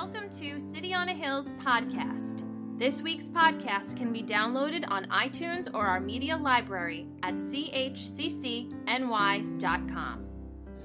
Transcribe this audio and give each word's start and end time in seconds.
Welcome 0.00 0.30
to 0.38 0.60
City 0.60 0.94
on 0.94 1.08
a 1.08 1.12
Hill's 1.12 1.50
podcast. 1.54 2.44
This 2.78 3.02
week's 3.02 3.28
podcast 3.28 3.96
can 3.96 4.12
be 4.12 4.22
downloaded 4.22 4.88
on 4.88 5.06
iTunes 5.06 5.68
or 5.74 5.86
our 5.86 5.98
media 5.98 6.36
library 6.36 7.08
at 7.24 7.34
chccny.com. 7.34 8.76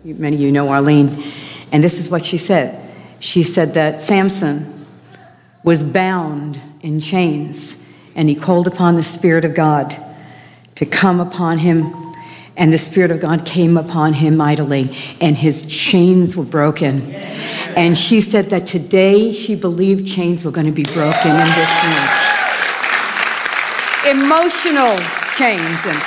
Many 0.04 0.36
of 0.36 0.42
you 0.42 0.52
know 0.52 0.68
Arlene, 0.68 1.32
and 1.72 1.84
this 1.84 2.00
is 2.00 2.10
what 2.10 2.26
she 2.26 2.40
said. 2.40 2.92
She 3.20 3.44
said 3.44 3.76
that 3.76 4.02
Samson 4.02 4.88
was 5.64 5.84
bound 5.84 6.60
in 6.82 7.00
chains, 7.00 7.80
and 8.16 8.28
he 8.28 8.34
called 8.34 8.66
upon 8.66 8.96
the 8.96 9.04
Spirit 9.04 9.46
of 9.46 9.54
God 9.54 9.96
to 10.74 10.88
come 10.88 11.20
upon 11.20 11.60
him, 11.60 12.16
and 12.58 12.74
the 12.74 12.80
Spirit 12.80 13.12
of 13.12 13.20
God 13.20 13.46
came 13.46 13.78
upon 13.78 14.14
him 14.14 14.38
mightily, 14.38 14.98
and 15.22 15.38
his 15.38 15.68
chains 15.68 16.36
were 16.36 16.44
broken. 16.44 17.14
And 17.76 17.98
she 17.98 18.22
said 18.22 18.46
that 18.46 18.66
today 18.66 19.32
she 19.32 19.56
believed 19.56 20.06
chains 20.06 20.44
were 20.44 20.52
going 20.52 20.68
to 20.68 20.72
be 20.72 20.84
broken 20.84 21.32
in 21.32 21.50
this 21.58 21.74
room. 21.84 22.08
Emotional 24.06 24.96
chains 25.36 25.80
and, 25.86 26.02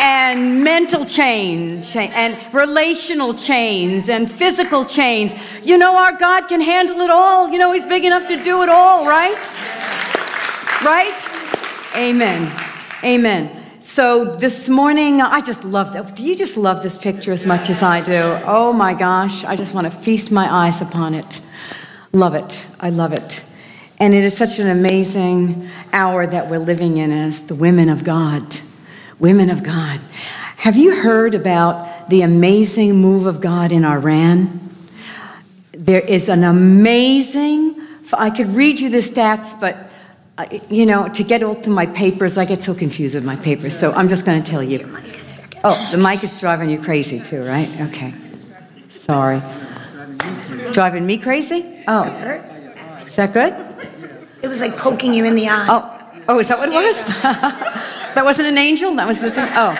and 0.00 0.64
mental 0.64 1.04
chains 1.04 1.94
and 1.94 2.36
relational 2.52 3.34
chains 3.34 4.08
and 4.08 4.30
physical 4.30 4.84
chains. 4.84 5.32
You 5.62 5.78
know, 5.78 5.96
our 5.96 6.16
God 6.16 6.48
can 6.48 6.60
handle 6.60 7.00
it 7.00 7.10
all. 7.10 7.50
You 7.50 7.58
know, 7.58 7.72
He's 7.72 7.84
big 7.84 8.04
enough 8.04 8.26
to 8.28 8.42
do 8.42 8.62
it 8.62 8.68
all, 8.68 9.06
right? 9.06 9.38
Right? 10.82 11.28
Amen. 11.94 12.52
Amen. 13.04 13.61
So 13.82 14.24
this 14.24 14.68
morning, 14.68 15.20
I 15.20 15.40
just 15.40 15.64
love 15.64 15.92
that. 15.94 16.14
Do 16.14 16.24
you 16.24 16.36
just 16.36 16.56
love 16.56 16.84
this 16.84 16.96
picture 16.96 17.32
as 17.32 17.44
much 17.44 17.68
as 17.68 17.82
I 17.82 18.00
do? 18.00 18.38
Oh 18.44 18.72
my 18.72 18.94
gosh, 18.94 19.42
I 19.42 19.56
just 19.56 19.74
want 19.74 19.90
to 19.90 19.90
feast 19.90 20.30
my 20.30 20.48
eyes 20.48 20.80
upon 20.80 21.14
it. 21.14 21.40
Love 22.12 22.36
it. 22.36 22.64
I 22.78 22.90
love 22.90 23.12
it. 23.12 23.44
And 23.98 24.14
it 24.14 24.22
is 24.22 24.36
such 24.36 24.60
an 24.60 24.68
amazing 24.68 25.68
hour 25.92 26.28
that 26.28 26.48
we're 26.48 26.60
living 26.60 26.98
in 26.98 27.10
as 27.10 27.42
the 27.42 27.56
women 27.56 27.88
of 27.88 28.04
God. 28.04 28.60
Women 29.18 29.50
of 29.50 29.64
God. 29.64 29.98
Have 30.58 30.76
you 30.76 31.02
heard 31.02 31.34
about 31.34 32.08
the 32.08 32.22
amazing 32.22 32.94
move 32.94 33.26
of 33.26 33.40
God 33.40 33.72
in 33.72 33.84
Iran? 33.84 34.60
There 35.72 36.02
is 36.02 36.28
an 36.28 36.44
amazing, 36.44 37.84
I 38.12 38.30
could 38.30 38.54
read 38.54 38.78
you 38.78 38.90
the 38.90 38.98
stats, 38.98 39.58
but 39.58 39.90
you 40.70 40.86
know, 40.86 41.08
to 41.08 41.22
get 41.22 41.42
all 41.42 41.54
to 41.56 41.70
my 41.70 41.86
papers, 41.86 42.38
I 42.38 42.44
get 42.44 42.62
so 42.62 42.74
confused 42.74 43.14
with 43.14 43.24
my 43.24 43.36
papers. 43.36 43.78
So 43.78 43.92
I'm 43.92 44.08
just 44.08 44.24
going 44.24 44.42
to 44.42 44.50
tell 44.50 44.62
you. 44.62 44.80
Oh, 45.64 45.88
the 45.92 45.98
mic 45.98 46.24
is 46.24 46.30
driving 46.40 46.70
you 46.70 46.80
crazy 46.80 47.20
too, 47.20 47.44
right? 47.44 47.68
Okay. 47.88 48.14
Sorry. 48.88 49.40
Driving 50.72 51.06
me 51.06 51.18
crazy? 51.18 51.84
Oh. 51.86 52.04
Is 53.06 53.16
that 53.16 53.32
good? 53.32 53.52
It 54.42 54.48
was 54.48 54.60
like 54.60 54.76
poking 54.76 55.14
you 55.14 55.24
in 55.24 55.36
the 55.36 55.48
eye. 55.48 55.66
Oh. 55.68 55.98
Oh, 56.28 56.38
is 56.38 56.48
that 56.48 56.58
what 56.58 56.68
it 56.68 56.74
was? 56.74 57.04
that 57.22 58.24
wasn't 58.24 58.48
an 58.48 58.58
angel? 58.58 58.94
That 58.94 59.06
was 59.06 59.20
the 59.20 59.30
thing? 59.30 59.48
Oh. 59.54 59.76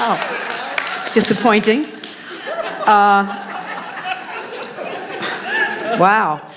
Oh. 0.00 1.10
Disappointing. 1.14 1.86
Uh, 2.86 3.26
wow. 5.98 6.47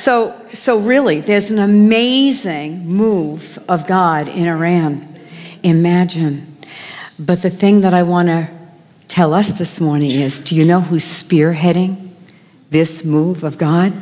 So, 0.00 0.34
so 0.54 0.78
really, 0.78 1.20
there's 1.20 1.50
an 1.50 1.58
amazing 1.58 2.88
move 2.88 3.62
of 3.68 3.86
God 3.86 4.28
in 4.28 4.46
Iran. 4.46 5.06
Imagine. 5.62 6.56
But 7.18 7.42
the 7.42 7.50
thing 7.50 7.82
that 7.82 7.92
I 7.92 8.02
want 8.02 8.28
to 8.28 8.48
tell 9.08 9.34
us 9.34 9.50
this 9.58 9.78
morning 9.78 10.10
is 10.10 10.40
do 10.40 10.54
you 10.54 10.64
know 10.64 10.80
who's 10.80 11.04
spearheading 11.04 12.12
this 12.70 13.04
move 13.04 13.44
of 13.44 13.58
God? 13.58 13.92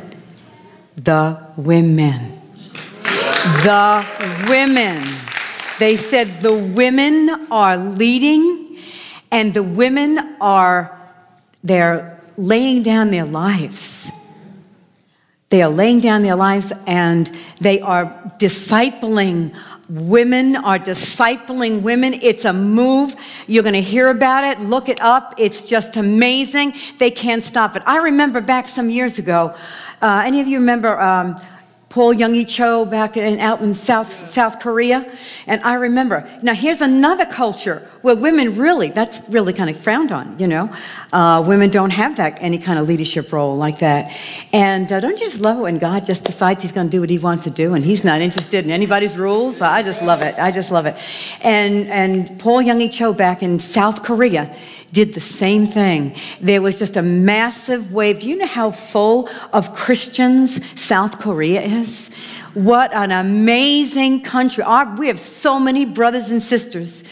The 0.95 1.45
women. 1.57 2.39
The 3.65 4.45
women. 4.47 5.03
They 5.79 5.97
said 5.97 6.39
the 6.39 6.55
women 6.55 7.47
are 7.51 7.75
leading 7.75 8.79
and 9.31 9.53
the 9.53 9.63
women 9.63 10.37
are 10.39 10.97
they're 11.61 12.21
laying 12.37 12.83
down 12.83 13.11
their 13.11 13.25
lives 13.25 14.09
they 15.49 15.63
are 15.63 15.69
laying 15.69 15.99
down 15.99 16.21
their 16.21 16.35
lives 16.35 16.71
and 16.85 17.29
they 17.59 17.79
are 17.81 18.05
discipling 18.37 19.53
women, 19.89 20.55
are 20.55 20.77
discipling 20.77 21.81
women. 21.81 22.13
It's 22.13 22.45
a 22.45 22.53
move. 22.53 23.15
You're 23.47 23.63
going 23.63 23.73
to 23.73 23.81
hear 23.81 24.09
about 24.09 24.43
it. 24.43 24.63
Look 24.63 24.89
it 24.89 25.01
up. 25.01 25.33
It's 25.37 25.65
just 25.65 25.97
amazing. 25.97 26.75
They 26.99 27.09
can't 27.09 27.43
stop 27.43 27.75
it. 27.75 27.83
I 27.87 27.97
remember 27.97 28.41
back 28.41 28.69
some 28.69 28.89
years 28.89 29.17
ago, 29.17 29.55
uh, 30.01 30.23
any 30.23 30.39
of 30.39 30.47
you 30.47 30.59
remember 30.59 30.99
um, 30.99 31.35
Paul 31.89 32.13
Young 32.13 32.45
Cho 32.45 32.85
back 32.85 33.17
in, 33.17 33.39
out 33.39 33.61
in 33.61 33.73
South, 33.73 34.29
South 34.29 34.59
Korea. 34.59 35.11
And 35.47 35.59
I 35.63 35.73
remember, 35.73 36.29
now 36.43 36.53
here's 36.53 36.81
another 36.81 37.25
culture 37.25 37.89
where 38.03 38.15
women 38.15 38.55
really, 38.55 38.89
that's 38.89 39.27
really 39.27 39.53
kind 39.53 39.71
of 39.71 39.77
frowned 39.77 40.11
on, 40.11 40.37
you 40.37 40.47
know. 40.47 40.71
Uh, 41.11 41.43
women 41.45 41.71
don't 41.71 41.89
have 41.89 42.15
that, 42.17 42.37
any 42.39 42.59
kind 42.59 42.77
of 42.77 42.87
leadership 42.87 43.33
role 43.33 43.57
like 43.57 43.79
that. 43.79 44.15
And 44.53 44.91
uh, 44.91 44.99
don't 44.99 45.19
you 45.19 45.25
just 45.25 45.41
love 45.41 45.57
it 45.57 45.61
when 45.61 45.79
God 45.79 46.05
just 46.05 46.23
decides 46.23 46.61
he's 46.61 46.71
going 46.71 46.87
to 46.87 46.91
do 46.91 47.01
what 47.01 47.09
he 47.09 47.17
wants 47.17 47.43
to 47.45 47.49
do 47.49 47.73
and 47.73 47.83
he's 47.83 48.03
not 48.03 48.21
interested 48.21 48.63
in 48.63 48.71
anybody's 48.71 49.17
rules? 49.17 49.59
I 49.59 49.81
just 49.81 50.01
love 50.03 50.21
it. 50.23 50.35
I 50.37 50.51
just 50.51 50.69
love 50.69 50.85
it. 50.85 50.95
And, 51.41 51.87
and 51.87 52.39
Paul 52.39 52.61
Young 52.61 52.87
Cho 52.89 53.13
back 53.13 53.41
in 53.41 53.59
South 53.59 54.03
Korea, 54.03 54.55
did 54.91 55.13
the 55.13 55.19
same 55.19 55.67
thing. 55.67 56.15
There 56.41 56.61
was 56.61 56.79
just 56.79 56.97
a 56.97 57.01
massive 57.01 57.91
wave. 57.91 58.19
Do 58.19 58.29
you 58.29 58.37
know 58.37 58.47
how 58.47 58.71
full 58.71 59.29
of 59.53 59.75
Christians 59.75 60.59
South 60.79 61.19
Korea 61.19 61.61
is? 61.61 62.09
What 62.53 62.93
an 62.93 63.11
amazing 63.11 64.23
country. 64.23 64.63
Our, 64.63 64.95
we 64.95 65.07
have 65.07 65.19
so 65.19 65.59
many 65.59 65.85
brothers 65.85 66.31
and 66.31 66.41
sisters 66.41 67.03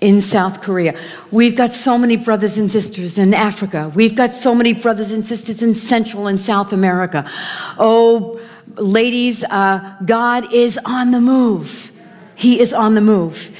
in 0.00 0.20
South 0.20 0.60
Korea. 0.60 0.98
We've 1.30 1.56
got 1.56 1.72
so 1.72 1.96
many 1.96 2.16
brothers 2.16 2.58
and 2.58 2.70
sisters 2.70 3.16
in 3.16 3.32
Africa. 3.32 3.90
We've 3.94 4.14
got 4.14 4.32
so 4.32 4.54
many 4.54 4.74
brothers 4.74 5.12
and 5.12 5.24
sisters 5.24 5.62
in 5.62 5.74
Central 5.74 6.26
and 6.26 6.40
South 6.40 6.72
America. 6.72 7.24
Oh, 7.78 8.40
ladies, 8.76 9.44
uh, 9.44 9.96
God 10.04 10.52
is 10.52 10.78
on 10.84 11.12
the 11.12 11.20
move. 11.20 11.90
He 12.34 12.60
is 12.60 12.72
on 12.72 12.94
the 12.94 13.00
move. 13.00 13.52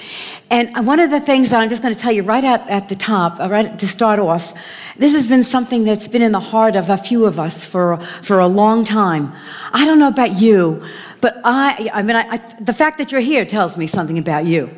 And 0.53 0.87
one 0.87 1.01
of 1.01 1.11
the 1.11 1.19
things 1.19 1.49
that 1.49 1.61
I'm 1.61 1.71
just 1.71 1.81
going 1.81 1.95
to 1.95 1.99
tell 1.99 2.13
you 2.13 2.23
right 2.23 2.45
at, 2.45 2.69
at 2.69 2.91
the 2.91 2.95
top, 2.95 3.41
uh, 3.41 3.49
right 3.49 3.79
to 3.79 3.89
start 3.89 4.19
off, 4.19 4.53
this 4.99 5.15
has 5.15 5.27
been 5.27 5.45
something 5.45 5.83
that's 5.85 6.07
been 6.07 6.21
in 6.21 6.33
the 6.33 6.41
heart 6.41 6.77
of 6.77 6.91
a 6.91 6.99
few 6.99 7.25
of 7.25 7.41
us 7.41 7.65
for, 7.65 7.97
for 8.23 8.39
a 8.39 8.47
long 8.47 8.85
time. 8.85 9.33
I 9.73 9.87
don't 9.87 9.99
know 9.99 10.09
about 10.09 10.39
you, 10.39 10.85
but 11.23 11.41
I, 11.43 11.89
I 11.95 12.03
mean, 12.03 12.17
I, 12.17 12.33
I, 12.33 12.37
the 12.61 12.75
fact 12.75 12.99
that 12.99 13.11
you're 13.11 13.23
here 13.23 13.47
tells 13.47 13.79
me 13.79 13.87
something 13.87 14.19
about 14.19 14.45
you. 14.45 14.69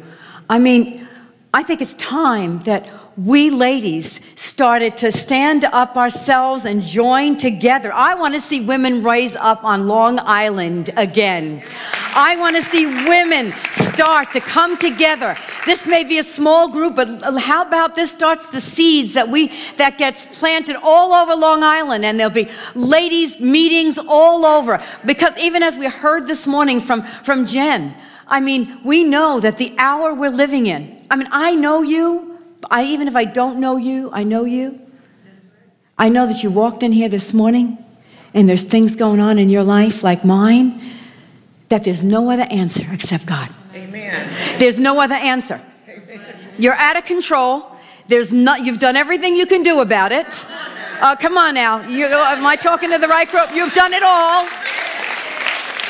I 0.49 0.61
mean, 0.61 1.09
I 1.53 1.65
think 1.65 1.83
it's 1.83 1.95
time 1.95 2.63
that 2.63 2.89
we 3.19 3.51
ladies 3.51 4.21
started 4.37 4.97
to 4.99 5.11
stand 5.11 5.65
up 5.65 5.97
ourselves 5.97 6.67
and 6.67 6.83
join 6.83 7.37
together. 7.37 7.93
I 7.93 8.15
want 8.15 8.35
to 8.35 8.41
see 8.41 8.61
women 8.61 9.03
rise 9.03 9.35
up 9.35 9.65
on 9.65 9.89
Long 9.89 10.21
Island 10.21 10.91
again. 10.97 11.65
I 12.15 12.37
want 12.37 12.55
to 12.55 12.63
see 12.63 12.87
women 12.87 13.53
start 13.73 14.33
to 14.35 14.41
come 14.41 14.77
together. 14.77 15.37
This 15.67 15.87
may 15.87 16.05
be 16.05 16.19
a 16.19 16.25
small 16.25 16.69
group, 16.69 16.97
but 16.97 17.39
how 17.39 17.63
about 17.63 17.95
this 17.95 18.11
starts 18.11 18.47
the 18.47 18.61
seeds 18.61 19.15
that 19.15 19.31
we 19.31 19.51
that 19.77 19.97
gets 19.97 20.27
planted 20.39 20.77
all 20.77 21.15
over 21.15 21.35
Long 21.35 21.63
Island, 21.63 22.05
and 22.05 22.21
there'll 22.21 22.33
be 22.33 22.51
ladies' 22.75 23.41
meetings 23.41 23.99
all 23.99 24.45
over. 24.45 24.83
Because 25.07 25.37
even 25.39 25.63
as 25.63 25.77
we 25.77 25.87
heard 25.87 26.27
this 26.27 26.47
morning 26.47 26.81
from, 26.81 27.03
from 27.23 27.47
Jen, 27.47 27.95
I 28.27 28.41
mean, 28.41 28.81
we 28.85 29.05
know 29.05 29.41
that 29.41 29.57
the 29.57 29.75
hour 29.79 30.13
we're 30.13 30.31
living 30.31 30.67
in. 30.67 31.01
I 31.11 31.17
mean, 31.17 31.29
I 31.31 31.55
know 31.55 31.83
you. 31.83 32.39
I 32.71 32.85
even 32.85 33.09
if 33.09 33.17
I 33.17 33.25
don't 33.25 33.59
know 33.59 33.77
you, 33.77 34.11
I 34.13 34.25
know 34.25 34.45
you. 34.45 34.81
I 35.97 36.09
know 36.09 36.27
that 36.27 36.43
you 36.43 36.51
walked 36.51 36.83
in 36.83 36.93
here 36.93 37.09
this 37.09 37.33
morning 37.33 37.79
and 38.33 38.49
there's 38.49 38.63
things 38.63 38.97
going 38.97 39.21
on 39.21 39.39
in 39.39 39.49
your 39.49 39.63
life 39.63 40.03
like 40.03 40.25
mine 40.25 40.81
that 41.69 41.85
there's 41.85 42.03
no 42.03 42.31
other 42.31 42.47
answer 42.51 42.85
except 42.93 43.27
God. 43.27 43.49
Amen. 43.75 44.59
There's 44.59 44.79
no 44.79 45.01
other 45.01 45.17
answer. 45.17 45.61
You're 46.59 46.75
out 46.75 46.97
of 46.97 47.05
control. 47.05 47.67
There's 48.07 48.31
not, 48.31 48.65
you've 48.65 48.79
done 48.79 48.97
everything 48.97 49.37
you 49.37 49.47
can 49.47 49.63
do 49.63 49.81
about 49.81 50.13
it. 50.13 50.47
Uh, 51.01 51.17
come 51.17 51.37
on 51.37 51.55
now. 51.55 51.87
You, 51.89 52.07
am 52.07 52.47
I 52.47 52.55
talking 52.55 52.91
to 52.91 52.99
the 52.99 53.09
right 53.09 53.29
group? 53.29 53.55
You've 53.55 53.73
done 53.73 53.93
it 53.93 54.03
all. 54.03 54.45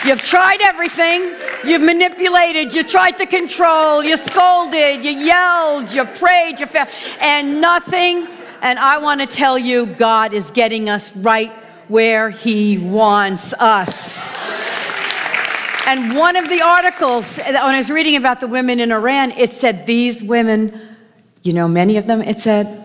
You've 0.07 0.23
tried 0.23 0.61
everything. 0.63 1.35
You've 1.65 1.83
manipulated. 1.83 2.73
You 2.73 2.85
tried 2.85 3.19
to 3.19 3.27
control. 3.27 4.03
You 4.03 4.17
scolded. 4.17 5.05
You 5.05 5.13
yelled. 5.13 5.91
You 5.91 6.05
prayed. 6.05 6.61
You 6.61 6.67
failed. 6.67 6.89
And 7.21 7.61
nothing. 7.61 8.29
And 8.63 8.79
I 8.79 8.99
want 8.99 9.21
to 9.21 9.27
tell 9.27 9.59
you, 9.59 9.87
God 9.87 10.33
is 10.33 10.51
getting 10.51 10.89
us 10.89 11.15
right 11.17 11.53
where 11.89 12.31
He 12.31 12.79
wants 12.79 13.53
us. 13.55 14.31
And 15.87 16.15
one 16.15 16.37
of 16.37 16.49
the 16.49 16.63
articles, 16.63 17.37
when 17.37 17.57
I 17.57 17.77
was 17.77 17.91
reading 17.91 18.17
about 18.17 18.41
the 18.41 18.47
women 18.47 18.81
in 18.81 18.91
Iran, 18.91 19.33
it 19.33 19.53
said 19.53 19.87
these 19.87 20.23
women, 20.23 20.81
you 21.43 21.53
know, 21.53 21.69
many 21.69 21.99
of 21.99 22.07
them, 22.07 22.23
it 22.23 22.41
said, 22.41 22.81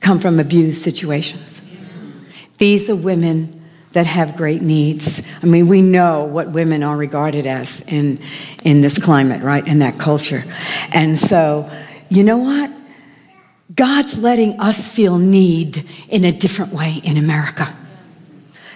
come 0.00 0.20
from 0.20 0.38
abused 0.38 0.82
situations. 0.82 1.60
These 2.58 2.88
are 2.88 2.96
women 2.96 3.60
that 3.92 4.06
have 4.06 4.36
great 4.36 4.62
needs. 4.62 5.20
I 5.42 5.46
mean, 5.46 5.68
we 5.68 5.82
know 5.82 6.24
what 6.24 6.50
women 6.50 6.82
are 6.82 6.96
regarded 6.96 7.46
as 7.46 7.82
in, 7.82 8.20
in 8.64 8.80
this 8.80 8.98
climate, 8.98 9.42
right? 9.42 9.66
In 9.66 9.80
that 9.80 9.98
culture. 9.98 10.44
And 10.92 11.18
so, 11.18 11.70
you 12.08 12.22
know 12.24 12.38
what? 12.38 12.70
God's 13.74 14.16
letting 14.16 14.60
us 14.60 14.92
feel 14.94 15.18
need 15.18 15.88
in 16.08 16.24
a 16.24 16.32
different 16.32 16.72
way 16.72 17.00
in 17.04 17.16
America. 17.16 17.76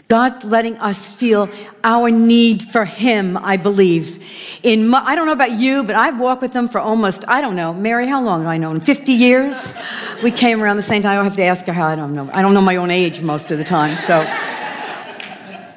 God's 0.09 0.45
letting 0.45 0.77
us 0.79 1.05
feel 1.05 1.51
our 1.83 2.11
need 2.11 2.63
for 2.71 2.85
Him, 2.85 3.37
I 3.37 3.57
believe. 3.57 4.23
In 4.63 4.87
my, 4.87 5.01
I 5.05 5.17
don't 5.17 5.27
know 5.27 5.33
about 5.33 5.53
you, 5.53 5.83
but 5.83 5.97
I've 5.97 6.21
walked 6.21 6.43
with 6.43 6.53
Him 6.53 6.69
for 6.69 6.81
almost, 6.81 7.25
I 7.27 7.41
don't 7.41 7.57
know, 7.57 7.73
Mary, 7.73 8.07
how 8.07 8.23
long 8.23 8.43
have 8.43 8.49
I 8.49 8.57
known? 8.57 8.81
50 8.81 9.13
years? 9.13 9.75
We 10.23 10.31
came 10.31 10.63
around 10.63 10.77
the 10.77 10.85
same 10.85 11.03
time. 11.03 11.19
I 11.19 11.25
have 11.25 11.35
to 11.37 11.43
ask 11.43 11.67
her 11.67 11.73
how, 11.73 11.89
I 11.89 11.97
don't 11.97 12.15
know. 12.15 12.31
I 12.33 12.41
don't 12.41 12.55
know 12.55 12.61
my 12.61 12.77
own 12.77 12.93
age 12.93 13.21
most 13.21 13.51
of 13.51 13.59
the 13.59 13.65
time. 13.65 13.97
So, 13.97 14.21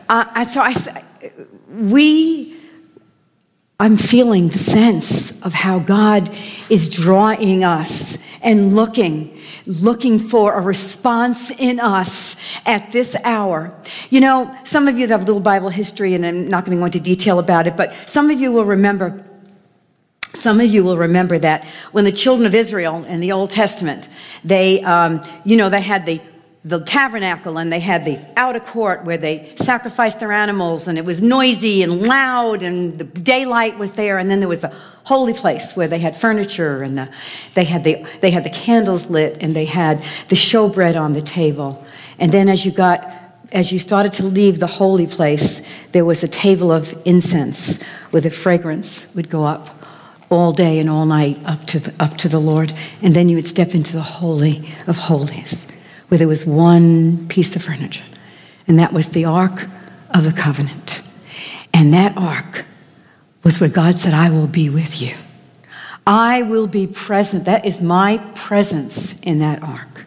uh, 0.09 0.45
so 0.45 0.61
I, 0.61 1.03
we, 1.67 2.55
I'm 3.79 3.97
feeling 3.97 4.49
the 4.49 4.59
sense 4.59 5.31
of 5.41 5.53
how 5.53 5.79
God 5.79 6.29
is 6.69 6.87
drawing 6.87 7.63
us 7.63 8.18
and 8.41 8.75
looking 8.75 9.39
looking 9.65 10.19
for 10.19 10.53
a 10.53 10.61
response 10.61 11.51
in 11.51 11.79
us 11.79 12.35
at 12.65 12.91
this 12.91 13.15
hour. 13.23 13.73
You 14.09 14.21
know, 14.21 14.55
some 14.63 14.87
of 14.87 14.97
you 14.97 15.07
have 15.07 15.21
a 15.21 15.25
little 15.25 15.41
Bible 15.41 15.69
history, 15.69 16.13
and 16.13 16.25
I'm 16.25 16.47
not 16.47 16.65
going 16.65 16.77
to 16.77 16.81
go 16.81 16.85
into 16.85 16.99
detail 16.99 17.39
about 17.39 17.67
it, 17.67 17.77
but 17.77 17.93
some 18.07 18.29
of 18.29 18.39
you 18.39 18.51
will 18.51 18.65
remember. 18.65 19.25
Some 20.33 20.59
of 20.59 20.67
you 20.67 20.83
will 20.83 20.97
remember 20.97 21.39
that 21.39 21.65
when 21.91 22.05
the 22.05 22.11
children 22.11 22.45
of 22.45 22.53
Israel 22.53 23.03
in 23.05 23.19
the 23.19 23.31
Old 23.31 23.49
Testament, 23.49 24.09
they, 24.43 24.81
um, 24.83 25.21
you 25.43 25.57
know, 25.57 25.69
they 25.69 25.81
had 25.81 26.05
the 26.05 26.21
the 26.65 26.83
tabernacle 26.83 27.57
and 27.57 27.71
they 27.71 27.79
had 27.79 28.03
the 28.03 28.19
outer 28.35 28.59
court 28.59 29.05
where 29.05 29.17
they 29.17 29.53
sacrificed 29.55 30.19
their 30.19 30.31
animals 30.31 30.87
and 30.87 30.97
it 30.97 31.05
was 31.05 31.21
noisy 31.21 31.83
and 31.83 32.05
loud 32.05 32.61
and 32.61 32.97
the 32.97 33.05
daylight 33.05 33.77
was 33.77 33.93
there 33.93 34.17
and 34.17 34.29
then 34.29 34.39
there 34.39 34.49
was 34.49 34.59
the 34.59 34.73
holy 35.05 35.33
place 35.33 35.75
where 35.75 35.87
they 35.87 35.99
had 35.99 36.15
furniture 36.15 36.81
and 36.81 36.97
the, 36.97 37.09
they, 37.55 37.63
had 37.63 37.83
the, 37.83 38.05
they 38.19 38.29
had 38.29 38.43
the 38.43 38.49
candles 38.49 39.05
lit 39.05 39.37
and 39.41 39.55
they 39.55 39.65
had 39.65 40.05
the 40.27 40.35
showbread 40.35 40.99
on 40.99 41.13
the 41.13 41.21
table. 41.21 41.83
And 42.19 42.31
then 42.31 42.49
as 42.49 42.65
you 42.65 42.71
got 42.71 43.15
as 43.51 43.71
you 43.71 43.79
started 43.79 44.13
to 44.13 44.23
leave 44.23 44.59
the 44.59 44.67
holy 44.67 45.07
place, 45.07 45.61
there 45.91 46.05
was 46.05 46.23
a 46.23 46.27
table 46.27 46.71
of 46.71 46.95
incense 47.05 47.81
where 48.11 48.21
the 48.21 48.29
fragrance 48.29 49.07
would 49.15 49.29
go 49.29 49.43
up 49.43 49.75
all 50.29 50.51
day 50.51 50.77
and 50.77 50.89
all 50.89 51.05
night 51.05 51.39
up 51.45 51.65
to 51.65 51.79
the, 51.79 52.03
up 52.03 52.17
to 52.17 52.29
the 52.29 52.39
Lord. 52.39 52.73
And 53.01 53.15
then 53.15 53.29
you 53.29 53.35
would 53.35 53.47
step 53.47 53.73
into 53.73 53.93
the 53.93 54.01
Holy 54.01 54.71
of 54.85 54.97
Holies, 54.97 55.65
where 56.09 56.17
there 56.17 56.27
was 56.27 56.45
one 56.45 57.27
piece 57.29 57.55
of 57.55 57.63
furniture, 57.63 58.03
and 58.67 58.79
that 58.79 58.93
was 58.93 59.09
the 59.09 59.25
Ark 59.25 59.67
of 60.11 60.23
the 60.23 60.33
Covenant. 60.33 61.01
And 61.73 61.93
that 61.93 62.17
Ark 62.17 62.65
was 63.43 63.59
where 63.59 63.69
God 63.69 63.99
said, 63.99 64.13
I 64.13 64.29
will 64.29 64.47
be 64.47 64.69
with 64.69 65.01
you. 65.01 65.15
I 66.05 66.41
will 66.41 66.67
be 66.67 66.87
present. 66.87 67.45
That 67.45 67.65
is 67.65 67.79
my 67.79 68.17
presence 68.33 69.13
in 69.21 69.39
that 69.39 69.61
ark. 69.61 70.05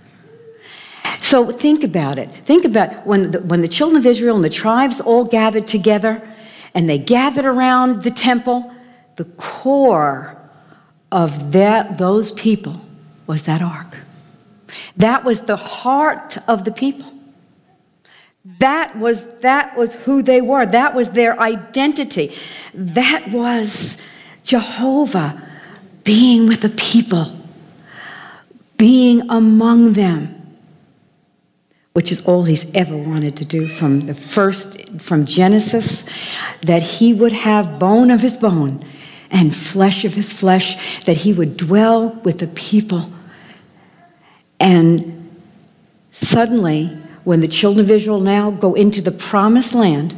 So 1.21 1.53
think 1.53 1.85
about 1.85 2.19
it. 2.19 2.29
Think 2.45 2.65
about 2.65 3.07
when 3.07 3.31
the, 3.31 3.41
when 3.41 3.63
the 3.63 3.69
children 3.69 3.99
of 3.99 4.07
Israel 4.07 4.35
and 4.35 4.45
the 4.45 4.51
tribes 4.51 5.01
all 5.01 5.25
gathered 5.25 5.67
together 5.67 6.21
and 6.75 6.91
they 6.91 6.99
gathered 6.99 7.45
around 7.45 8.03
the 8.03 8.11
temple, 8.11 8.73
the 9.17 9.25
core 9.25 10.37
of 11.13 11.53
that, 11.53 11.99
those 11.99 12.33
people 12.33 12.81
was 13.29 13.43
that 13.45 13.63
ark. 13.63 13.97
That 14.97 15.25
was 15.25 15.43
the 15.43 15.57
heart 15.57 16.39
of 16.49 16.65
the 16.65 16.73
people. 16.73 17.13
That 18.59 18.97
was, 18.99 19.25
that 19.41 19.77
was 19.77 19.95
who 19.95 20.23
they 20.23 20.41
were. 20.41 20.67
That 20.67 20.95
was 20.95 21.11
their 21.11 21.39
identity. 21.41 22.37
That 22.75 23.31
was 23.31 23.99
Jehovah 24.43 25.41
being 26.05 26.49
with 26.49 26.63
the 26.63 26.69
people, 26.71 27.37
being 28.77 29.29
among 29.31 29.93
them, 29.93 30.57
which 31.93 32.11
is 32.11 32.25
all 32.27 32.43
he's 32.43 32.73
ever 32.75 32.97
wanted 32.97 33.37
to 33.37 33.45
do 33.45 33.69
from 33.69 34.07
the 34.07 34.15
first, 34.15 35.01
from 35.01 35.25
Genesis, 35.25 36.05
that 36.63 36.83
he 36.83 37.15
would 37.15 37.33
have 37.33 37.79
bone 37.79 38.11
of 38.11 38.21
his 38.21 38.37
bone 38.37 38.85
and 39.31 39.55
flesh 39.55 40.05
of 40.05 40.15
his 40.15 40.33
flesh, 40.33 41.05
that 41.05 41.19
he 41.19 41.33
would 41.33 41.57
dwell 41.57 42.09
with 42.25 42.39
the 42.39 42.49
people. 42.49 43.09
And 44.63 45.29
suddenly, 46.13 46.87
when 47.25 47.41
the 47.41 47.49
children 47.49 47.85
of 47.85 47.91
Israel 47.91 48.21
now 48.21 48.53
go 48.53 48.75
into 48.75 49.03
the 49.03 49.11
promised 49.11 49.75
land, 49.75 50.17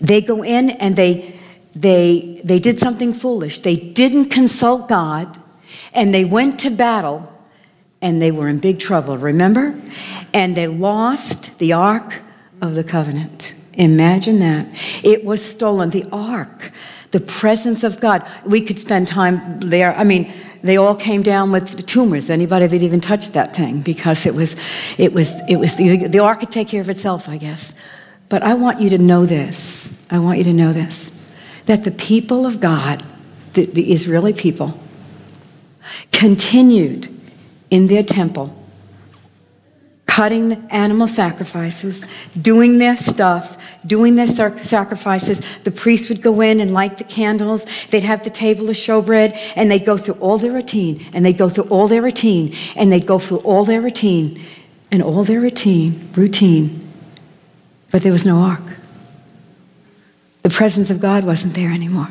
they 0.00 0.20
go 0.20 0.44
in 0.44 0.70
and 0.70 0.94
they, 0.94 1.38
they, 1.74 2.40
they 2.44 2.60
did 2.60 2.78
something 2.78 3.12
foolish. 3.12 3.58
They 3.58 3.74
didn't 3.74 4.30
consult 4.30 4.88
God 4.88 5.40
and 5.92 6.14
they 6.14 6.24
went 6.24 6.60
to 6.60 6.70
battle 6.70 7.30
and 8.00 8.22
they 8.22 8.30
were 8.30 8.48
in 8.48 8.58
big 8.58 8.78
trouble, 8.78 9.18
remember? 9.18 9.74
And 10.32 10.56
they 10.56 10.68
lost 10.68 11.58
the 11.58 11.72
Ark 11.72 12.20
of 12.60 12.76
the 12.76 12.84
Covenant. 12.84 13.54
Imagine 13.72 14.38
that. 14.38 14.68
It 15.02 15.24
was 15.24 15.44
stolen. 15.44 15.90
The 15.90 16.06
Ark, 16.12 16.70
the 17.10 17.20
presence 17.20 17.82
of 17.82 17.98
God. 17.98 18.24
We 18.44 18.60
could 18.60 18.78
spend 18.78 19.08
time 19.08 19.58
there. 19.58 19.94
I 19.96 20.04
mean, 20.04 20.32
they 20.64 20.78
all 20.78 20.94
came 20.94 21.22
down 21.22 21.52
with 21.52 21.84
tumors. 21.86 22.30
Anybody 22.30 22.66
that 22.66 22.82
even 22.82 23.00
touched 23.00 23.34
that 23.34 23.54
thing, 23.54 23.82
because 23.82 24.24
it 24.24 24.34
was, 24.34 24.56
it 24.96 25.12
was, 25.12 25.32
it 25.46 25.56
was 25.56 25.76
the, 25.76 26.08
the 26.08 26.18
ark 26.18 26.40
could 26.40 26.50
take 26.50 26.68
care 26.68 26.80
of 26.80 26.88
itself, 26.88 27.28
I 27.28 27.36
guess. 27.36 27.74
But 28.30 28.42
I 28.42 28.54
want 28.54 28.80
you 28.80 28.88
to 28.90 28.98
know 28.98 29.26
this. 29.26 29.92
I 30.10 30.18
want 30.18 30.38
you 30.38 30.44
to 30.44 30.52
know 30.52 30.72
this 30.72 31.10
that 31.66 31.84
the 31.84 31.90
people 31.90 32.44
of 32.44 32.60
God, 32.60 33.02
the, 33.54 33.64
the 33.64 33.92
Israeli 33.92 34.34
people, 34.34 34.78
continued 36.12 37.08
in 37.70 37.86
their 37.86 38.02
temple 38.02 38.54
cutting 40.14 40.52
animal 40.70 41.08
sacrifices, 41.08 42.06
doing 42.40 42.78
their 42.78 42.94
stuff, 42.94 43.58
doing 43.84 44.14
their 44.14 44.28
sacrifices. 44.28 45.42
The 45.64 45.72
priest 45.72 46.08
would 46.08 46.22
go 46.22 46.40
in 46.40 46.60
and 46.60 46.72
light 46.72 46.98
the 46.98 47.04
candles. 47.04 47.66
They'd 47.90 48.04
have 48.04 48.22
the 48.22 48.30
table 48.30 48.70
of 48.70 48.76
showbread, 48.76 49.36
and 49.56 49.68
they'd 49.68 49.84
go 49.84 49.96
through 49.96 50.14
all 50.20 50.38
their 50.38 50.52
routine, 50.52 51.04
and 51.12 51.26
they'd 51.26 51.36
go 51.36 51.48
through 51.48 51.64
all 51.64 51.88
their 51.88 52.00
routine, 52.00 52.54
and 52.76 52.92
they'd 52.92 53.08
go 53.08 53.18
through 53.18 53.38
all 53.38 53.64
their 53.64 53.80
routine, 53.80 54.40
and 54.92 55.02
all 55.02 55.24
their 55.24 55.40
routine, 55.40 56.08
routine. 56.14 56.88
But 57.90 58.02
there 58.02 58.12
was 58.12 58.24
no 58.24 58.38
ark. 58.38 58.62
The 60.42 60.50
presence 60.50 60.90
of 60.90 61.00
God 61.00 61.24
wasn't 61.24 61.54
there 61.54 61.72
anymore. 61.72 62.10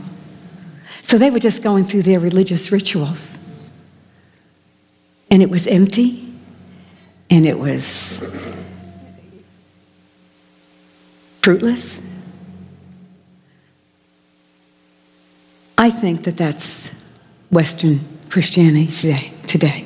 So 1.03 1.17
they 1.17 1.29
were 1.29 1.39
just 1.39 1.63
going 1.63 1.85
through 1.85 2.03
their 2.03 2.19
religious 2.19 2.69
rituals. 2.69 3.37
And 5.31 5.41
it 5.41 5.49
was 5.49 5.67
empty 5.67 6.32
and 7.33 7.47
it 7.47 7.57
was 7.57 8.23
fruitless. 11.41 11.99
I 15.75 15.89
think 15.89 16.25
that 16.25 16.37
that's 16.37 16.91
Western 17.49 18.01
Christianity 18.29 18.85
today. 18.85 19.31
today. 19.47 19.83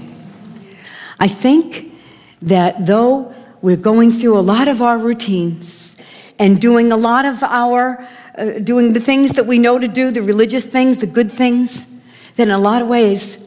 I 1.21 1.29
think 1.29 1.93
that 2.41 2.85
though 2.85 3.33
we're 3.61 3.77
going 3.77 4.11
through 4.11 4.37
a 4.37 4.43
lot 4.43 4.67
of 4.67 4.81
our 4.81 4.97
routines 4.97 5.95
and 6.37 6.59
doing 6.59 6.91
a 6.91 6.97
lot 6.97 7.23
of 7.23 7.41
our, 7.43 8.05
uh, 8.37 8.59
doing 8.59 8.91
the 8.91 8.99
things 8.99 9.31
that 9.31 9.45
we 9.45 9.57
know 9.57 9.79
to 9.79 9.87
do, 9.87 10.11
the 10.11 10.21
religious 10.21 10.65
things, 10.65 10.97
the 10.97 11.07
good 11.07 11.31
things, 11.31 11.87
then 12.35 12.49
in 12.49 12.53
a 12.53 12.59
lot 12.59 12.81
of 12.81 12.89
ways, 12.89 13.37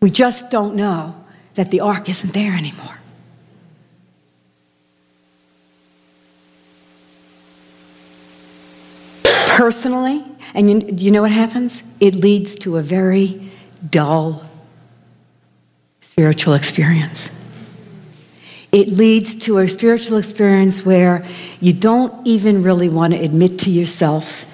we 0.00 0.10
just 0.10 0.50
don't 0.50 0.74
know 0.74 1.14
that 1.56 1.70
the 1.70 1.80
ark 1.80 2.08
isn't 2.08 2.32
there 2.32 2.52
anymore. 2.52 2.98
Personally, 9.24 10.24
and 10.54 10.70
you, 10.70 10.94
you 10.96 11.10
know 11.10 11.22
what 11.22 11.32
happens? 11.32 11.82
It 11.98 12.14
leads 12.14 12.54
to 12.56 12.76
a 12.76 12.82
very 12.82 13.50
dull 13.90 14.46
spiritual 16.02 16.54
experience. 16.54 17.30
It 18.70 18.88
leads 18.88 19.34
to 19.46 19.58
a 19.58 19.68
spiritual 19.68 20.18
experience 20.18 20.84
where 20.84 21.26
you 21.60 21.72
don't 21.72 22.26
even 22.26 22.62
really 22.62 22.90
want 22.90 23.14
to 23.14 23.18
admit 23.18 23.58
to 23.60 23.70
yourself 23.70 24.44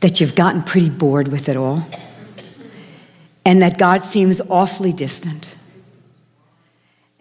that 0.00 0.20
you've 0.20 0.34
gotten 0.34 0.62
pretty 0.62 0.90
bored 0.90 1.28
with 1.28 1.48
it 1.48 1.56
all 1.56 1.86
and 3.46 3.62
that 3.62 3.78
God 3.78 4.02
seems 4.02 4.42
awfully 4.50 4.92
distant 4.92 5.53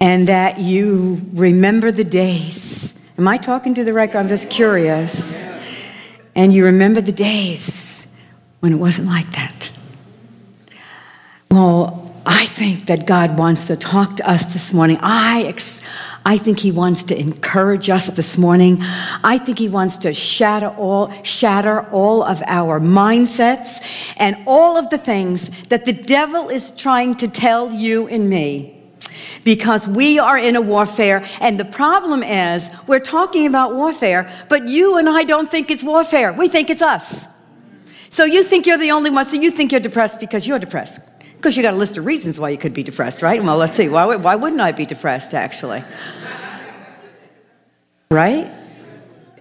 and 0.03 0.27
that 0.27 0.60
you 0.60 1.22
remember 1.31 1.89
the 1.89 2.03
days. 2.03 2.93
Am 3.17 3.25
I 3.25 3.38
talking 3.38 3.74
to 3.75 3.86
the 3.86 3.93
right? 3.93 4.13
I'm 4.13 4.27
just 4.27 4.50
curious. 4.50 5.41
And 6.36 6.53
you 6.53 6.65
remember 6.65 7.00
the 7.00 7.13
days 7.13 8.05
when 8.60 8.74
it 8.74 8.75
wasn't 8.75 9.07
like 9.07 9.31
that. 9.31 9.72
Well, 11.50 12.13
I 12.25 12.48
think 12.48 12.88
that 12.88 13.05
God 13.05 13.38
wants 13.38 13.67
to 13.67 13.77
talk 13.77 14.17
to 14.17 14.29
us 14.29 14.43
this 14.51 14.74
morning. 14.74 14.98
I, 15.00 15.43
ex- 15.43 15.81
I 16.25 16.38
think 16.38 16.60
he 16.60 16.72
wants 16.72 17.03
to 17.03 17.17
encourage 17.17 17.89
us 17.89 18.07
this 18.07 18.38
morning. 18.38 18.79
I 19.24 19.38
think 19.38 19.57
he 19.57 19.69
wants 19.69 19.98
to 20.00 20.13
shatter 20.13 20.67
all, 20.67 21.13
shatter 21.24 21.89
all 21.91 22.24
of 22.24 22.43
our 22.45 22.81
mindsets 22.81 23.81
and 24.17 24.36
all 24.48 24.75
of 24.75 24.89
the 24.89 24.98
things 24.98 25.50
that 25.69 25.86
the 25.86 25.93
devil 25.93 26.50
is 26.50 26.72
trying 26.72 27.15
to 27.15 27.29
tell 27.29 27.72
you 27.72 28.10
and 28.10 28.29
me. 28.29 28.82
Because 29.43 29.88
we 29.88 30.19
are 30.19 30.38
in 30.38 30.55
a 30.55 30.62
warfare, 30.62 31.27
and 31.41 31.60
the 31.60 31.65
problem 31.65 32.24
is 32.24 32.69
we're 32.88 33.00
talking 33.00 33.45
about 33.45 33.75
warfare, 33.75 34.31
but 34.50 34.67
you 34.67 34.98
and 34.98 35.10
I 35.10 35.24
don't 35.24 35.51
think 35.51 35.69
it's 35.69 35.83
warfare. 35.83 36.33
We 36.33 36.48
think 36.48 36.69
it's 36.69 36.81
us. 36.81 37.25
So 38.10 38.25
you 38.25 38.43
think 38.43 38.67
you're 38.67 38.77
the 38.77 38.91
only 38.91 39.10
one, 39.10 39.25
so 39.27 39.36
you 39.36 39.51
think 39.51 39.72
you're 39.72 39.81
depressed 39.81 40.19
because 40.19 40.48
you're 40.48 40.60
depressed. 40.60 41.01
Because 41.36 41.57
you 41.57 41.63
got 41.63 41.74
a 41.74 41.77
list 41.77 41.98
of 41.98 42.05
reasons 42.05 42.39
why 42.39 42.50
you 42.50 42.57
could 42.57 42.74
be 42.74 42.83
depressed, 42.83 43.22
right? 43.22 43.43
Well, 43.43 43.57
let's 43.57 43.75
see. 43.75 43.89
Why, 43.89 44.15
why 44.15 44.36
wouldn't 44.36 44.62
I 44.62 44.72
be 44.72 44.86
depressed, 44.86 45.33
actually? 45.33 45.83
Right? 48.10 48.50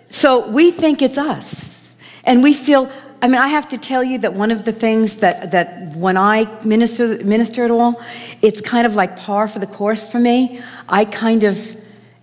So 0.08 0.48
we 0.48 0.70
think 0.70 1.00
it's 1.02 1.18
us. 1.18 1.92
And 2.24 2.42
we 2.42 2.54
feel, 2.54 2.90
I 3.22 3.28
mean, 3.28 3.40
I 3.40 3.46
have 3.46 3.68
to 3.68 3.78
tell 3.78 4.02
you 4.02 4.18
that 4.18 4.34
one 4.34 4.50
of 4.50 4.64
the 4.64 4.72
things 4.72 5.16
that, 5.16 5.52
that 5.52 5.94
when 5.94 6.16
I 6.16 6.48
minister, 6.64 7.24
minister 7.24 7.64
at 7.64 7.70
all, 7.70 8.02
it's 8.42 8.60
kind 8.60 8.84
of 8.84 8.96
like 8.96 9.16
par 9.16 9.46
for 9.46 9.60
the 9.60 9.66
course 9.68 10.08
for 10.08 10.18
me. 10.18 10.60
I 10.88 11.04
kind 11.04 11.44
of 11.44 11.76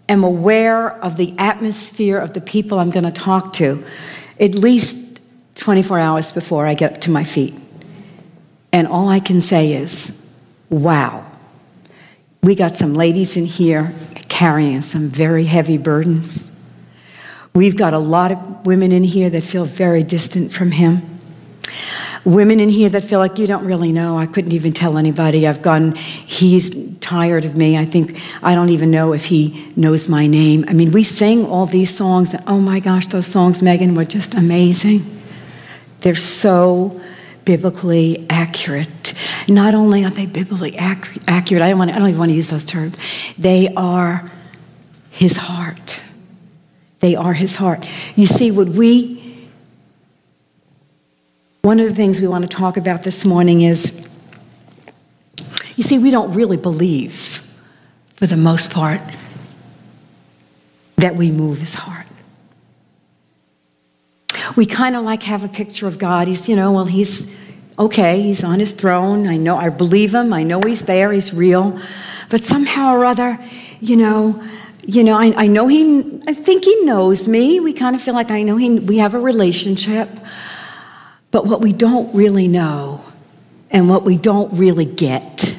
am 0.10 0.26
aware 0.26 0.92
of 1.02 1.16
the 1.16 1.34
atmosphere 1.38 2.18
of 2.18 2.34
the 2.34 2.42
people 2.42 2.80
I'm 2.80 2.90
going 2.90 3.06
to 3.06 3.12
talk 3.12 3.54
to 3.54 3.86
at 4.42 4.56
least 4.56 4.98
24 5.56 6.00
hours 6.00 6.32
before 6.34 6.68
I 6.68 6.74
get 6.74 7.02
to 7.04 7.12
my 7.12 7.24
feet. 7.24 7.56
And 8.74 8.86
all 8.86 9.08
I 9.08 9.22
can 9.22 9.40
say 9.40 9.74
is, 9.74 10.12
wow. 10.70 11.26
We 12.44 12.56
got 12.56 12.76
some 12.76 12.94
ladies 12.94 13.38
in 13.38 13.46
here 13.46 13.94
carrying 14.28 14.82
some 14.82 15.10
very 15.10 15.46
heavy 15.46 15.78
burdens. 15.78 16.52
We've 17.60 17.76
got 17.76 17.94
a 17.94 18.00
lot 18.00 18.32
of 18.32 18.66
women 18.66 18.94
in 18.94 19.04
here 19.04 19.30
that 19.32 19.44
feel 19.44 19.66
very 19.66 20.02
distant 20.02 20.54
from 20.54 20.72
Him. 20.72 21.20
Women 22.24 22.62
in 22.62 22.70
here 22.70 22.88
that 22.88 23.04
feel 23.04 23.20
like 23.20 23.38
you 23.38 23.48
don't 23.48 23.66
really 23.66 23.92
know. 23.92 24.18
I 24.18 24.28
couldn't 24.28 24.54
even 24.54 24.72
tell 24.72 24.98
anybody. 24.98 25.46
I've 25.46 25.62
gone, 25.62 25.96
he's 25.96 26.72
tired 27.02 27.44
of 27.44 27.58
me. 27.58 27.78
I 27.78 27.84
think, 27.84 28.18
I 28.42 28.56
don't 28.56 28.70
even 28.70 28.92
know 28.92 29.12
if 29.12 29.26
he 29.26 29.74
knows 29.76 30.08
my 30.08 30.26
name. 30.26 30.64
I 30.70 30.74
mean, 30.74 30.94
we 30.94 31.04
sing 31.04 31.46
all 31.46 31.66
these 31.66 31.94
songs. 31.94 32.34
And, 32.34 32.42
oh 32.48 32.62
my 32.62 32.80
gosh, 32.80 33.08
those 33.08 33.28
songs, 33.28 33.62
Megan, 33.62 33.94
were 33.94 34.06
just 34.06 34.36
amazing. 34.36 35.04
They're 36.00 36.16
so 36.16 37.02
biblically 37.44 38.26
accurate. 38.30 39.14
Not 39.50 39.76
only 39.76 40.06
are 40.06 40.12
they 40.12 40.28
biblically 40.28 40.78
accurate, 40.78 41.28
I 41.28 41.42
don't, 41.42 41.78
want, 41.78 41.92
I 41.92 42.00
don't 42.00 42.08
even 42.08 42.20
want 42.20 42.32
to 42.32 42.36
use 42.38 42.48
those 42.48 42.66
terms, 42.66 42.96
they 43.38 43.68
are 43.76 44.32
his 45.12 45.36
heart. 45.36 46.04
They 47.00 47.16
are 47.16 47.34
his 47.34 47.56
heart. 47.56 47.88
You 48.16 48.28
see, 48.28 48.52
what 48.52 48.70
we, 48.70 49.48
one 51.62 51.80
of 51.80 51.88
the 51.88 51.96
things 51.96 52.20
we 52.20 52.28
want 52.28 52.50
to 52.50 52.56
talk 52.56 52.78
about 52.78 53.04
this 53.04 53.26
morning 53.26 53.62
is 53.62 53.94
you 55.76 55.84
see, 55.84 55.98
we 55.98 56.12
don't 56.12 56.34
really 56.34 56.58
believe, 56.58 57.42
for 58.16 58.28
the 58.28 58.36
most 58.36 58.70
part, 58.70 59.00
that 60.98 61.16
we 61.16 61.32
move 61.32 61.60
his 61.60 61.74
heart 61.74 62.06
we 64.56 64.66
kind 64.66 64.96
of 64.96 65.04
like 65.04 65.24
have 65.24 65.44
a 65.44 65.48
picture 65.48 65.88
of 65.88 65.98
God. 65.98 66.28
He's, 66.28 66.50
you 66.50 66.56
know, 66.56 66.74
well, 66.74 66.86
he's 66.86 67.28
okay, 67.78 68.22
he's 68.22 68.44
on 68.44 68.60
his 68.60 68.74
throne. 68.74 69.26
I 69.26 69.38
know, 69.38 69.56
I 69.56 69.70
believe 69.70 70.14
him. 70.14 70.34
I 70.34 70.44
know 70.44 70.60
he's 70.62 70.82
there, 70.82 71.14
he's 71.14 71.34
real. 71.34 71.80
But 72.30 72.44
somehow 72.44 72.94
or 72.94 73.06
other, 73.06 73.40
you 73.80 73.96
know, 73.96 74.44
you 74.90 75.04
know, 75.04 75.18
I, 75.18 75.44
I 75.44 75.48
know 75.48 75.68
he, 75.68 76.22
I 76.28 76.34
think 76.34 76.66
he 76.66 76.84
knows 76.84 77.28
me. 77.28 77.60
We 77.60 77.74
kind 77.74 77.96
of 77.96 78.02
feel 78.02 78.16
like 78.16 78.32
I 78.32 78.42
know 78.42 78.58
he, 78.58 78.80
we 78.80 78.98
have 78.98 79.14
a 79.14 79.20
relationship. 79.20 80.10
But 81.32 81.46
what 81.46 81.62
we 81.62 81.74
don't 81.74 82.14
really 82.16 82.48
know 82.48 83.04
and 83.70 83.88
what 83.88 84.04
we 84.04 84.18
don't 84.18 84.52
really 84.58 84.86
get, 84.86 85.56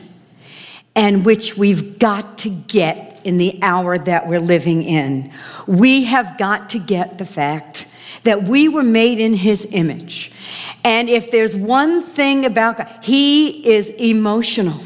and 0.97 1.25
which 1.25 1.57
we've 1.57 1.99
got 1.99 2.39
to 2.39 2.51
get 2.51 3.21
in 3.23 3.39
the 3.39 3.59
hour 3.63 3.99
that 3.99 4.27
we're 4.27 4.41
living 4.41 4.83
in, 4.83 5.33
we 5.67 6.05
have 6.05 6.37
got 6.37 6.71
to 6.71 6.81
get 6.81 7.19
the 7.19 7.25
fact 7.25 7.87
that 8.25 8.43
we 8.43 8.67
were 8.67 8.83
made 8.83 9.21
in 9.21 9.35
his 9.35 9.67
image. 9.71 10.33
And 10.83 11.09
if 11.09 11.31
there's 11.31 11.55
one 11.55 12.03
thing 12.03 12.45
about 12.45 12.79
God, 12.79 12.99
he 13.03 13.67
is 13.73 13.89
emotional. 13.91 14.81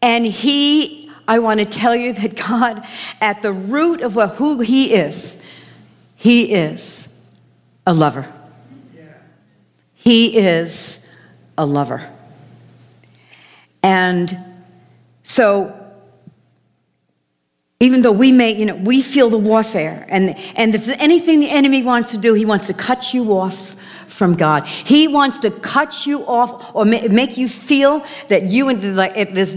And 0.00 0.26
he, 0.26 1.01
I 1.28 1.38
want 1.38 1.60
to 1.60 1.66
tell 1.66 1.94
you 1.94 2.12
that 2.14 2.36
God, 2.36 2.86
at 3.20 3.42
the 3.42 3.52
root 3.52 4.00
of 4.00 4.16
what, 4.16 4.36
who 4.36 4.60
he 4.60 4.92
is, 4.92 5.36
he 6.16 6.52
is 6.52 7.08
a 7.86 7.94
lover. 7.94 8.32
He 9.94 10.36
is 10.36 10.98
a 11.56 11.64
lover. 11.64 12.08
And 13.82 14.36
so 15.22 15.78
even 17.82 18.02
though 18.02 18.12
we 18.12 18.30
may, 18.30 18.56
you 18.56 18.66
know, 18.66 18.76
we 18.76 19.02
feel 19.02 19.28
the 19.28 19.38
warfare. 19.38 20.06
And, 20.08 20.36
and 20.56 20.74
if 20.74 20.88
anything 20.88 21.40
the 21.40 21.50
enemy 21.50 21.82
wants 21.82 22.12
to 22.12 22.18
do, 22.18 22.32
he 22.34 22.44
wants 22.44 22.68
to 22.68 22.74
cut 22.74 23.12
you 23.12 23.32
off 23.32 23.74
from 24.12 24.36
God. 24.36 24.66
He 24.66 25.08
wants 25.08 25.38
to 25.40 25.50
cut 25.50 26.06
you 26.06 26.24
off 26.26 26.74
or 26.74 26.84
make 26.84 27.36
you 27.36 27.48
feel 27.48 28.04
that 28.28 28.44
you 28.44 28.68
and 28.68 28.96
like 28.96 29.14
this, 29.34 29.56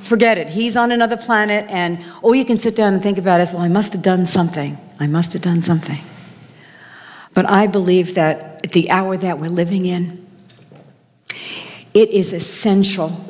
forget 0.00 0.38
it. 0.38 0.50
He's 0.50 0.76
on 0.76 0.92
another 0.92 1.16
planet, 1.16 1.64
and 1.68 2.04
all 2.20 2.34
you 2.34 2.44
can 2.44 2.58
sit 2.58 2.74
down 2.76 2.94
and 2.94 3.02
think 3.02 3.18
about 3.18 3.40
is, 3.40 3.52
well, 3.52 3.62
I 3.62 3.68
must 3.68 3.92
have 3.92 4.02
done 4.02 4.26
something. 4.26 4.76
I 4.98 5.06
must 5.06 5.32
have 5.32 5.42
done 5.42 5.62
something. 5.62 6.00
But 7.34 7.48
I 7.48 7.66
believe 7.66 8.14
that 8.14 8.60
at 8.64 8.72
the 8.72 8.90
hour 8.90 9.16
that 9.16 9.38
we're 9.38 9.48
living 9.48 9.86
in, 9.86 10.26
it 11.94 12.10
is 12.10 12.32
essential. 12.32 13.24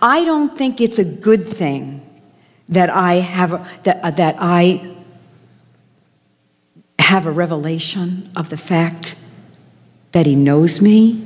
I 0.00 0.24
don't 0.24 0.56
think 0.56 0.80
it's 0.80 0.98
a 0.98 1.04
good 1.04 1.46
thing 1.46 2.00
that 2.68 2.90
I 2.90 3.14
have 3.16 3.50
that, 3.84 4.16
that 4.16 4.36
I 4.38 4.96
have 6.98 7.26
a 7.26 7.30
revelation 7.30 8.28
of 8.34 8.48
the 8.48 8.56
fact 8.56 9.14
that 10.14 10.26
he 10.26 10.36
knows 10.36 10.80
me 10.80 11.20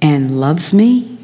and 0.00 0.38
loves 0.38 0.72
me 0.72 1.18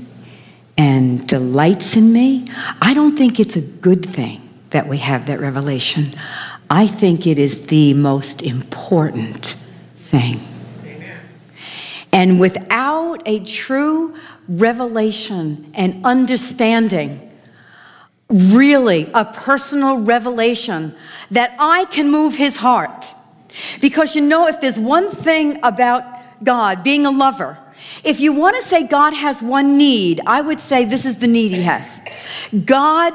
and 0.76 1.25
delights 1.28 1.94
in 1.94 2.12
me. 2.12 2.44
I 2.82 2.94
don't 2.94 3.16
think 3.16 3.38
it's 3.38 3.54
a 3.54 3.61
good 3.61 4.04
thing 4.04 4.49
that 4.70 4.88
we 4.88 4.99
have 4.99 5.26
that 5.26 5.38
revelation. 5.38 6.12
I 6.68 6.88
think 6.88 7.28
it 7.28 7.38
is 7.38 7.66
the 7.66 7.94
most 7.94 8.42
important 8.42 9.54
thing. 9.94 10.40
Amen. 10.85 11.20
And 12.12 12.40
without 12.40 13.23
a 13.25 13.38
true 13.44 14.16
revelation 14.49 15.70
and 15.75 16.04
understanding 16.04 17.30
really 18.28 19.09
a 19.14 19.26
personal 19.26 19.99
revelation 19.99 20.92
that 21.30 21.54
I 21.61 21.85
can 21.85 22.11
move 22.11 22.35
his 22.35 22.56
heart. 22.56 23.14
Because 23.80 24.16
you 24.16 24.23
know, 24.23 24.49
if 24.49 24.61
there's 24.61 24.78
one 24.78 25.12
thing 25.12 25.61
about 25.62 26.10
God 26.42 26.82
being 26.82 27.06
a 27.06 27.11
lover, 27.11 27.59
if 28.04 28.20
you 28.20 28.32
want 28.32 28.56
to 28.61 28.66
say 28.66 28.87
God 28.87 29.14
has 29.14 29.42
one 29.42 29.76
need, 29.76 30.20
I 30.26 30.40
would 30.40 30.61
say 30.61 30.85
this 30.85 31.04
is 31.04 31.18
the 31.18 31.26
need 31.26 31.52
he 31.52 31.62
has. 31.62 32.00
God 32.64 33.14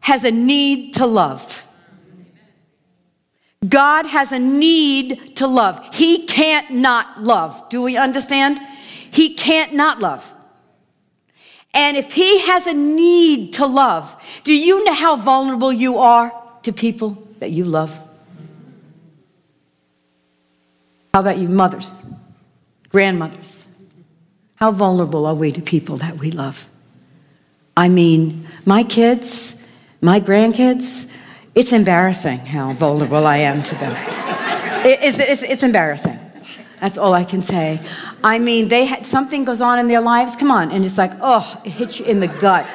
has 0.00 0.24
a 0.24 0.30
need 0.30 0.94
to 0.94 1.06
love. 1.06 1.64
God 3.66 4.06
has 4.06 4.32
a 4.32 4.38
need 4.38 5.36
to 5.36 5.46
love. 5.46 5.94
He 5.94 6.26
can't 6.26 6.70
not 6.70 7.22
love. 7.22 7.68
Do 7.68 7.82
we 7.82 7.96
understand? 7.96 8.60
He 9.10 9.34
can't 9.34 9.72
not 9.74 9.98
love. 9.98 10.32
And 11.72 11.96
if 11.96 12.12
he 12.12 12.40
has 12.40 12.66
a 12.66 12.74
need 12.74 13.54
to 13.54 13.66
love, 13.66 14.14
do 14.44 14.54
you 14.54 14.84
know 14.84 14.94
how 14.94 15.16
vulnerable 15.16 15.72
you 15.72 15.98
are 15.98 16.32
to 16.62 16.72
people 16.72 17.22
that 17.38 17.50
you 17.50 17.64
love? 17.64 17.98
How 21.12 21.20
about 21.20 21.38
you, 21.38 21.48
mothers, 21.48 22.04
grandmothers? 22.96 23.66
How 24.54 24.70
vulnerable 24.70 25.26
are 25.26 25.34
we 25.34 25.52
to 25.52 25.60
people 25.60 25.98
that 25.98 26.16
we 26.16 26.30
love? 26.30 26.66
I 27.76 27.90
mean, 27.90 28.48
my 28.64 28.84
kids, 28.84 29.54
my 30.00 30.18
grandkids, 30.18 31.06
it's 31.54 31.74
embarrassing 31.74 32.38
how 32.38 32.72
vulnerable 32.72 33.26
I 33.26 33.36
am 33.36 33.62
to 33.64 33.74
them. 33.74 33.92
it's, 34.86 35.18
it's, 35.18 35.42
it's 35.42 35.62
embarrassing. 35.62 36.18
That's 36.80 36.96
all 36.96 37.12
I 37.12 37.24
can 37.24 37.42
say. 37.42 37.82
I 38.24 38.38
mean, 38.38 38.68
they 38.68 38.86
had, 38.86 39.04
something 39.04 39.44
goes 39.44 39.60
on 39.60 39.78
in 39.78 39.88
their 39.88 40.00
lives, 40.00 40.34
come 40.34 40.50
on, 40.50 40.72
and 40.72 40.82
it's 40.82 40.96
like, 40.96 41.12
oh, 41.20 41.60
it 41.66 41.72
hits 41.72 42.00
you 42.00 42.06
in 42.06 42.20
the 42.20 42.28
gut. 42.28 42.66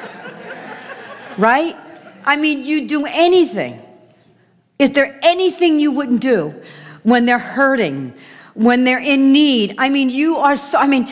right? 1.36 1.76
I 2.24 2.36
mean, 2.36 2.64
you 2.64 2.86
do 2.86 3.06
anything. 3.06 3.82
Is 4.78 4.92
there 4.92 5.18
anything 5.24 5.80
you 5.80 5.90
wouldn't 5.90 6.20
do 6.20 6.54
when 7.02 7.26
they're 7.26 7.40
hurting, 7.40 8.14
when 8.54 8.84
they're 8.84 8.98
in 8.98 9.32
need? 9.32 9.74
I 9.78 9.88
mean, 9.88 10.10
you 10.10 10.36
are 10.36 10.56
so, 10.56 10.78
I 10.78 10.86
mean, 10.86 11.08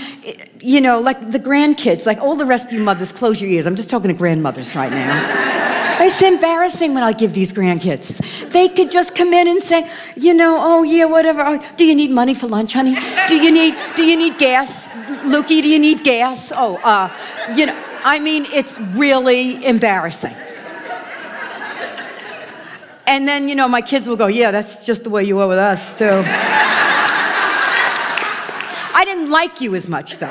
you 0.60 0.80
know, 0.80 1.00
like 1.00 1.30
the 1.30 1.38
grandkids, 1.38 2.06
like 2.06 2.18
all 2.18 2.36
the 2.36 2.46
rest 2.46 2.66
of 2.66 2.72
you 2.72 2.82
mothers, 2.82 3.12
close 3.12 3.40
your 3.40 3.50
ears. 3.50 3.66
I'm 3.66 3.76
just 3.76 3.90
talking 3.90 4.08
to 4.08 4.14
grandmothers 4.14 4.74
right 4.74 4.90
now. 4.90 5.56
It's 6.02 6.22
embarrassing 6.22 6.94
when 6.94 7.02
I 7.02 7.12
give 7.12 7.34
these 7.34 7.52
grandkids. 7.52 8.16
They 8.52 8.70
could 8.70 8.90
just 8.90 9.14
come 9.14 9.34
in 9.34 9.46
and 9.46 9.62
say, 9.62 9.92
you 10.16 10.32
know, 10.32 10.56
oh 10.58 10.82
yeah, 10.82 11.04
whatever. 11.04 11.42
Oh, 11.42 11.62
do 11.76 11.84
you 11.84 11.94
need 11.94 12.10
money 12.10 12.32
for 12.32 12.48
lunch, 12.48 12.72
honey? 12.72 12.96
Do 13.28 13.36
you 13.36 13.52
need 13.52 13.74
do 13.96 14.02
you 14.02 14.16
need 14.16 14.38
gas? 14.38 14.88
Lukey, 15.28 15.60
do 15.60 15.68
you 15.68 15.78
need 15.78 16.02
gas? 16.02 16.52
Oh, 16.56 16.76
uh, 16.76 17.14
you 17.54 17.66
know, 17.66 17.76
I 18.02 18.18
mean, 18.18 18.46
it's 18.46 18.80
really 18.80 19.62
embarrassing. 19.62 20.34
And 23.06 23.26
then, 23.28 23.48
you 23.48 23.54
know, 23.54 23.68
my 23.68 23.82
kids 23.82 24.06
will 24.06 24.16
go, 24.16 24.28
yeah, 24.28 24.52
that's 24.52 24.86
just 24.86 25.02
the 25.04 25.10
way 25.10 25.24
you 25.24 25.38
are 25.40 25.48
with 25.48 25.58
us, 25.58 25.98
too. 25.98 26.22
I 29.00 29.04
didn't 29.06 29.30
like 29.30 29.62
you 29.62 29.74
as 29.74 29.88
much, 29.88 30.18
though. 30.18 30.26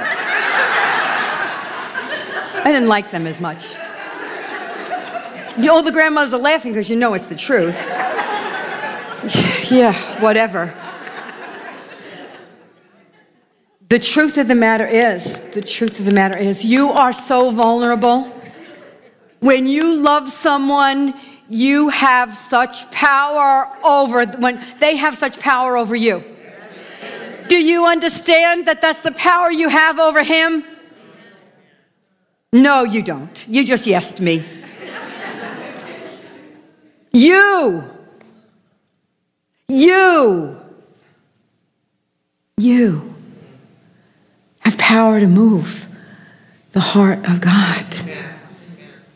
I 2.55 2.61
didn't 2.65 2.87
like 2.87 3.09
them 3.09 3.25
as 3.25 3.39
much. 3.39 3.65
You 5.57 5.71
All 5.71 5.81
the 5.81 5.91
grandmothers 5.91 6.35
are 6.35 6.39
laughing 6.39 6.73
because 6.73 6.87
you 6.87 6.95
know 6.95 7.15
it's 7.15 7.25
the 7.25 7.35
truth. 7.35 7.75
yeah, 9.71 9.93
whatever. 10.21 10.71
The 13.89 13.97
truth 13.97 14.37
of 14.37 14.47
the 14.47 14.53
matter 14.53 14.85
is, 14.85 15.39
the 15.53 15.63
truth 15.63 15.97
of 15.97 16.05
the 16.05 16.13
matter 16.13 16.37
is, 16.37 16.63
you 16.63 16.91
are 16.91 17.11
so 17.11 17.49
vulnerable. 17.49 18.31
When 19.39 19.65
you 19.65 19.99
love 19.99 20.29
someone, 20.29 21.19
you 21.49 21.89
have 21.89 22.37
such 22.37 22.91
power 22.91 23.67
over 23.83 24.27
when 24.27 24.63
they 24.79 24.95
have 24.97 25.17
such 25.17 25.39
power 25.39 25.75
over 25.75 25.95
you. 25.95 26.23
Do 27.49 27.57
you 27.57 27.85
understand 27.85 28.67
that 28.67 28.79
that's 28.79 28.99
the 28.99 29.11
power 29.11 29.51
you 29.51 29.69
have 29.69 29.97
over 29.97 30.21
him? 30.23 30.63
No, 32.53 32.83
you 32.83 33.01
don't. 33.01 33.47
You 33.47 33.65
just 33.65 33.87
yesed 33.87 34.19
me. 34.19 34.45
you. 37.11 37.83
You. 39.67 40.61
You 42.57 43.15
have 44.59 44.77
power 44.77 45.19
to 45.19 45.27
move 45.27 45.87
the 46.73 46.79
heart 46.79 47.27
of 47.27 47.41
God. 47.41 47.85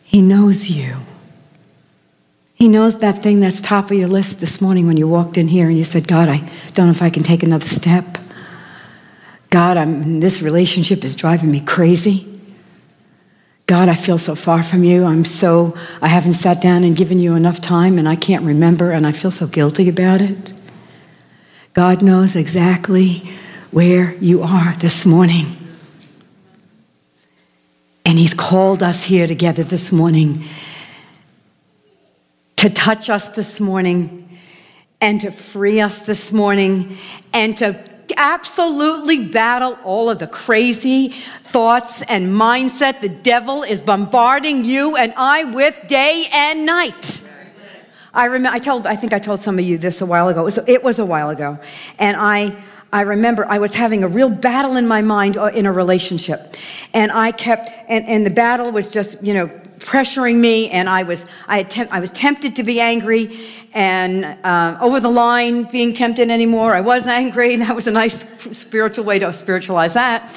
He 0.03 0.23
knows 0.23 0.69
you. 0.69 0.95
He 2.55 2.67
knows 2.67 2.97
that 2.97 3.21
thing 3.21 3.41
that's 3.41 3.61
top 3.61 3.91
of 3.91 3.97
your 3.97 4.07
list 4.07 4.39
this 4.39 4.59
morning 4.59 4.87
when 4.87 4.97
you 4.97 5.07
walked 5.07 5.37
in 5.37 5.49
here 5.49 5.67
and 5.67 5.77
you 5.77 5.83
said, 5.83 6.07
God, 6.07 6.29
I 6.29 6.37
don't 6.73 6.87
know 6.87 6.91
if 6.91 7.01
I 7.01 7.09
can 7.11 7.21
take 7.21 7.43
another 7.43 7.67
step. 7.67 8.17
God, 9.53 9.77
I'm, 9.77 10.19
this 10.19 10.41
relationship 10.41 11.03
is 11.03 11.13
driving 11.13 11.51
me 11.51 11.59
crazy. 11.59 12.27
God, 13.67 13.87
I 13.87 13.93
feel 13.93 14.17
so 14.17 14.33
far 14.33 14.63
from 14.63 14.83
you. 14.83 15.05
I'm 15.05 15.25
so, 15.25 15.77
I 16.01 16.07
haven't 16.07 16.33
sat 16.33 16.59
down 16.59 16.83
and 16.83 16.97
given 16.97 17.19
you 17.19 17.35
enough 17.35 17.61
time 17.61 17.99
and 17.99 18.09
I 18.09 18.15
can't 18.15 18.43
remember 18.43 18.89
and 18.89 19.05
I 19.05 19.11
feel 19.11 19.29
so 19.29 19.45
guilty 19.45 19.87
about 19.87 20.23
it. 20.23 20.53
God 21.75 22.01
knows 22.01 22.35
exactly 22.35 23.29
where 23.69 24.15
you 24.15 24.41
are 24.41 24.73
this 24.77 25.05
morning. 25.05 25.55
And 28.07 28.17
He's 28.17 28.33
called 28.33 28.81
us 28.81 29.03
here 29.03 29.27
together 29.27 29.63
this 29.63 29.91
morning 29.91 30.45
to 32.55 32.71
touch 32.71 33.07
us 33.07 33.27
this 33.29 33.59
morning 33.59 34.39
and 34.99 35.21
to 35.21 35.29
free 35.29 35.79
us 35.79 35.99
this 35.99 36.31
morning 36.31 36.97
and 37.33 37.55
to 37.57 37.92
absolutely 38.17 39.25
battle 39.25 39.77
all 39.83 40.09
of 40.09 40.19
the 40.19 40.27
crazy 40.27 41.09
thoughts 41.45 42.01
and 42.03 42.27
mindset 42.27 43.01
the 43.01 43.09
devil 43.09 43.63
is 43.63 43.81
bombarding 43.81 44.65
you 44.65 44.95
and 44.95 45.13
I 45.15 45.43
with 45.43 45.75
day 45.87 46.27
and 46.31 46.65
night. 46.65 47.21
I 48.13 48.25
remember 48.25 48.55
I 48.55 48.59
told 48.59 48.85
I 48.85 48.95
think 48.95 49.13
I 49.13 49.19
told 49.19 49.39
some 49.39 49.57
of 49.57 49.65
you 49.65 49.77
this 49.77 50.01
a 50.01 50.05
while 50.05 50.27
ago. 50.27 50.41
It 50.41 50.43
was, 50.43 50.59
it 50.67 50.83
was 50.83 50.99
a 50.99 51.05
while 51.05 51.29
ago. 51.29 51.59
And 51.97 52.15
I 52.15 52.63
I 52.93 53.01
remember 53.01 53.43
I 53.47 53.57
was 53.57 53.73
having 53.73 54.03
a 54.03 54.07
real 54.07 54.29
battle 54.29 54.77
in 54.77 54.87
my 54.87 55.01
mind 55.01 55.35
uh, 55.35 55.45
in 55.45 55.65
a 55.65 55.71
relationship. 55.71 56.55
And 56.93 57.11
I 57.11 57.31
kept, 57.31 57.67
and, 57.89 58.05
and 58.05 58.23
the 58.23 58.29
battle 58.29 58.71
was 58.71 58.87
just, 58.87 59.21
you 59.23 59.33
know, 59.33 59.49
pressuring 59.79 60.37
me, 60.37 60.69
and 60.69 60.89
I 60.89 61.03
was, 61.03 61.25
I, 61.47 61.67
I 61.91 61.99
was 61.99 62.11
tempted 62.11 62.55
to 62.55 62.63
be 62.63 62.79
angry 62.79 63.49
and 63.73 64.25
uh, 64.45 64.77
over 64.81 64.99
the 64.99 65.09
line 65.09 65.63
being 65.63 65.93
tempted 65.93 66.29
anymore. 66.29 66.73
I 66.73 66.81
was 66.81 67.07
angry, 67.07 67.55
that 67.57 67.75
was 67.75 67.87
a 67.87 67.91
nice 67.91 68.25
spiritual 68.51 69.05
way 69.05 69.19
to 69.19 69.31
spiritualize 69.33 69.93
that. 69.93 70.31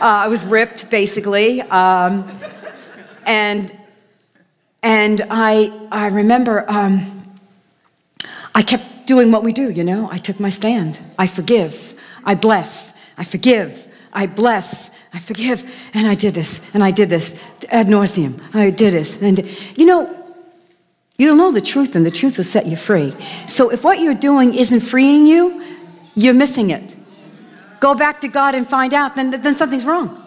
Uh, 0.00 0.24
I 0.24 0.28
was 0.28 0.46
ripped, 0.46 0.88
basically. 0.90 1.60
Um, 1.62 2.26
and 3.26 3.76
and 4.82 5.20
I, 5.30 5.88
I 5.92 6.06
remember 6.06 6.64
um, 6.70 7.22
I 8.54 8.62
kept 8.62 9.06
doing 9.06 9.30
what 9.30 9.44
we 9.44 9.52
do, 9.52 9.70
you 9.70 9.84
know. 9.84 10.08
I 10.10 10.18
took 10.18 10.40
my 10.40 10.50
stand. 10.50 10.98
I 11.18 11.26
forgive. 11.26 11.94
I 12.24 12.34
bless. 12.34 12.92
I 13.18 13.24
forgive. 13.24 13.86
I 14.12 14.26
bless. 14.26 14.90
I 15.12 15.18
forgive. 15.18 15.68
And 15.94 16.06
I 16.06 16.14
did 16.14 16.34
this, 16.34 16.60
and 16.72 16.84
I 16.84 16.90
did 16.90 17.10
this 17.10 17.34
ad 17.68 17.88
nauseum. 17.88 18.40
I 18.54 18.70
did 18.70 18.94
this. 18.94 19.16
And, 19.20 19.44
you 19.76 19.86
know, 19.86 20.16
you'll 21.18 21.36
know 21.36 21.50
the 21.52 21.60
truth, 21.60 21.96
and 21.96 22.06
the 22.06 22.10
truth 22.10 22.36
will 22.36 22.44
set 22.44 22.66
you 22.66 22.76
free. 22.76 23.14
So 23.48 23.70
if 23.70 23.82
what 23.82 24.00
you're 24.00 24.14
doing 24.14 24.54
isn't 24.54 24.80
freeing 24.80 25.26
you, 25.26 25.62
you're 26.14 26.34
missing 26.34 26.70
it. 26.70 26.94
Go 27.80 27.94
back 27.94 28.20
to 28.20 28.28
God 28.28 28.54
and 28.54 28.68
find 28.68 28.92
out, 28.94 29.16
then, 29.16 29.30
then 29.30 29.56
something's 29.56 29.86
wrong. 29.86 30.26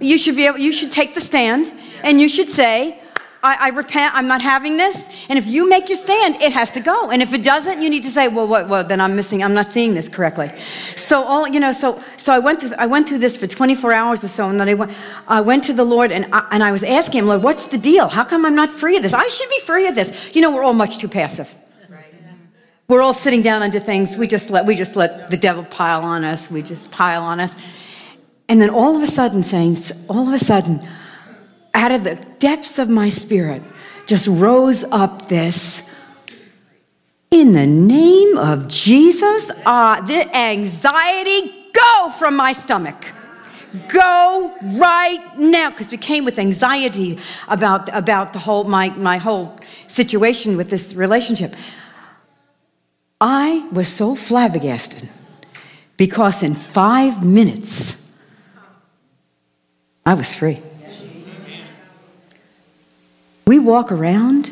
You 0.00 0.18
should 0.18 0.36
be 0.36 0.46
able, 0.46 0.58
you 0.58 0.72
should 0.72 0.90
take 0.90 1.14
the 1.14 1.20
stand, 1.20 1.72
and 2.02 2.20
you 2.20 2.28
should 2.28 2.48
say, 2.48 3.00
I, 3.44 3.66
I, 3.66 3.68
repent, 3.68 4.14
I'm 4.14 4.26
not 4.26 4.40
having 4.40 4.78
this. 4.78 5.06
And 5.28 5.38
if 5.38 5.46
you 5.46 5.68
make 5.68 5.90
your 5.90 5.98
stand, 5.98 6.40
it 6.40 6.50
has 6.52 6.72
to 6.72 6.80
go. 6.80 7.10
And 7.10 7.20
if 7.20 7.34
it 7.34 7.44
doesn't, 7.44 7.82
you 7.82 7.90
need 7.90 8.02
to 8.04 8.10
say, 8.10 8.26
well, 8.26 8.48
what, 8.48 8.70
well, 8.70 8.82
then 8.82 9.02
I'm 9.02 9.14
missing, 9.14 9.44
I'm 9.44 9.52
not 9.52 9.70
seeing 9.70 9.92
this 9.92 10.08
correctly. 10.08 10.50
So 10.96 11.22
all, 11.22 11.46
you 11.46 11.60
know, 11.60 11.70
so, 11.70 12.02
so 12.16 12.32
I 12.32 12.38
went 12.38 12.60
through, 12.60 12.72
I 12.78 12.86
went 12.86 13.06
through 13.06 13.18
this 13.18 13.36
for 13.36 13.46
24 13.46 13.92
hours 13.92 14.24
or 14.24 14.28
so, 14.28 14.48
and 14.48 14.58
then 14.58 14.70
I 14.70 14.74
went, 14.74 14.92
I 15.28 15.42
went 15.42 15.62
to 15.64 15.74
the 15.74 15.84
Lord 15.84 16.10
and 16.10 16.26
I, 16.32 16.48
and 16.52 16.64
I 16.64 16.72
was 16.72 16.82
asking 16.82 17.18
him, 17.18 17.26
Lord, 17.26 17.42
what's 17.42 17.66
the 17.66 17.76
deal? 17.76 18.08
How 18.08 18.24
come 18.24 18.46
I'm 18.46 18.54
not 18.54 18.70
free 18.70 18.96
of 18.96 19.02
this? 19.02 19.12
I 19.12 19.28
should 19.28 19.50
be 19.50 19.60
free 19.60 19.88
of 19.88 19.94
this. 19.94 20.10
You 20.34 20.40
know, 20.40 20.50
we're 20.50 20.64
all 20.64 20.72
much 20.72 20.96
too 20.96 21.08
passive. 21.08 21.54
We're 22.88 23.02
all 23.02 23.14
sitting 23.14 23.42
down 23.42 23.62
under 23.62 23.80
things. 23.80 24.16
We 24.16 24.26
just 24.26 24.48
let, 24.48 24.64
we 24.64 24.74
just 24.74 24.96
let 24.96 25.30
the 25.30 25.36
devil 25.36 25.64
pile 25.64 26.02
on 26.02 26.24
us. 26.24 26.50
We 26.50 26.62
just 26.62 26.90
pile 26.90 27.22
on 27.22 27.40
us. 27.40 27.54
And 28.48 28.60
then 28.60 28.68
all 28.70 28.96
of 28.96 29.02
a 29.02 29.06
sudden, 29.06 29.42
saints, 29.42 29.90
all 30.08 30.28
of 30.28 30.34
a 30.34 30.38
sudden, 30.38 30.86
out 31.74 31.92
of 31.92 32.04
the 32.04 32.14
depths 32.38 32.78
of 32.78 32.88
my 32.88 33.08
spirit 33.08 33.62
just 34.06 34.26
rose 34.26 34.84
up 34.84 35.28
this 35.28 35.82
in 37.34 37.52
the 37.52 37.66
name 37.66 38.38
of 38.38 38.68
Jesus, 38.68 39.50
uh, 39.66 40.00
the 40.02 40.36
anxiety 40.36 41.52
go 41.72 42.10
from 42.10 42.36
my 42.36 42.52
stomach. 42.52 43.06
Go 43.88 44.54
right 44.78 45.36
now. 45.36 45.70
Because 45.70 45.90
we 45.90 45.98
came 45.98 46.24
with 46.24 46.38
anxiety 46.38 47.18
about, 47.48 47.92
about 47.92 48.34
the 48.34 48.38
whole, 48.38 48.62
my, 48.62 48.90
my 48.90 49.18
whole 49.18 49.58
situation 49.88 50.56
with 50.56 50.70
this 50.70 50.94
relationship. 50.94 51.56
I 53.20 53.66
was 53.72 53.88
so 53.88 54.14
flabbergasted 54.14 55.08
because 55.96 56.40
in 56.42 56.54
five 56.54 57.24
minutes, 57.24 57.96
I 60.06 60.14
was 60.14 60.34
free. 60.36 60.62
We 63.46 63.58
walk 63.58 63.92
around 63.92 64.50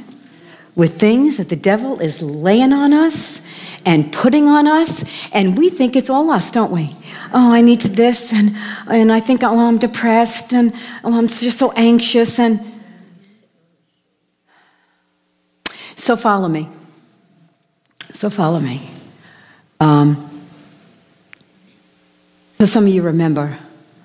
with 0.74 0.98
things 0.98 1.37
that 1.37 1.48
the 1.48 1.57
devil 1.57 2.00
is 2.00 2.22
laying 2.22 2.72
on 2.72 2.92
us 2.92 3.40
and 3.85 4.12
putting 4.12 4.46
on 4.46 4.66
us, 4.66 5.05
and 5.33 5.59
we 5.59 5.68
think 5.68 5.96
it's 5.96 6.09
all 6.09 6.31
us, 6.31 6.50
don't 6.50 6.70
we? 6.70 6.94
Oh, 7.33 7.52
I 7.52 7.61
need 7.62 7.81
to 7.81 7.88
this, 7.88 8.33
and, 8.33 8.55
and 8.87 9.11
I 9.11 9.20
think, 9.20 9.42
oh, 9.42 9.59
I'm 9.59 9.78
depressed, 9.78 10.52
and 10.52 10.72
oh, 11.02 11.16
I'm 11.16 11.28
just 11.28 11.59
so 11.59 11.72
anxious, 11.72 12.38
and 12.38 12.83
so 15.96 16.16
follow 16.16 16.48
me. 16.48 16.68
So 18.11 18.31
follow 18.31 18.61
me. 18.61 18.88
Um, 19.81 20.28
so 22.59 22.66
some 22.66 22.87
of 22.87 22.92
you 22.92 23.02
remember 23.02 23.59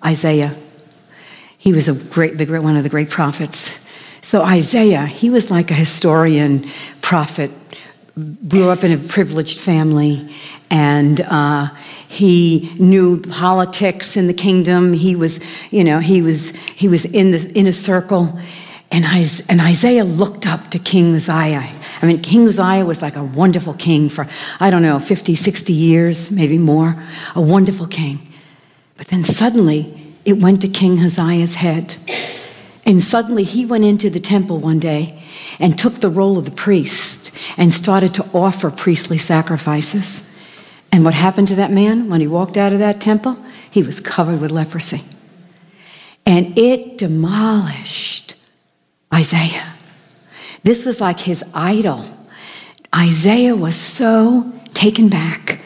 Isaiah. 0.04 0.56
He 1.60 1.74
was 1.74 1.88
a 1.88 1.94
great, 1.94 2.38
the 2.38 2.46
great, 2.46 2.64
one 2.64 2.78
of 2.78 2.84
the 2.84 2.90
great 2.90 3.10
prophets. 3.10 3.78
So 4.28 4.44
Isaiah, 4.44 5.06
he 5.06 5.30
was 5.30 5.50
like 5.50 5.72
a 5.72 5.74
historian, 5.74 6.70
prophet, 7.00 7.50
grew 8.50 8.68
up 8.68 8.84
in 8.84 8.92
a 8.92 8.98
privileged 8.98 9.58
family, 9.58 10.36
and 10.70 11.22
uh, 11.22 11.70
he 12.10 12.76
knew 12.78 13.22
politics 13.22 14.18
in 14.18 14.28
the 14.28 14.34
kingdom. 14.34 14.92
He 14.92 15.16
was, 15.16 15.40
you 15.72 15.82
know, 15.86 16.00
he 16.00 16.22
was 16.22 16.50
he 16.76 16.90
was 16.90 17.06
in 17.06 17.32
the 17.32 17.58
in 17.58 17.68
a 17.68 17.72
circle, 17.72 18.38
and, 18.92 19.06
and 19.48 19.62
Isaiah 19.62 20.04
looked 20.04 20.46
up 20.46 20.72
to 20.72 20.78
King 20.78 21.16
Uzziah. 21.16 21.64
I 22.02 22.06
mean, 22.06 22.22
King 22.22 22.50
Uzziah 22.50 22.84
was 22.84 23.02
like 23.02 23.16
a 23.16 23.24
wonderful 23.24 23.76
king 23.76 24.10
for 24.10 24.28
I 24.60 24.70
don't 24.70 24.82
know 24.82 25.00
50, 25.00 25.36
60 25.36 25.72
years, 25.72 26.32
maybe 26.32 26.58
more, 26.58 27.02
a 27.34 27.40
wonderful 27.40 27.88
king. 27.88 28.20
But 28.98 29.08
then 29.08 29.24
suddenly 29.24 30.16
it 30.26 30.42
went 30.42 30.60
to 30.64 30.68
King 30.68 31.00
Uzziah's 31.00 31.56
head 31.56 31.96
And 32.88 33.04
suddenly 33.04 33.44
he 33.44 33.66
went 33.66 33.84
into 33.84 34.10
the 34.10 34.20
temple 34.20 34.60
one 34.60 34.80
day 34.80 35.22
and 35.60 35.78
took 35.78 35.96
the 35.96 36.10
role 36.10 36.38
of 36.38 36.46
the 36.46 36.52
priest 36.52 37.32
and 37.58 37.74
started 37.74 38.14
to 38.16 38.26
offer 38.34 38.72
priestly 38.72 39.18
sacrifices. 39.18 40.26
And 40.90 41.04
what 41.04 41.14
happened 41.14 41.50
to 41.50 41.56
that 41.56 41.70
man 41.70 42.10
when 42.10 42.22
he 42.22 42.28
walked 42.28 42.56
out 42.56 42.72
of 42.72 42.80
that 42.80 43.02
temple? 43.02 43.38
He 43.70 43.84
was 43.84 44.00
covered 44.00 44.40
with 44.40 44.52
leprosy. 44.52 45.04
And 46.26 46.58
it 46.58 46.98
demolished 46.98 48.36
Isaiah. 49.14 49.74
This 50.64 50.86
was 50.86 51.02
like 51.02 51.20
his 51.20 51.44
idol. 51.54 52.06
Isaiah 52.96 53.56
was 53.56 53.76
so 53.76 54.52
taken 54.74 55.10
back, 55.10 55.60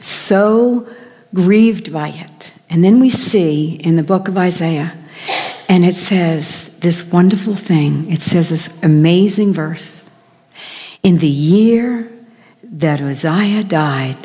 so 0.00 0.88
grieved 1.32 1.92
by 1.92 2.08
it. 2.08 2.52
And 2.68 2.84
then 2.84 2.98
we 2.98 3.10
see 3.10 3.74
in 3.76 3.96
the 3.96 4.02
book 4.02 4.26
of 4.26 4.36
Isaiah, 4.36 4.96
and 5.68 5.84
it 5.84 5.94
says 5.94 6.63
this 6.84 7.02
wonderful 7.02 7.56
thing. 7.56 8.12
It 8.12 8.20
says 8.20 8.50
this 8.50 8.68
amazing 8.82 9.54
verse. 9.54 10.10
In 11.02 11.18
the 11.18 11.26
year 11.26 12.12
that 12.62 13.00
Uzziah 13.00 13.64
died, 13.64 14.18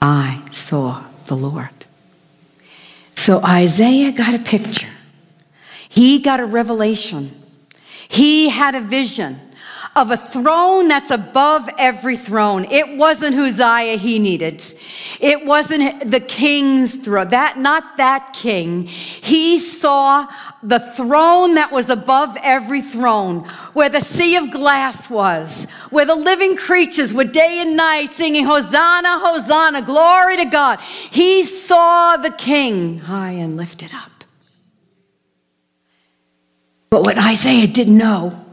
I 0.00 0.40
saw 0.52 1.04
the 1.26 1.34
Lord. 1.34 1.84
So 3.14 3.42
Isaiah 3.44 4.12
got 4.12 4.34
a 4.34 4.38
picture. 4.38 4.88
He 5.88 6.20
got 6.20 6.38
a 6.38 6.46
revelation. 6.46 7.30
He 8.08 8.48
had 8.48 8.76
a 8.76 8.80
vision 8.80 9.40
of 9.98 10.12
a 10.12 10.16
throne 10.16 10.88
that's 10.88 11.10
above 11.10 11.68
every 11.76 12.16
throne. 12.16 12.64
It 12.66 12.96
wasn't 12.96 13.36
Uzziah 13.36 13.96
he 13.96 14.18
needed. 14.18 14.62
It 15.20 15.44
wasn't 15.44 16.10
the 16.10 16.20
king's 16.20 16.94
throne. 16.94 17.28
That 17.28 17.58
not 17.58 17.96
that 17.96 18.32
king. 18.32 18.84
He 18.86 19.58
saw 19.58 20.28
the 20.62 20.78
throne 20.96 21.54
that 21.54 21.72
was 21.72 21.90
above 21.90 22.36
every 22.42 22.80
throne, 22.80 23.40
where 23.74 23.88
the 23.88 24.00
sea 24.00 24.36
of 24.36 24.50
glass 24.50 25.10
was, 25.10 25.64
where 25.90 26.04
the 26.04 26.14
living 26.14 26.56
creatures 26.56 27.12
were 27.12 27.24
day 27.24 27.58
and 27.60 27.76
night 27.76 28.12
singing 28.12 28.44
Hosanna, 28.44 29.18
Hosanna, 29.18 29.82
glory 29.82 30.36
to 30.36 30.44
God. 30.44 30.80
He 30.80 31.44
saw 31.44 32.16
the 32.16 32.30
king 32.30 32.98
high 33.00 33.32
and 33.32 33.56
lifted 33.56 33.92
up. 33.92 34.24
But 36.90 37.02
what 37.02 37.18
Isaiah 37.18 37.66
didn't 37.66 37.98
know 37.98 38.44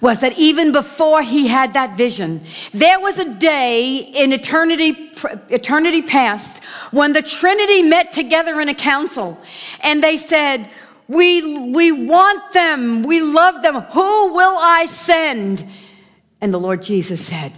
was 0.00 0.18
that 0.20 0.36
even 0.38 0.72
before 0.72 1.22
he 1.22 1.46
had 1.46 1.74
that 1.74 1.96
vision, 1.96 2.44
there 2.72 3.00
was 3.00 3.18
a 3.18 3.34
day 3.34 3.98
in 3.98 4.32
eternity, 4.32 5.10
eternity 5.48 6.02
past 6.02 6.62
when 6.90 7.12
the 7.12 7.22
Trinity 7.22 7.82
met 7.82 8.12
together 8.12 8.60
in 8.60 8.68
a 8.68 8.74
council 8.74 9.38
and 9.80 10.02
they 10.02 10.16
said, 10.16 10.68
we, 11.08 11.70
we 11.70 11.90
want 11.90 12.52
them, 12.52 13.02
we 13.02 13.20
love 13.20 13.62
them. 13.62 13.80
Who 13.80 14.32
will 14.32 14.56
I 14.58 14.86
send? 14.86 15.66
And 16.40 16.52
the 16.52 16.60
Lord 16.60 16.82
Jesus 16.82 17.24
said, 17.24 17.52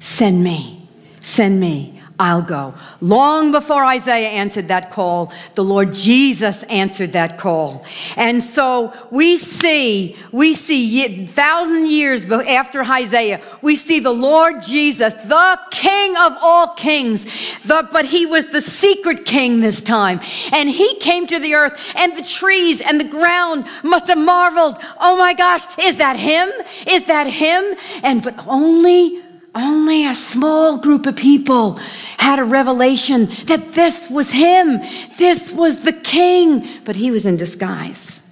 Send 0.00 0.42
me, 0.42 0.88
send 1.20 1.60
me. 1.60 1.97
I'll 2.20 2.42
go. 2.42 2.74
Long 3.00 3.52
before 3.52 3.84
Isaiah 3.84 4.30
answered 4.30 4.68
that 4.68 4.90
call, 4.90 5.32
the 5.54 5.62
Lord 5.62 5.92
Jesus 5.92 6.64
answered 6.64 7.12
that 7.12 7.38
call. 7.38 7.84
And 8.16 8.42
so 8.42 8.92
we 9.12 9.36
see, 9.38 10.16
we 10.32 10.52
see 10.54 11.26
thousand 11.26 11.86
years 11.86 12.24
after 12.24 12.82
Isaiah, 12.82 13.40
we 13.62 13.76
see 13.76 14.00
the 14.00 14.10
Lord 14.10 14.60
Jesus, 14.62 15.14
the 15.14 15.60
King 15.70 16.16
of 16.16 16.36
all 16.40 16.74
kings, 16.74 17.24
the, 17.64 17.88
but 17.92 18.04
he 18.04 18.26
was 18.26 18.46
the 18.46 18.62
secret 18.62 19.24
king 19.24 19.60
this 19.60 19.80
time. 19.80 20.20
And 20.52 20.68
he 20.68 20.96
came 20.96 21.26
to 21.28 21.38
the 21.38 21.54
earth 21.54 21.80
and 21.94 22.16
the 22.16 22.22
trees 22.22 22.80
and 22.80 22.98
the 22.98 23.04
ground 23.04 23.64
must 23.84 24.08
have 24.08 24.18
marveled. 24.18 24.76
Oh 24.98 25.16
my 25.16 25.34
gosh, 25.34 25.62
is 25.78 25.96
that 25.96 26.16
him? 26.16 26.50
Is 26.84 27.04
that 27.04 27.28
him? 27.28 27.76
And 28.02 28.24
but 28.24 28.34
only 28.48 29.22
only 29.58 30.06
a 30.06 30.14
small 30.14 30.78
group 30.78 31.06
of 31.06 31.16
people 31.16 31.74
had 32.18 32.38
a 32.38 32.44
revelation 32.44 33.26
that 33.46 33.74
this 33.74 34.08
was 34.08 34.30
him. 34.30 34.80
This 35.18 35.52
was 35.52 35.84
the 35.84 35.92
king, 35.92 36.68
but 36.84 36.96
he 36.96 37.10
was 37.10 37.26
in 37.26 37.36
disguise. 37.36 38.22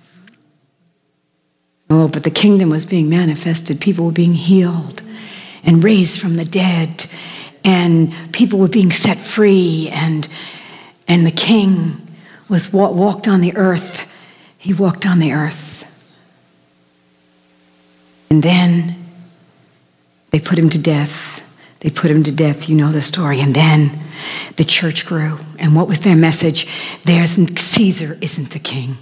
Oh, 1.89 2.09
but 2.09 2.25
the 2.25 2.31
kingdom 2.31 2.71
was 2.71 2.85
being 2.85 3.09
manifested. 3.09 3.81
People 3.81 4.07
were 4.07 4.13
being 4.13 4.33
healed 4.33 5.03
and 5.63 5.83
raised 5.83 6.21
from 6.21 6.37
the 6.37 6.45
dead, 6.45 7.07
and 7.65 8.33
people 8.33 8.59
were 8.59 8.69
being 8.69 8.93
set 8.93 9.19
free, 9.19 9.89
and, 9.93 10.29
and 11.09 11.27
the 11.27 11.31
king 11.31 12.07
was 12.49 12.73
walked 12.73 13.27
on 13.29 13.41
the 13.41 13.57
earth. 13.57 14.09
He 14.59 14.73
walked 14.73 15.07
on 15.07 15.19
the 15.19 15.33
earth. 15.33 15.85
And 18.31 18.43
then 18.43 19.06
they 20.31 20.41
put 20.41 20.59
him 20.59 20.69
to 20.71 20.79
death. 20.79 21.43
They 21.81 21.91
put 21.91 22.11
him 22.11 22.23
to 22.25 22.33
death. 22.33 22.69
You 22.69 22.77
know 22.77 22.93
the 22.93 23.03
story. 23.03 23.41
And 23.41 23.55
then 23.55 23.99
the 24.57 24.65
church 24.65 25.07
grew. 25.07 25.39
And 25.59 25.75
what 25.75 25.89
was 25.89 26.01
their 26.01 26.17
message? 26.17 26.67
There's 27.05 27.33
Caesar 27.61 28.19
isn't 28.21 28.51
the 28.51 28.59
king. 28.59 28.99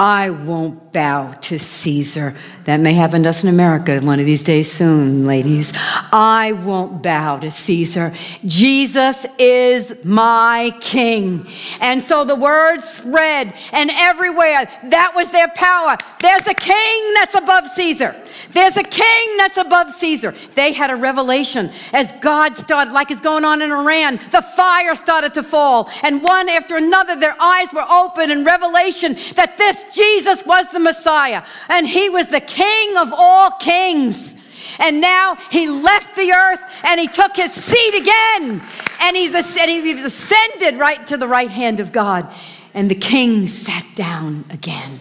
I 0.00 0.30
won't 0.30 0.92
bow 0.92 1.32
to 1.32 1.58
Caesar. 1.58 2.36
That 2.66 2.76
may 2.76 2.94
happen 2.94 3.24
to 3.24 3.30
us 3.30 3.42
in 3.42 3.48
America 3.48 3.98
one 3.98 4.20
of 4.20 4.26
these 4.26 4.44
days 4.44 4.70
soon, 4.70 5.26
ladies. 5.26 5.72
I 6.12 6.52
won't 6.52 7.02
bow 7.02 7.38
to 7.38 7.50
Caesar. 7.50 8.14
Jesus 8.44 9.26
is 9.40 9.92
my 10.04 10.72
king. 10.80 11.48
And 11.80 12.00
so 12.00 12.24
the 12.24 12.36
word 12.36 12.82
spread, 12.82 13.52
and 13.72 13.90
everywhere 13.92 14.70
that 14.84 15.16
was 15.16 15.32
their 15.32 15.48
power. 15.48 15.96
There's 16.20 16.46
a 16.46 16.54
king 16.54 17.14
that's 17.14 17.34
above 17.34 17.66
Caesar. 17.66 18.14
There's 18.50 18.76
a 18.76 18.84
king 18.84 19.36
that's 19.36 19.56
above 19.56 19.92
Caesar. 19.94 20.32
They 20.54 20.72
had 20.72 20.90
a 20.90 20.96
revelation 20.96 21.72
as 21.92 22.12
God 22.20 22.56
started, 22.56 22.92
like 22.92 23.10
it's 23.10 23.20
going 23.20 23.44
on 23.44 23.62
in 23.62 23.72
Iran. 23.72 24.20
The 24.30 24.42
fire 24.54 24.94
started 24.94 25.34
to 25.34 25.42
fall, 25.42 25.90
and 26.04 26.22
one 26.22 26.48
after 26.48 26.76
another, 26.76 27.16
their 27.16 27.40
eyes 27.42 27.72
were 27.74 27.86
open 27.90 28.30
in 28.30 28.44
revelation 28.44 29.18
that 29.34 29.58
this 29.58 29.87
Jesus 29.92 30.44
was 30.44 30.66
the 30.68 30.78
Messiah, 30.78 31.44
and 31.68 31.86
he 31.86 32.08
was 32.08 32.26
the 32.28 32.40
King 32.40 32.96
of 32.96 33.12
all 33.12 33.50
kings. 33.52 34.34
And 34.78 35.00
now 35.00 35.36
he 35.50 35.68
left 35.68 36.14
the 36.14 36.32
earth 36.32 36.60
and 36.84 37.00
he 37.00 37.08
took 37.08 37.36
his 37.36 37.52
seat 37.52 37.94
again. 37.94 38.62
And 39.00 39.16
he's 39.16 39.34
ascended 39.34 40.78
right 40.78 41.04
to 41.06 41.16
the 41.16 41.26
right 41.26 41.50
hand 41.50 41.80
of 41.80 41.90
God. 41.90 42.32
And 42.74 42.90
the 42.90 42.94
king 42.94 43.46
sat 43.48 43.86
down 43.94 44.44
again. 44.50 45.00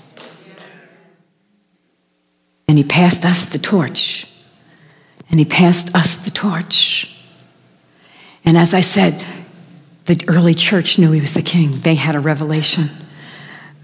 And 2.68 2.78
he 2.78 2.84
passed 2.84 3.26
us 3.26 3.46
the 3.46 3.60
torch. 3.60 4.32
And 5.30 5.40
he 5.40 5.46
passed 5.46 5.94
us 5.96 6.16
the 6.16 6.32
torch. 6.32 7.14
And 8.46 8.58
as 8.58 8.74
I 8.74 8.82
said, 8.82 9.24
the 10.06 10.24
early 10.28 10.56
church 10.56 10.98
knew 10.98 11.12
he 11.12 11.22
was 11.22 11.34
the 11.34 11.42
king. 11.42 11.82
They 11.82 11.96
had 11.96 12.16
a 12.16 12.20
revelation. 12.20 12.90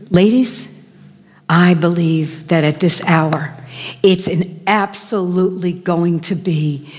Ladies, 0.10 0.70
I 1.54 1.76
believe 1.76 2.48
that 2.48 2.64
at 2.64 2.80
this 2.80 3.00
hour, 3.04 3.54
it's 4.02 4.28
an 4.28 4.64
absolutely 4.66 5.72
going 5.72 6.20
to 6.22 6.34
be 6.34 6.92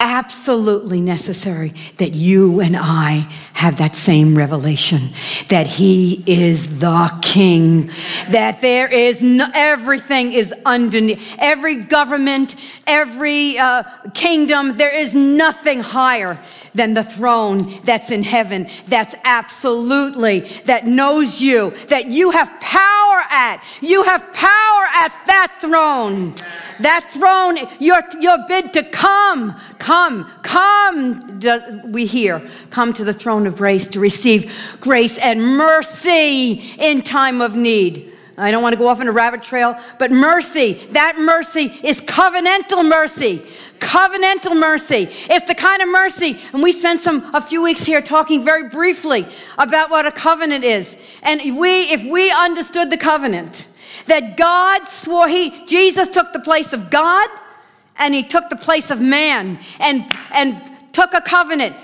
absolutely 0.00 1.00
necessary 1.00 1.72
that 1.98 2.12
you 2.12 2.58
and 2.58 2.76
I 2.76 3.32
have 3.52 3.78
that 3.78 3.94
same 3.94 4.36
revelation 4.36 5.10
that 5.48 5.68
He 5.68 6.24
is 6.26 6.80
the 6.80 7.16
King, 7.22 7.92
that 8.30 8.60
there 8.62 8.88
is 8.88 9.20
no, 9.20 9.48
everything 9.54 10.32
is 10.32 10.52
underneath, 10.66 11.22
every 11.38 11.76
government, 11.76 12.56
every 12.84 13.58
uh, 13.58 13.84
kingdom, 14.12 14.76
there 14.76 14.92
is 14.92 15.14
nothing 15.14 15.78
higher 15.78 16.36
than 16.74 16.94
the 16.94 17.04
throne 17.04 17.80
that's 17.84 18.10
in 18.10 18.22
heaven, 18.22 18.68
that's 18.86 19.14
absolutely, 19.24 20.40
that 20.64 20.86
knows 20.86 21.40
you, 21.40 21.70
that 21.88 22.06
you 22.10 22.30
have 22.30 22.48
power 22.60 23.22
at. 23.30 23.62
You 23.80 24.02
have 24.04 24.20
power 24.34 24.84
at 24.94 25.12
that 25.26 25.58
throne. 25.60 26.34
That 26.80 27.10
throne, 27.12 27.58
your, 27.80 28.02
your 28.20 28.38
bid 28.46 28.72
to 28.74 28.84
come, 28.84 29.58
come, 29.78 30.30
come, 30.42 31.40
we 31.90 32.06
hear, 32.06 32.48
come 32.70 32.92
to 32.92 33.04
the 33.04 33.12
throne 33.12 33.46
of 33.46 33.56
grace 33.56 33.88
to 33.88 34.00
receive 34.00 34.52
grace 34.80 35.18
and 35.18 35.42
mercy 35.42 36.52
in 36.78 37.02
time 37.02 37.40
of 37.40 37.56
need. 37.56 38.14
I 38.36 38.52
don't 38.52 38.62
want 38.62 38.74
to 38.74 38.78
go 38.78 38.86
off 38.86 39.00
on 39.00 39.08
a 39.08 39.12
rabbit 39.12 39.42
trail, 39.42 39.74
but 39.98 40.12
mercy, 40.12 40.86
that 40.92 41.18
mercy 41.18 41.76
is 41.82 42.00
covenantal 42.02 42.88
mercy 42.88 43.44
covenantal 43.78 44.58
mercy. 44.58 45.08
It's 45.30 45.46
the 45.46 45.54
kind 45.54 45.82
of 45.82 45.88
mercy, 45.88 46.38
and 46.52 46.62
we 46.62 46.72
spent 46.72 47.00
some 47.00 47.34
a 47.34 47.40
few 47.40 47.62
weeks 47.62 47.84
here 47.84 48.02
talking 48.02 48.44
very 48.44 48.68
briefly 48.68 49.26
about 49.56 49.90
what 49.90 50.06
a 50.06 50.12
covenant 50.12 50.64
is. 50.64 50.96
And 51.22 51.58
we, 51.58 51.90
if 51.90 52.04
we 52.04 52.30
understood 52.30 52.90
the 52.90 52.96
covenant, 52.96 53.66
that 54.06 54.36
God 54.36 54.88
swore 54.88 55.28
he 55.28 55.64
Jesus 55.66 56.08
took 56.08 56.32
the 56.32 56.40
place 56.40 56.72
of 56.72 56.90
God 56.90 57.28
and 57.96 58.14
he 58.14 58.22
took 58.22 58.48
the 58.48 58.56
place 58.56 58.90
of 58.90 59.00
man 59.00 59.58
and 59.78 60.04
and 60.30 60.60
took 60.92 61.12
a 61.14 61.20
covenant 61.20 61.76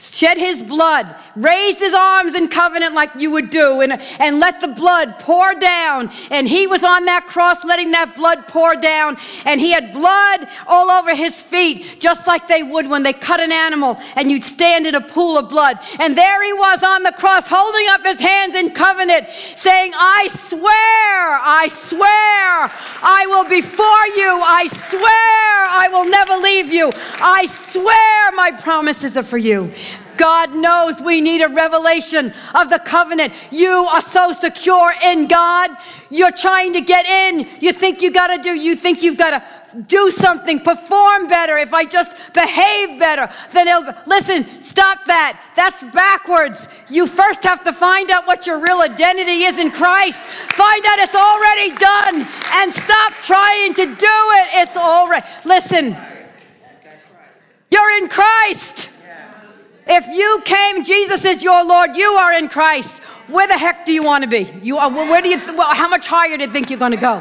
shed 0.00 0.38
his 0.38 0.62
blood, 0.62 1.14
raised 1.36 1.78
his 1.78 1.92
arms 1.92 2.34
in 2.34 2.48
covenant 2.48 2.94
like 2.94 3.10
you 3.16 3.30
would 3.30 3.50
do, 3.50 3.82
and, 3.82 3.92
and 4.18 4.40
let 4.40 4.60
the 4.60 4.68
blood 4.68 5.14
pour 5.18 5.54
down. 5.54 6.10
And 6.30 6.48
he 6.48 6.66
was 6.66 6.82
on 6.82 7.04
that 7.04 7.26
cross 7.26 7.62
letting 7.64 7.90
that 7.92 8.14
blood 8.14 8.46
pour 8.48 8.76
down. 8.76 9.18
And 9.44 9.60
he 9.60 9.72
had 9.72 9.92
blood 9.92 10.48
all 10.66 10.90
over 10.90 11.14
his 11.14 11.40
feet, 11.42 12.00
just 12.00 12.26
like 12.26 12.48
they 12.48 12.62
would 12.62 12.88
when 12.88 13.02
they 13.02 13.12
cut 13.12 13.40
an 13.40 13.52
animal 13.52 13.98
and 14.16 14.30
you'd 14.30 14.44
stand 14.44 14.86
in 14.86 14.94
a 14.94 15.00
pool 15.00 15.36
of 15.36 15.48
blood. 15.48 15.78
And 15.98 16.16
there 16.16 16.42
he 16.44 16.52
was 16.52 16.82
on 16.82 17.02
the 17.02 17.12
cross, 17.12 17.46
holding 17.46 17.86
up 17.90 18.04
his 18.04 18.20
hands 18.20 18.54
in 18.54 18.70
covenant, 18.70 19.26
saying, 19.56 19.92
I 19.94 20.28
swear, 20.32 20.70
I 20.72 21.68
swear, 21.70 22.70
I 23.02 23.26
will 23.28 23.48
be 23.48 23.60
for 23.60 24.06
you. 24.16 24.40
I 24.42 24.66
swear, 24.68 25.02
I 25.02 25.88
will 25.92 26.08
never 26.08 26.36
leave 26.36 26.72
you. 26.72 26.90
I 26.94 27.46
swear, 27.46 28.32
my 28.32 28.50
promises 28.50 29.16
are 29.16 29.22
for 29.22 29.38
you. 29.38 29.72
God 30.16 30.54
knows 30.54 31.00
we 31.00 31.20
need 31.20 31.42
a 31.42 31.48
revelation 31.48 32.34
of 32.54 32.68
the 32.68 32.78
covenant. 32.78 33.32
You 33.50 33.70
are 33.70 34.02
so 34.02 34.32
secure 34.32 34.92
in 35.02 35.28
God. 35.28 35.70
You're 36.10 36.32
trying 36.32 36.74
to 36.74 36.80
get 36.80 37.06
in. 37.06 37.48
You 37.60 37.72
think 37.72 38.02
you 38.02 38.10
got 38.10 38.26
to 38.28 38.42
do, 38.42 38.50
you 38.60 38.76
think 38.76 39.02
you've 39.02 39.16
got 39.16 39.30
to 39.30 39.42
do 39.86 40.10
something, 40.10 40.60
perform 40.60 41.28
better, 41.28 41.56
if 41.56 41.72
I 41.72 41.84
just 41.84 42.10
behave 42.34 42.98
better, 42.98 43.32
then 43.52 43.68
it'll. 43.68 43.94
Listen, 44.06 44.62
stop 44.62 45.04
that. 45.06 45.40
That's 45.56 45.82
backwards. 45.94 46.66
You 46.88 47.06
first 47.06 47.42
have 47.44 47.64
to 47.64 47.72
find 47.72 48.10
out 48.10 48.26
what 48.26 48.46
your 48.46 48.58
real 48.58 48.80
identity 48.80 49.44
is 49.44 49.58
in 49.58 49.70
Christ. 49.70 50.20
Find 50.20 50.84
out 50.86 50.98
it's 50.98 51.14
already 51.14 51.74
done 51.76 52.28
and 52.54 52.72
stop 52.72 53.12
trying 53.22 53.74
to 53.74 53.86
do 53.86 53.92
it. 53.94 54.48
It's 54.54 54.76
already. 54.76 55.26
Listen, 55.44 55.96
you're 57.70 57.90
in 57.98 58.08
Christ. 58.08 58.89
If 59.92 60.06
you 60.06 60.40
came, 60.44 60.84
Jesus 60.84 61.24
is 61.24 61.42
your 61.42 61.64
Lord, 61.64 61.96
you 61.96 62.12
are 62.12 62.32
in 62.32 62.48
Christ. 62.48 63.00
Where 63.26 63.48
the 63.48 63.58
heck 63.58 63.84
do 63.84 63.92
you 63.92 64.04
want 64.04 64.22
to 64.22 64.30
be? 64.30 64.48
You 64.62 64.78
are, 64.78 64.88
where 64.88 65.20
do 65.20 65.28
you, 65.28 65.36
th- 65.36 65.56
well, 65.56 65.74
how 65.74 65.88
much 65.88 66.06
higher 66.06 66.36
do 66.36 66.44
you 66.44 66.50
think 66.50 66.70
you're 66.70 66.78
going 66.78 66.92
to 66.92 66.96
go? 66.96 67.20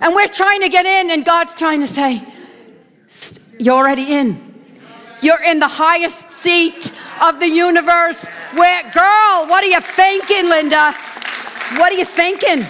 And 0.00 0.12
we're 0.12 0.26
trying 0.26 0.62
to 0.62 0.68
get 0.68 0.86
in, 0.86 1.10
and 1.10 1.24
God's 1.24 1.54
trying 1.54 1.80
to 1.82 1.86
say, 1.86 2.24
You're 3.60 3.76
already 3.76 4.12
in. 4.12 4.54
You're 5.22 5.40
in 5.40 5.60
the 5.60 5.68
highest 5.68 6.28
seat 6.42 6.92
of 7.20 7.38
the 7.38 7.48
universe. 7.48 8.24
Where, 8.54 8.82
girl, 8.92 9.46
what 9.46 9.62
are 9.62 9.68
you 9.68 9.80
thinking, 9.80 10.48
Linda? 10.48 10.92
What 11.76 11.92
are 11.92 11.96
you 11.96 12.04
thinking? 12.04 12.66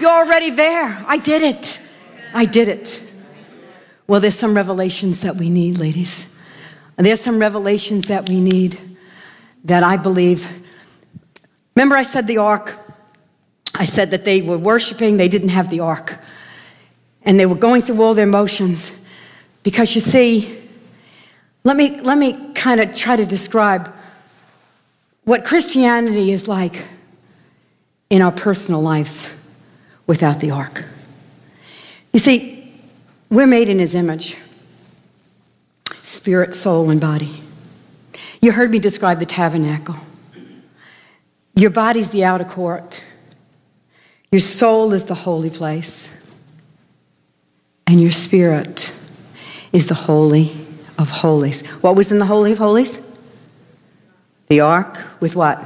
You're 0.00 0.10
already 0.10 0.50
there. 0.50 1.04
I 1.06 1.18
did 1.18 1.42
it. 1.42 1.78
I 2.32 2.44
did 2.44 2.66
it. 2.66 3.00
Well, 4.08 4.20
there's 4.20 4.34
some 4.34 4.56
revelations 4.56 5.20
that 5.20 5.36
we 5.36 5.48
need, 5.48 5.78
ladies. 5.78 6.26
And 6.96 7.06
there's 7.06 7.20
some 7.20 7.38
revelations 7.38 8.06
that 8.08 8.28
we 8.28 8.40
need 8.40 8.78
that 9.64 9.82
I 9.82 9.96
believe. 9.96 10.46
Remember, 11.74 11.96
I 11.96 12.02
said 12.02 12.26
the 12.26 12.38
ark? 12.38 12.78
I 13.74 13.84
said 13.84 14.10
that 14.12 14.24
they 14.24 14.40
were 14.40 14.58
worshiping, 14.58 15.16
they 15.16 15.28
didn't 15.28 15.48
have 15.48 15.68
the 15.68 15.80
ark. 15.80 16.20
And 17.22 17.40
they 17.40 17.46
were 17.46 17.56
going 17.56 17.82
through 17.82 18.00
all 18.02 18.14
their 18.14 18.26
motions. 18.26 18.92
Because 19.62 19.94
you 19.94 20.00
see, 20.00 20.62
let 21.64 21.76
me, 21.76 22.00
let 22.00 22.18
me 22.18 22.52
kind 22.52 22.80
of 22.80 22.94
try 22.94 23.16
to 23.16 23.26
describe 23.26 23.92
what 25.24 25.44
Christianity 25.44 26.30
is 26.30 26.46
like 26.46 26.84
in 28.10 28.22
our 28.22 28.30
personal 28.30 28.82
lives 28.82 29.28
without 30.06 30.40
the 30.40 30.50
ark. 30.50 30.84
You 32.12 32.20
see, 32.20 32.72
we're 33.30 33.46
made 33.46 33.68
in 33.68 33.78
his 33.78 33.94
image 33.94 34.36
spirit, 36.14 36.54
soul, 36.54 36.90
and 36.90 37.00
body. 37.00 37.42
You 38.40 38.52
heard 38.52 38.70
me 38.70 38.78
describe 38.78 39.18
the 39.18 39.26
tabernacle. 39.26 39.96
Your 41.54 41.70
body's 41.70 42.08
the 42.08 42.24
outer 42.24 42.44
court, 42.44 43.02
your 44.32 44.40
soul 44.40 44.92
is 44.92 45.04
the 45.04 45.14
holy 45.14 45.50
place, 45.50 46.08
and 47.86 48.00
your 48.02 48.10
spirit 48.10 48.92
is 49.72 49.86
the 49.86 49.94
holy 49.94 50.56
of 50.98 51.10
holies. 51.10 51.64
What 51.80 51.94
was 51.94 52.10
in 52.10 52.18
the 52.18 52.26
holy 52.26 52.52
of 52.52 52.58
holies? 52.58 52.98
The 54.48 54.60
ark 54.60 54.98
with 55.20 55.36
what? 55.36 55.62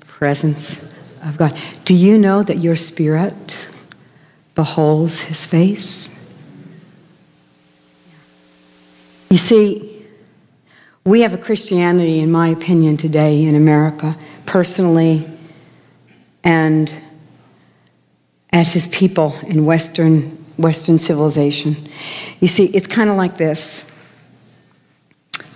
Presence 0.00 0.76
of 1.22 1.36
God. 1.38 1.58
Do 1.84 1.94
you 1.94 2.18
know 2.18 2.42
that 2.42 2.58
your 2.58 2.76
spirit 2.76 3.56
beholds 4.54 5.20
his 5.20 5.46
face? 5.46 6.10
You 9.32 9.38
see, 9.38 10.04
we 11.06 11.22
have 11.22 11.32
a 11.32 11.38
Christianity, 11.38 12.18
in 12.18 12.30
my 12.30 12.48
opinion, 12.48 12.98
today 12.98 13.44
in 13.44 13.54
America, 13.54 14.14
personally, 14.44 15.26
and 16.44 16.92
as 18.50 18.74
his 18.74 18.88
people 18.88 19.34
in 19.44 19.64
Western, 19.64 20.36
Western 20.58 20.98
civilization. 20.98 21.88
You 22.40 22.48
see, 22.48 22.66
it's 22.66 22.86
kind 22.86 23.08
of 23.08 23.16
like 23.16 23.38
this. 23.38 23.86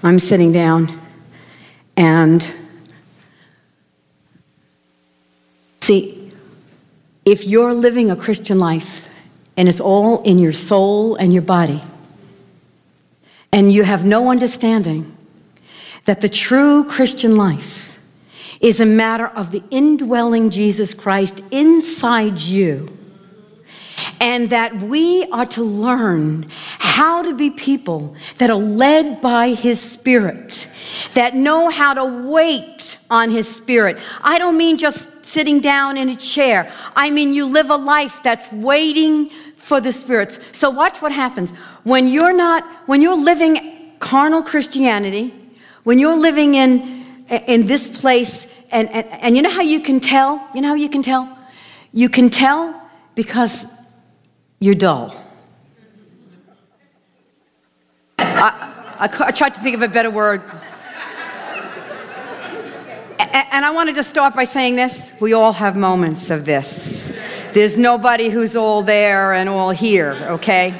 I'm 0.02 0.20
sitting 0.20 0.52
down, 0.52 0.98
and 1.98 2.50
see, 5.82 6.30
if 7.26 7.44
you're 7.44 7.74
living 7.74 8.10
a 8.10 8.16
Christian 8.16 8.58
life 8.58 9.06
and 9.58 9.68
it's 9.68 9.80
all 9.80 10.22
in 10.22 10.38
your 10.38 10.54
soul 10.54 11.16
and 11.16 11.30
your 11.30 11.42
body, 11.42 11.82
and 13.52 13.72
you 13.72 13.84
have 13.84 14.04
no 14.04 14.30
understanding 14.30 15.16
that 16.04 16.20
the 16.20 16.28
true 16.28 16.84
Christian 16.84 17.36
life 17.36 17.98
is 18.60 18.80
a 18.80 18.86
matter 18.86 19.26
of 19.26 19.50
the 19.50 19.62
indwelling 19.70 20.50
Jesus 20.50 20.94
Christ 20.94 21.42
inside 21.50 22.38
you. 22.38 22.96
And 24.20 24.50
that 24.50 24.78
we 24.80 25.24
are 25.30 25.46
to 25.46 25.62
learn 25.62 26.50
how 26.78 27.22
to 27.22 27.34
be 27.34 27.50
people 27.50 28.14
that 28.38 28.50
are 28.50 28.56
led 28.56 29.20
by 29.20 29.50
His 29.50 29.80
Spirit, 29.80 30.68
that 31.14 31.34
know 31.34 31.70
how 31.70 31.94
to 31.94 32.04
wait 32.04 32.98
on 33.10 33.30
His 33.30 33.48
Spirit. 33.48 33.98
I 34.22 34.38
don't 34.38 34.56
mean 34.56 34.76
just 34.76 35.08
sitting 35.24 35.60
down 35.60 35.96
in 35.96 36.08
a 36.08 36.16
chair, 36.16 36.72
I 36.94 37.10
mean 37.10 37.32
you 37.32 37.46
live 37.46 37.70
a 37.70 37.76
life 37.76 38.22
that's 38.22 38.50
waiting 38.52 39.30
for 39.66 39.80
the 39.80 39.90
spirits. 39.90 40.38
So 40.52 40.70
watch 40.70 41.02
what 41.02 41.10
happens. 41.10 41.50
When 41.82 42.06
you're 42.06 42.32
not, 42.32 42.62
when 42.86 43.02
you're 43.02 43.16
living 43.16 43.94
carnal 43.98 44.44
Christianity, 44.44 45.34
when 45.82 45.98
you're 45.98 46.16
living 46.16 46.54
in, 46.54 47.04
in 47.48 47.66
this 47.66 47.88
place, 47.88 48.46
and, 48.70 48.88
and, 48.90 49.06
and 49.10 49.36
you 49.36 49.42
know 49.42 49.50
how 49.50 49.62
you 49.62 49.80
can 49.80 49.98
tell? 49.98 50.48
You 50.54 50.60
know 50.60 50.68
how 50.68 50.74
you 50.74 50.88
can 50.88 51.02
tell? 51.02 51.36
You 51.92 52.08
can 52.08 52.30
tell 52.30 52.80
because 53.16 53.66
you're 54.60 54.76
dull. 54.76 55.12
I, 58.20 58.72
I, 59.00 59.26
I 59.26 59.30
tried 59.32 59.54
to 59.54 59.60
think 59.62 59.74
of 59.74 59.82
a 59.82 59.88
better 59.88 60.10
word. 60.10 60.42
And 63.18 63.64
I 63.64 63.70
want 63.72 63.88
to 63.88 63.94
just 63.96 64.10
start 64.10 64.36
by 64.36 64.44
saying 64.44 64.76
this. 64.76 65.12
We 65.18 65.32
all 65.32 65.52
have 65.54 65.74
moments 65.74 66.30
of 66.30 66.44
this. 66.44 66.95
There's 67.56 67.78
nobody 67.78 68.28
who's 68.28 68.54
all 68.54 68.82
there 68.82 69.32
and 69.32 69.48
all 69.48 69.70
here, 69.70 70.12
okay? 70.32 70.78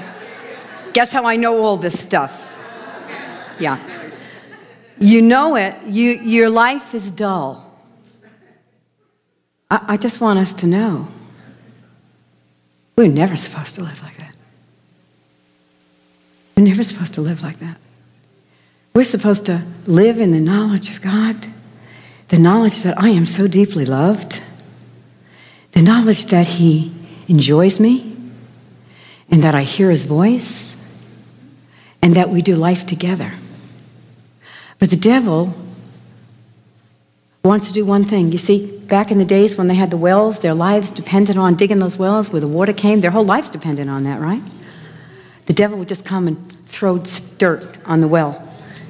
Guess 0.92 1.10
how 1.10 1.24
I 1.24 1.36
know 1.36 1.62
all 1.62 1.78
this 1.78 1.98
stuff? 1.98 2.54
Yeah. 3.58 3.78
You 4.98 5.22
know 5.22 5.56
it. 5.56 5.74
You, 5.86 6.18
your 6.18 6.50
life 6.50 6.94
is 6.94 7.10
dull. 7.10 7.80
I, 9.70 9.94
I 9.94 9.96
just 9.96 10.20
want 10.20 10.38
us 10.38 10.52
to 10.52 10.66
know. 10.66 11.08
We're 12.94 13.08
never 13.08 13.36
supposed 13.36 13.76
to 13.76 13.80
live 13.80 14.02
like 14.02 14.18
that. 14.18 14.36
We're 16.58 16.64
never 16.64 16.84
supposed 16.84 17.14
to 17.14 17.22
live 17.22 17.42
like 17.42 17.58
that. 17.60 17.78
We're 18.92 19.04
supposed 19.04 19.46
to 19.46 19.62
live 19.86 20.20
in 20.20 20.32
the 20.32 20.40
knowledge 20.40 20.90
of 20.90 21.00
God, 21.00 21.46
the 22.28 22.38
knowledge 22.38 22.82
that 22.82 22.98
I 22.98 23.08
am 23.08 23.24
so 23.24 23.46
deeply 23.46 23.86
loved 23.86 24.42
the 25.76 25.82
knowledge 25.82 26.24
that 26.26 26.46
He 26.46 26.90
enjoys 27.28 27.78
me 27.78 28.16
and 29.30 29.42
that 29.42 29.54
I 29.54 29.62
hear 29.62 29.90
His 29.90 30.04
voice 30.04 30.74
and 32.00 32.14
that 32.14 32.30
we 32.30 32.40
do 32.40 32.56
life 32.56 32.86
together. 32.86 33.34
But 34.78 34.88
the 34.88 34.96
devil 34.96 35.54
wants 37.44 37.66
to 37.66 37.74
do 37.74 37.84
one 37.84 38.04
thing. 38.04 38.32
You 38.32 38.38
see, 38.38 38.78
back 38.86 39.10
in 39.10 39.18
the 39.18 39.26
days 39.26 39.58
when 39.58 39.66
they 39.66 39.74
had 39.74 39.90
the 39.90 39.98
wells, 39.98 40.38
their 40.38 40.54
lives 40.54 40.90
depended 40.90 41.36
on 41.36 41.56
digging 41.56 41.78
those 41.78 41.98
wells 41.98 42.30
where 42.30 42.40
the 42.40 42.48
water 42.48 42.72
came. 42.72 43.02
Their 43.02 43.10
whole 43.10 43.26
lives 43.26 43.50
depended 43.50 43.86
on 43.86 44.04
that, 44.04 44.18
right? 44.18 44.42
The 45.44 45.52
devil 45.52 45.78
would 45.78 45.88
just 45.88 46.06
come 46.06 46.26
and 46.26 46.52
throw 46.68 47.04
dirt 47.36 47.68
on 47.84 48.00
the 48.00 48.08
well, 48.08 48.42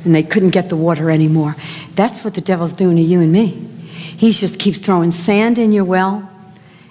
and 0.04 0.14
they 0.14 0.22
couldn't 0.22 0.50
get 0.50 0.68
the 0.68 0.76
water 0.76 1.10
anymore. 1.10 1.56
That's 1.96 2.22
what 2.22 2.34
the 2.34 2.40
devil's 2.40 2.72
doing 2.72 2.94
to 2.94 3.02
you 3.02 3.22
and 3.22 3.32
me. 3.32 3.48
He 3.48 4.30
just 4.30 4.60
keeps 4.60 4.78
throwing 4.78 5.10
sand 5.10 5.58
in 5.58 5.72
your 5.72 5.84
well 5.84 6.30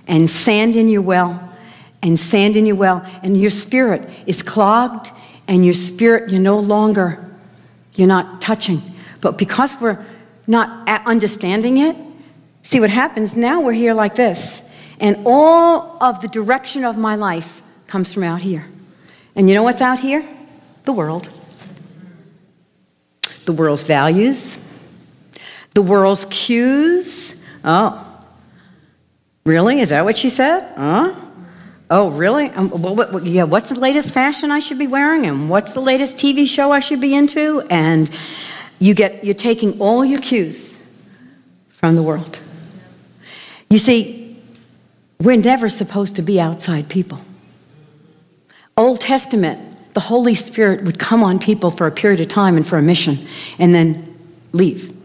and 0.08 0.30
sand 0.30 0.76
in 0.76 0.88
your 0.88 1.02
well 1.02 1.54
and 2.02 2.20
sand 2.20 2.56
in 2.56 2.66
your 2.66 2.76
well 2.76 3.06
and 3.24 3.40
your 3.40 3.50
spirit 3.50 4.10
is 4.28 4.42
clogged 4.42 5.12
and 5.48 5.64
your 5.66 5.74
spirit 5.74 6.30
you're 6.30 6.42
no 6.42 6.60
longer 6.60 7.20
You're 7.96 8.08
not 8.08 8.42
touching. 8.42 8.82
But 9.22 9.38
because 9.38 9.76
we're 9.80 10.06
not 10.48 10.88
understanding 11.06 11.78
it, 11.78 11.96
see 12.64 12.80
what 12.80 12.90
happens? 12.90 13.36
Now 13.36 13.62
we're 13.62 13.74
here 13.74 13.94
like 13.94 14.16
this. 14.16 14.62
And 15.00 15.24
all 15.26 15.98
of 16.02 16.20
the 16.20 16.28
direction 16.28 16.84
of 16.84 16.98
my 16.98 17.16
life 17.16 17.64
comes 17.88 18.14
from 18.14 18.24
out 18.24 18.42
here. 18.42 18.68
And 19.36 19.50
you 19.50 19.56
know 19.56 19.64
what's 19.64 19.82
out 19.82 20.00
here? 20.00 20.28
The 20.84 20.94
world. 20.94 21.30
The 23.46 23.54
world's 23.54 23.84
values, 23.84 24.58
the 25.76 25.82
world's 25.82 26.26
cues. 26.26 27.36
Oh, 27.64 28.15
really? 29.46 29.80
Is 29.80 29.90
that 29.90 30.04
what 30.04 30.18
she 30.18 30.30
said? 30.30 30.72
Huh? 30.76 31.14
Oh, 31.90 32.10
really? 32.10 32.50
Um, 32.50 32.70
what, 32.70 33.14
what, 33.14 33.24
yeah, 33.26 33.44
what's 33.44 33.70
the 33.70 33.80
latest 33.80 34.12
fashion 34.12 34.52
I 34.52 34.60
should 34.60 34.80
be 34.80 34.88
wearing? 34.88 35.26
And 35.26 35.50
what's 35.50 35.74
the 35.74 35.82
latest 35.82 36.18
TV 36.18 36.48
show 36.48 36.72
I 36.72 36.80
should 36.80 37.00
be 37.00 37.14
into? 37.14 37.62
And 37.70 38.10
you 38.80 38.94
get, 38.94 39.24
you're 39.24 39.36
taking 39.36 39.80
all 39.80 40.04
your 40.04 40.20
cues 40.20 40.80
from 41.70 41.96
the 41.96 42.02
world. 42.02 42.40
You 43.70 43.78
see, 43.78 44.42
we're 45.20 45.38
never 45.38 45.70
supposed 45.70 46.16
to 46.16 46.22
be 46.22 46.40
outside 46.40 46.90
people. 46.90 47.22
Old 48.78 49.00
Testament, 49.00 49.94
the 49.94 50.02
Holy 50.02 50.36
Spirit 50.36 50.84
would 50.84 51.00
come 51.00 51.24
on 51.24 51.40
people 51.40 51.72
for 51.72 51.88
a 51.88 51.92
period 51.92 52.20
of 52.20 52.28
time 52.28 52.58
and 52.58 52.68
for 52.68 52.78
a 52.78 52.82
mission 52.82 53.28
and 53.60 53.74
then 53.74 54.18
leave. 54.52 54.96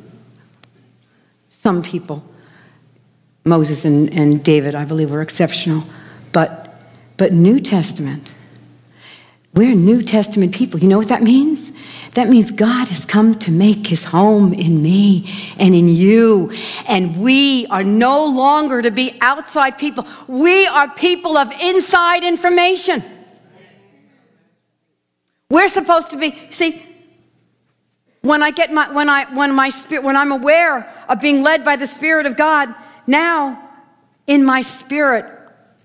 Some 1.50 1.82
people, 1.82 2.24
Moses 3.44 3.84
and, 3.84 4.12
and 4.12 4.42
David, 4.42 4.74
I 4.74 4.84
believe, 4.84 5.10
were 5.10 5.22
exceptional. 5.22 5.84
But, 6.32 6.80
but 7.16 7.32
New 7.32 7.60
Testament, 7.60 8.32
we're 9.54 9.74
New 9.74 10.02
Testament 10.02 10.54
people. 10.54 10.80
You 10.80 10.88
know 10.88 10.98
what 10.98 11.08
that 11.08 11.22
means? 11.22 11.72
That 12.14 12.28
means 12.28 12.50
God 12.50 12.88
has 12.88 13.04
come 13.04 13.38
to 13.40 13.52
make 13.52 13.86
his 13.86 14.04
home 14.04 14.52
in 14.52 14.82
me 14.82 15.32
and 15.58 15.74
in 15.74 15.88
you. 15.88 16.52
And 16.86 17.20
we 17.20 17.66
are 17.66 17.84
no 17.84 18.24
longer 18.24 18.82
to 18.82 18.90
be 18.90 19.16
outside 19.20 19.78
people. 19.78 20.06
We 20.26 20.66
are 20.66 20.88
people 20.88 21.36
of 21.36 21.50
inside 21.52 22.24
information. 22.24 23.02
We're 25.48 25.68
supposed 25.68 26.10
to 26.10 26.16
be, 26.16 26.38
see, 26.50 26.84
when 28.22 28.42
I 28.42 28.50
get 28.50 28.72
my, 28.72 28.92
when 28.92 29.08
I, 29.08 29.32
when 29.34 29.54
my 29.54 29.70
spirit, 29.70 30.04
when 30.04 30.16
I'm 30.16 30.32
aware 30.32 30.92
of 31.08 31.20
being 31.20 31.42
led 31.42 31.64
by 31.64 31.76
the 31.76 31.86
Spirit 31.86 32.26
of 32.26 32.36
God, 32.36 32.74
now 33.10 33.70
in 34.26 34.44
my 34.44 34.62
spirit, 34.62 35.26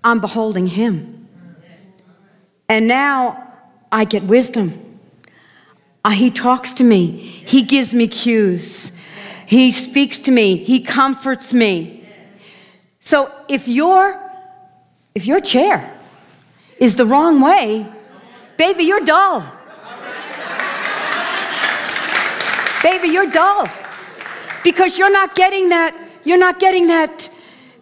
I'm 0.02 0.20
beholding 0.20 0.66
Him. 0.66 1.28
And 2.68 2.88
now 2.88 3.52
I 3.92 4.04
get 4.04 4.24
wisdom. 4.24 5.00
Uh, 6.04 6.10
he 6.10 6.30
talks 6.30 6.72
to 6.74 6.84
me, 6.84 7.08
He 7.08 7.62
gives 7.62 7.92
me 7.92 8.06
cues, 8.06 8.92
He 9.46 9.72
speaks 9.72 10.18
to 10.18 10.30
me, 10.30 10.56
He 10.56 10.80
comforts 10.80 11.52
me. 11.52 12.08
So 13.00 13.32
if 13.48 13.68
your 13.68 14.22
if 15.16 15.26
your 15.26 15.40
chair 15.40 15.98
is 16.78 16.94
the 16.94 17.06
wrong 17.06 17.40
way, 17.40 17.86
baby, 18.58 18.84
you're 18.84 19.00
dull. 19.00 19.42
baby, 22.82 23.08
you're 23.08 23.30
dull. 23.30 23.66
Because 24.62 24.98
you're 24.98 25.10
not 25.10 25.34
getting 25.34 25.70
that, 25.70 25.96
you're 26.26 26.38
not 26.38 26.58
getting 26.58 26.88
that 26.88 27.30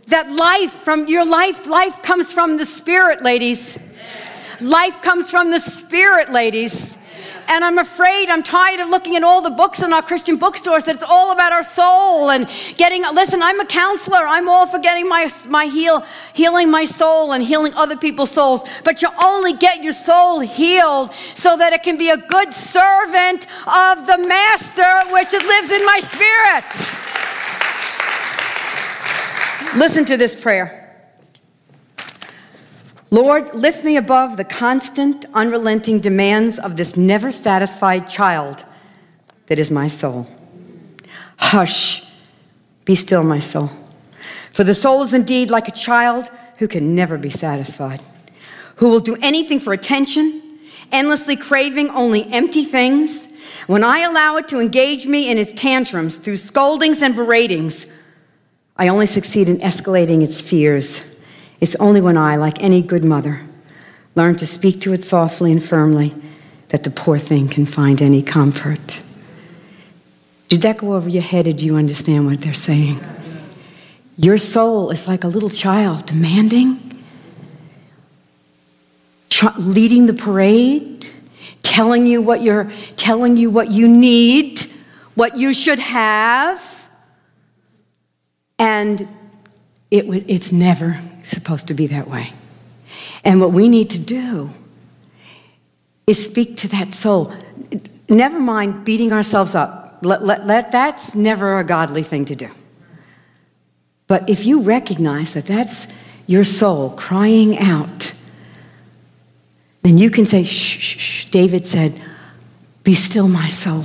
that 0.08 0.30
life 0.30 0.72
from 0.84 1.06
your 1.06 1.24
life 1.24 1.66
life 1.66 2.02
comes 2.02 2.30
from 2.30 2.58
the 2.58 2.66
spirit 2.66 3.22
ladies. 3.22 3.78
Life 4.60 5.00
comes 5.00 5.30
from 5.30 5.50
the 5.50 5.60
spirit 5.60 6.30
ladies. 6.30 6.94
And 7.46 7.62
I'm 7.62 7.78
afraid 7.78 8.30
I'm 8.30 8.42
tired 8.42 8.80
of 8.80 8.88
looking 8.88 9.16
at 9.16 9.22
all 9.22 9.42
the 9.42 9.50
books 9.50 9.82
in 9.82 9.92
our 9.92 10.02
Christian 10.02 10.36
bookstores 10.36 10.84
that 10.84 10.94
it's 10.94 11.04
all 11.04 11.30
about 11.30 11.52
our 11.52 11.62
soul 11.62 12.30
and 12.30 12.48
getting 12.76 13.02
listen 13.14 13.42
I'm 13.42 13.60
a 13.60 13.66
counselor. 13.66 14.26
I'm 14.26 14.48
all 14.48 14.66
for 14.66 14.78
getting 14.78 15.08
my 15.08 15.30
my 15.48 15.66
heal 15.66 16.04
healing 16.34 16.70
my 16.70 16.84
soul 16.84 17.32
and 17.32 17.42
healing 17.42 17.72
other 17.74 17.96
people's 17.96 18.30
souls. 18.30 18.66
But 18.82 19.00
you 19.00 19.08
only 19.22 19.54
get 19.54 19.82
your 19.82 19.94
soul 19.94 20.40
healed 20.40 21.10
so 21.34 21.56
that 21.56 21.72
it 21.72 21.82
can 21.82 21.96
be 21.96 22.10
a 22.10 22.18
good 22.18 22.52
servant 22.52 23.46
of 23.66 24.06
the 24.06 24.18
master 24.18 25.12
which 25.12 25.32
lives 25.32 25.70
in 25.70 25.84
my 25.86 26.00
spirit 26.00 27.03
Listen 29.76 30.04
to 30.04 30.16
this 30.16 30.40
prayer. 30.40 30.80
Lord, 33.10 33.54
lift 33.54 33.84
me 33.84 33.96
above 33.96 34.36
the 34.36 34.44
constant, 34.44 35.24
unrelenting 35.34 35.98
demands 35.98 36.60
of 36.60 36.76
this 36.76 36.96
never 36.96 37.32
satisfied 37.32 38.08
child 38.08 38.64
that 39.46 39.58
is 39.58 39.72
my 39.72 39.88
soul. 39.88 40.28
Hush, 41.36 42.06
be 42.84 42.94
still, 42.94 43.24
my 43.24 43.40
soul. 43.40 43.70
For 44.52 44.62
the 44.62 44.74
soul 44.74 45.02
is 45.02 45.12
indeed 45.12 45.50
like 45.50 45.66
a 45.66 45.72
child 45.72 46.30
who 46.58 46.68
can 46.68 46.94
never 46.94 47.18
be 47.18 47.30
satisfied, 47.30 48.00
who 48.76 48.88
will 48.88 49.00
do 49.00 49.16
anything 49.22 49.58
for 49.58 49.72
attention, 49.72 50.60
endlessly 50.92 51.34
craving 51.34 51.90
only 51.90 52.32
empty 52.32 52.64
things. 52.64 53.26
When 53.66 53.82
I 53.82 54.00
allow 54.00 54.36
it 54.36 54.46
to 54.48 54.60
engage 54.60 55.06
me 55.06 55.30
in 55.30 55.38
its 55.38 55.52
tantrums 55.52 56.16
through 56.16 56.36
scoldings 56.36 57.02
and 57.02 57.16
beratings, 57.16 57.88
I 58.76 58.88
only 58.88 59.06
succeed 59.06 59.48
in 59.48 59.58
escalating 59.58 60.22
its 60.22 60.40
fears. 60.40 61.02
It's 61.60 61.76
only 61.76 62.00
when 62.00 62.16
I, 62.16 62.36
like 62.36 62.60
any 62.62 62.82
good 62.82 63.04
mother, 63.04 63.42
learn 64.16 64.36
to 64.36 64.46
speak 64.46 64.80
to 64.82 64.92
it 64.92 65.04
softly 65.04 65.52
and 65.52 65.62
firmly 65.62 66.14
that 66.68 66.82
the 66.82 66.90
poor 66.90 67.18
thing 67.18 67.48
can 67.48 67.66
find 67.66 68.02
any 68.02 68.20
comfort. 68.20 69.00
Did 70.48 70.62
that 70.62 70.78
go 70.78 70.94
over 70.94 71.08
your 71.08 71.22
head, 71.22 71.46
or 71.46 71.52
do 71.52 71.64
you 71.64 71.76
understand 71.76 72.26
what 72.26 72.40
they're 72.40 72.52
saying? 72.52 73.00
Your 74.16 74.38
soul 74.38 74.90
is 74.90 75.06
like 75.06 75.22
a 75.22 75.28
little 75.28 75.50
child, 75.50 76.06
demanding, 76.06 76.80
leading 79.56 80.06
the 80.06 80.14
parade, 80.14 81.08
telling 81.62 82.06
you 82.06 82.20
what 82.22 82.42
you're, 82.42 82.70
telling 82.96 83.36
you 83.36 83.50
what 83.50 83.70
you 83.70 83.86
need, 83.86 84.60
what 85.14 85.36
you 85.36 85.54
should 85.54 85.78
have 85.78 86.73
and 88.58 89.08
it, 89.90 90.04
it's 90.28 90.52
never 90.52 91.00
supposed 91.22 91.68
to 91.68 91.74
be 91.74 91.86
that 91.88 92.08
way. 92.08 92.32
And 93.24 93.40
what 93.40 93.52
we 93.52 93.68
need 93.68 93.90
to 93.90 93.98
do 93.98 94.50
is 96.06 96.22
speak 96.22 96.56
to 96.58 96.68
that 96.68 96.92
soul. 96.92 97.32
Never 98.08 98.38
mind 98.38 98.84
beating 98.84 99.12
ourselves 99.12 99.54
up. 99.54 99.98
Let, 100.02 100.24
let, 100.24 100.46
let, 100.46 100.70
that's 100.70 101.14
never 101.14 101.58
a 101.58 101.64
godly 101.64 102.02
thing 102.02 102.26
to 102.26 102.36
do. 102.36 102.50
But 104.06 104.28
if 104.28 104.44
you 104.44 104.60
recognize 104.60 105.32
that 105.32 105.46
that's 105.46 105.86
your 106.26 106.44
soul 106.44 106.90
crying 106.90 107.58
out, 107.58 108.12
then 109.82 109.98
you 109.98 110.10
can 110.10 110.26
say, 110.26 110.44
shh, 110.44 110.78
shh, 110.78 110.98
shh. 110.98 111.24
David 111.26 111.66
said, 111.66 112.00
Be 112.82 112.94
still, 112.94 113.28
my 113.28 113.48
soul. 113.48 113.84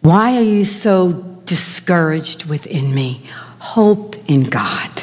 Why 0.00 0.36
are 0.36 0.42
you 0.42 0.64
so 0.64 1.29
discouraged 1.50 2.44
within 2.44 2.94
me. 2.94 3.20
Hope 3.58 4.14
in 4.30 4.44
God. 4.44 5.02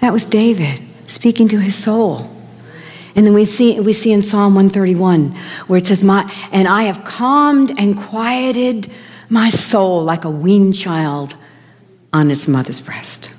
That 0.00 0.12
was 0.12 0.26
David 0.26 0.82
speaking 1.06 1.46
to 1.48 1.60
his 1.60 1.76
soul. 1.76 2.28
And 3.14 3.24
then 3.24 3.32
we 3.32 3.44
see, 3.44 3.78
we 3.78 3.92
see 3.92 4.10
in 4.10 4.24
Psalm 4.24 4.56
131 4.56 5.30
where 5.68 5.78
it 5.78 5.86
says, 5.86 6.02
my, 6.02 6.28
And 6.50 6.66
I 6.66 6.82
have 6.82 7.04
calmed 7.04 7.78
and 7.78 7.96
quieted 7.96 8.90
my 9.30 9.50
soul 9.50 10.02
like 10.02 10.24
a 10.24 10.30
weaned 10.30 10.74
child 10.74 11.36
on 12.12 12.32
its 12.32 12.48
mother's 12.48 12.80
breast. 12.80 13.30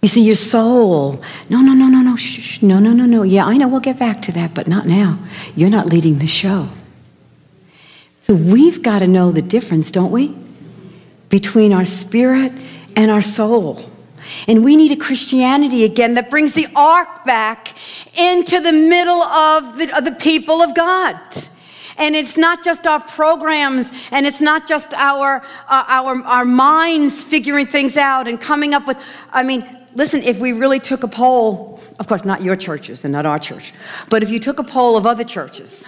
You 0.00 0.08
see, 0.08 0.22
your 0.22 0.36
soul, 0.36 1.20
no, 1.50 1.60
no, 1.60 1.72
no, 1.72 1.88
no, 1.88 2.02
no, 2.02 2.14
shh, 2.14 2.38
shh, 2.40 2.62
no, 2.62 2.78
no, 2.78 2.92
no, 2.92 3.04
no. 3.04 3.24
Yeah, 3.24 3.46
I 3.46 3.56
know 3.56 3.66
we'll 3.66 3.80
get 3.80 3.98
back 3.98 4.22
to 4.22 4.32
that, 4.32 4.54
but 4.54 4.68
not 4.68 4.86
now. 4.86 5.18
You're 5.56 5.70
not 5.70 5.86
leading 5.86 6.20
the 6.20 6.28
show. 6.28 6.68
So 8.20 8.32
we've 8.34 8.80
got 8.80 9.00
to 9.00 9.08
know 9.08 9.32
the 9.32 9.42
difference, 9.42 9.90
don't 9.90 10.12
we? 10.12 10.36
Between 11.28 11.72
our 11.72 11.84
spirit 11.84 12.52
and 12.96 13.10
our 13.10 13.22
soul. 13.22 13.90
And 14.46 14.64
we 14.64 14.76
need 14.76 14.92
a 14.92 14.96
Christianity 14.96 15.84
again 15.84 16.14
that 16.14 16.30
brings 16.30 16.52
the 16.52 16.68
ark 16.74 17.24
back 17.24 17.74
into 18.16 18.60
the 18.60 18.72
middle 18.72 19.22
of 19.22 19.78
the, 19.78 19.96
of 19.96 20.04
the 20.04 20.12
people 20.12 20.60
of 20.62 20.74
God. 20.74 21.18
And 21.96 22.14
it's 22.14 22.36
not 22.36 22.62
just 22.62 22.86
our 22.86 23.00
programs 23.00 23.90
and 24.12 24.24
it's 24.24 24.40
not 24.40 24.68
just 24.68 24.94
our, 24.94 25.42
uh, 25.68 25.84
our, 25.88 26.22
our 26.22 26.44
minds 26.44 27.24
figuring 27.24 27.66
things 27.66 27.96
out 27.96 28.28
and 28.28 28.40
coming 28.40 28.72
up 28.72 28.86
with, 28.86 28.96
I 29.32 29.42
mean, 29.42 29.66
listen, 29.94 30.22
if 30.22 30.38
we 30.38 30.52
really 30.52 30.78
took 30.78 31.02
a 31.02 31.08
poll, 31.08 31.80
of 31.98 32.06
course, 32.06 32.24
not 32.24 32.42
your 32.42 32.54
churches 32.54 33.04
and 33.04 33.12
not 33.12 33.26
our 33.26 33.38
church, 33.38 33.72
but 34.08 34.22
if 34.22 34.30
you 34.30 34.38
took 34.38 34.60
a 34.60 34.64
poll 34.64 34.96
of 34.96 35.06
other 35.06 35.24
churches, 35.24 35.84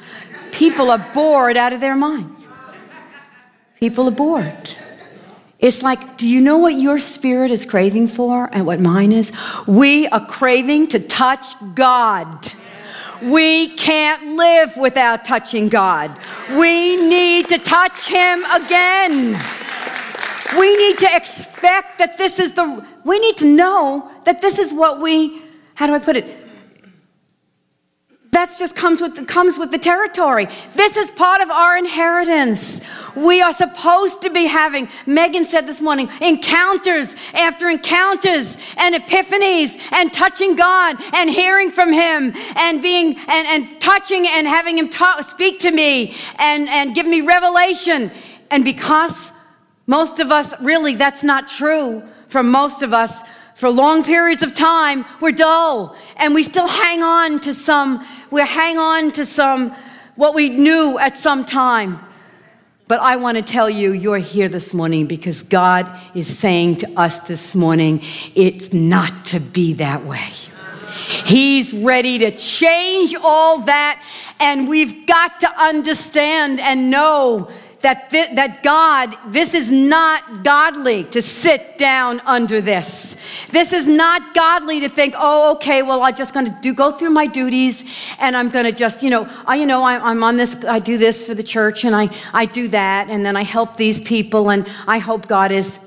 people 0.50 0.90
are 0.90 1.10
bored 1.14 1.56
out 1.56 1.72
of 1.72 1.80
their 1.80 1.94
minds. 1.94 2.46
People 3.78 4.08
are 4.08 4.12
bored. 4.12 4.76
It's 5.60 5.82
like, 5.82 6.16
do 6.16 6.26
you 6.26 6.40
know 6.40 6.56
what 6.56 6.74
your 6.74 6.98
spirit 6.98 7.50
is 7.50 7.66
craving 7.66 8.08
for 8.08 8.48
and 8.52 8.64
what 8.64 8.80
mine 8.80 9.12
is? 9.12 9.30
We 9.66 10.08
are 10.08 10.24
craving 10.24 10.88
to 10.88 10.98
touch 10.98 11.54
God. 11.74 12.52
We 13.22 13.68
can't 13.76 14.36
live 14.36 14.74
without 14.78 15.26
touching 15.26 15.68
God. 15.68 16.18
We 16.56 16.96
need 16.96 17.48
to 17.50 17.58
touch 17.58 18.08
Him 18.08 18.42
again. 18.44 19.38
We 20.58 20.76
need 20.76 20.98
to 20.98 21.14
expect 21.14 21.98
that 21.98 22.16
this 22.16 22.38
is 22.38 22.52
the, 22.52 22.84
we 23.04 23.18
need 23.18 23.36
to 23.38 23.46
know 23.46 24.10
that 24.24 24.40
this 24.40 24.58
is 24.58 24.72
what 24.72 25.00
we, 25.00 25.42
how 25.74 25.86
do 25.86 25.94
I 25.94 25.98
put 25.98 26.16
it? 26.16 26.36
That 28.32 28.54
just 28.58 28.74
comes 28.74 29.00
with, 29.00 29.26
comes 29.26 29.58
with 29.58 29.70
the 29.70 29.78
territory. 29.78 30.46
This 30.74 30.96
is 30.96 31.10
part 31.10 31.42
of 31.42 31.50
our 31.50 31.76
inheritance. 31.76 32.80
We 33.16 33.42
are 33.42 33.52
supposed 33.52 34.22
to 34.22 34.30
be 34.30 34.46
having, 34.46 34.88
Megan 35.06 35.46
said 35.46 35.66
this 35.66 35.80
morning, 35.80 36.08
encounters 36.20 37.14
after 37.34 37.68
encounters 37.68 38.56
and 38.76 38.94
epiphanies 38.94 39.78
and 39.92 40.12
touching 40.12 40.56
God 40.56 40.96
and 41.12 41.28
hearing 41.28 41.70
from 41.70 41.92
Him 41.92 42.32
and 42.56 42.80
being 42.82 43.16
and, 43.28 43.46
and 43.46 43.80
touching 43.80 44.26
and 44.26 44.46
having 44.46 44.78
Him 44.78 44.88
talk, 44.88 45.28
speak 45.28 45.60
to 45.60 45.70
me 45.70 46.16
and, 46.38 46.68
and 46.68 46.94
give 46.94 47.06
me 47.06 47.20
revelation. 47.20 48.10
And 48.50 48.64
because 48.64 49.32
most 49.86 50.20
of 50.20 50.30
us, 50.30 50.54
really, 50.60 50.94
that's 50.94 51.22
not 51.22 51.48
true 51.48 52.02
for 52.28 52.42
most 52.42 52.82
of 52.82 52.92
us, 52.92 53.22
for 53.54 53.68
long 53.68 54.02
periods 54.02 54.42
of 54.42 54.54
time, 54.54 55.04
we're 55.20 55.32
dull 55.32 55.96
and 56.16 56.34
we 56.34 56.42
still 56.42 56.68
hang 56.68 57.02
on 57.02 57.40
to 57.40 57.54
some, 57.54 58.06
we 58.30 58.40
hang 58.40 58.78
on 58.78 59.10
to 59.12 59.26
some, 59.26 59.74
what 60.16 60.34
we 60.34 60.48
knew 60.48 60.98
at 60.98 61.16
some 61.16 61.44
time. 61.44 62.00
But 62.90 62.98
I 62.98 63.14
want 63.14 63.36
to 63.36 63.42
tell 63.44 63.70
you, 63.70 63.92
you're 63.92 64.18
here 64.18 64.48
this 64.48 64.74
morning 64.74 65.06
because 65.06 65.44
God 65.44 65.88
is 66.12 66.26
saying 66.26 66.78
to 66.78 66.90
us 66.98 67.20
this 67.20 67.54
morning, 67.54 68.02
it's 68.34 68.72
not 68.72 69.26
to 69.26 69.38
be 69.38 69.74
that 69.74 70.04
way. 70.04 70.32
He's 71.24 71.72
ready 71.72 72.18
to 72.18 72.32
change 72.32 73.14
all 73.14 73.60
that, 73.60 74.04
and 74.40 74.68
we've 74.68 75.06
got 75.06 75.38
to 75.38 75.48
understand 75.56 76.58
and 76.58 76.90
know 76.90 77.48
that, 77.82 78.10
th- 78.10 78.34
that 78.34 78.62
God, 78.62 79.16
this 79.28 79.54
is 79.54 79.70
not 79.70 80.44
godly 80.44 81.04
to 81.04 81.22
sit 81.22 81.78
down 81.78 82.20
under 82.20 82.60
this. 82.60 83.16
This 83.50 83.72
is 83.72 83.86
not 83.86 84.34
godly 84.34 84.80
to 84.80 84.88
think, 84.88 85.14
oh, 85.16 85.52
okay, 85.54 85.82
well, 85.82 86.02
I'm 86.02 86.14
just 86.14 86.34
going 86.34 86.46
to 86.46 86.58
do 86.60 86.74
go 86.74 86.92
through 86.92 87.10
my 87.10 87.26
duties, 87.26 87.84
and 88.18 88.36
I'm 88.36 88.50
going 88.50 88.64
to 88.64 88.72
just, 88.72 89.02
you 89.02 89.10
know, 89.10 89.28
I, 89.46 89.56
you 89.56 89.66
know, 89.66 89.82
I, 89.82 89.98
I'm 89.98 90.22
on 90.22 90.36
this, 90.36 90.56
I 90.66 90.78
do 90.78 90.98
this 90.98 91.24
for 91.24 91.34
the 91.34 91.42
church, 91.42 91.84
and 91.84 91.96
I, 91.96 92.10
I 92.34 92.46
do 92.46 92.68
that, 92.68 93.08
and 93.08 93.24
then 93.24 93.36
I 93.36 93.44
help 93.44 93.76
these 93.76 94.00
people, 94.00 94.50
and 94.50 94.68
I 94.86 94.98
hope 94.98 95.26
God 95.26 95.50
is. 95.52 95.78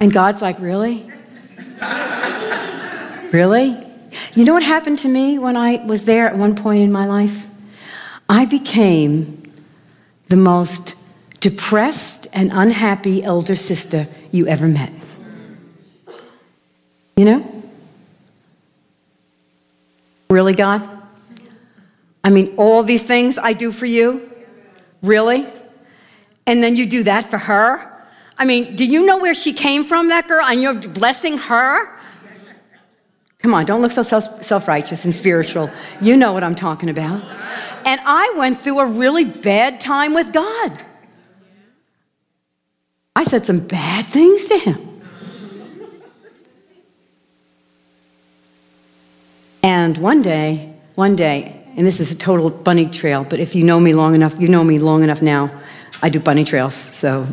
And 0.00 0.12
God's 0.12 0.42
like, 0.42 0.58
really? 0.58 1.10
really? 3.32 3.86
You 4.34 4.44
know 4.44 4.54
what 4.54 4.62
happened 4.62 4.98
to 5.00 5.08
me 5.08 5.38
when 5.38 5.56
I 5.56 5.76
was 5.84 6.04
there 6.04 6.26
at 6.26 6.36
one 6.36 6.56
point 6.56 6.82
in 6.82 6.90
my 6.90 7.06
life? 7.06 7.46
I 8.28 8.44
became 8.44 9.39
the 10.30 10.36
most 10.36 10.94
depressed 11.40 12.28
and 12.32 12.52
unhappy 12.52 13.22
elder 13.22 13.56
sister 13.56 14.06
you 14.30 14.46
ever 14.46 14.68
met. 14.68 14.92
You 17.16 17.24
know? 17.24 17.62
Really, 20.30 20.54
God? 20.54 20.88
I 22.22 22.30
mean, 22.30 22.54
all 22.56 22.84
these 22.84 23.02
things 23.02 23.38
I 23.38 23.52
do 23.54 23.72
for 23.72 23.86
you? 23.86 24.30
Really? 25.02 25.48
And 26.46 26.62
then 26.62 26.76
you 26.76 26.86
do 26.86 27.02
that 27.02 27.28
for 27.28 27.38
her? 27.38 28.06
I 28.38 28.44
mean, 28.44 28.76
do 28.76 28.84
you 28.84 29.04
know 29.04 29.18
where 29.18 29.34
she 29.34 29.52
came 29.52 29.84
from, 29.84 30.08
that 30.08 30.28
girl, 30.28 30.46
and 30.46 30.62
you're 30.62 30.74
blessing 30.74 31.38
her? 31.38 31.98
Come 33.42 33.54
on, 33.54 33.64
don't 33.64 33.80
look 33.80 33.92
so 33.92 34.02
self 34.02 34.68
righteous 34.68 35.04
and 35.04 35.14
spiritual. 35.14 35.70
You 36.00 36.16
know 36.16 36.32
what 36.32 36.44
I'm 36.44 36.54
talking 36.54 36.90
about. 36.90 37.22
And 37.86 38.00
I 38.04 38.34
went 38.36 38.62
through 38.62 38.80
a 38.80 38.86
really 38.86 39.24
bad 39.24 39.80
time 39.80 40.12
with 40.12 40.32
God. 40.32 40.84
I 43.16 43.24
said 43.24 43.46
some 43.46 43.60
bad 43.60 44.06
things 44.06 44.44
to 44.46 44.58
him. 44.58 45.02
And 49.62 49.96
one 49.98 50.22
day, 50.22 50.74
one 50.94 51.16
day, 51.16 51.64
and 51.76 51.86
this 51.86 52.00
is 52.00 52.10
a 52.10 52.14
total 52.14 52.50
bunny 52.50 52.86
trail, 52.86 53.24
but 53.24 53.40
if 53.40 53.54
you 53.54 53.64
know 53.64 53.80
me 53.80 53.92
long 53.94 54.14
enough, 54.14 54.38
you 54.40 54.48
know 54.48 54.64
me 54.64 54.78
long 54.78 55.02
enough 55.02 55.22
now, 55.22 55.50
I 56.02 56.08
do 56.08 56.20
bunny 56.20 56.44
trails. 56.44 56.74
So, 56.74 57.26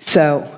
so 0.00 0.57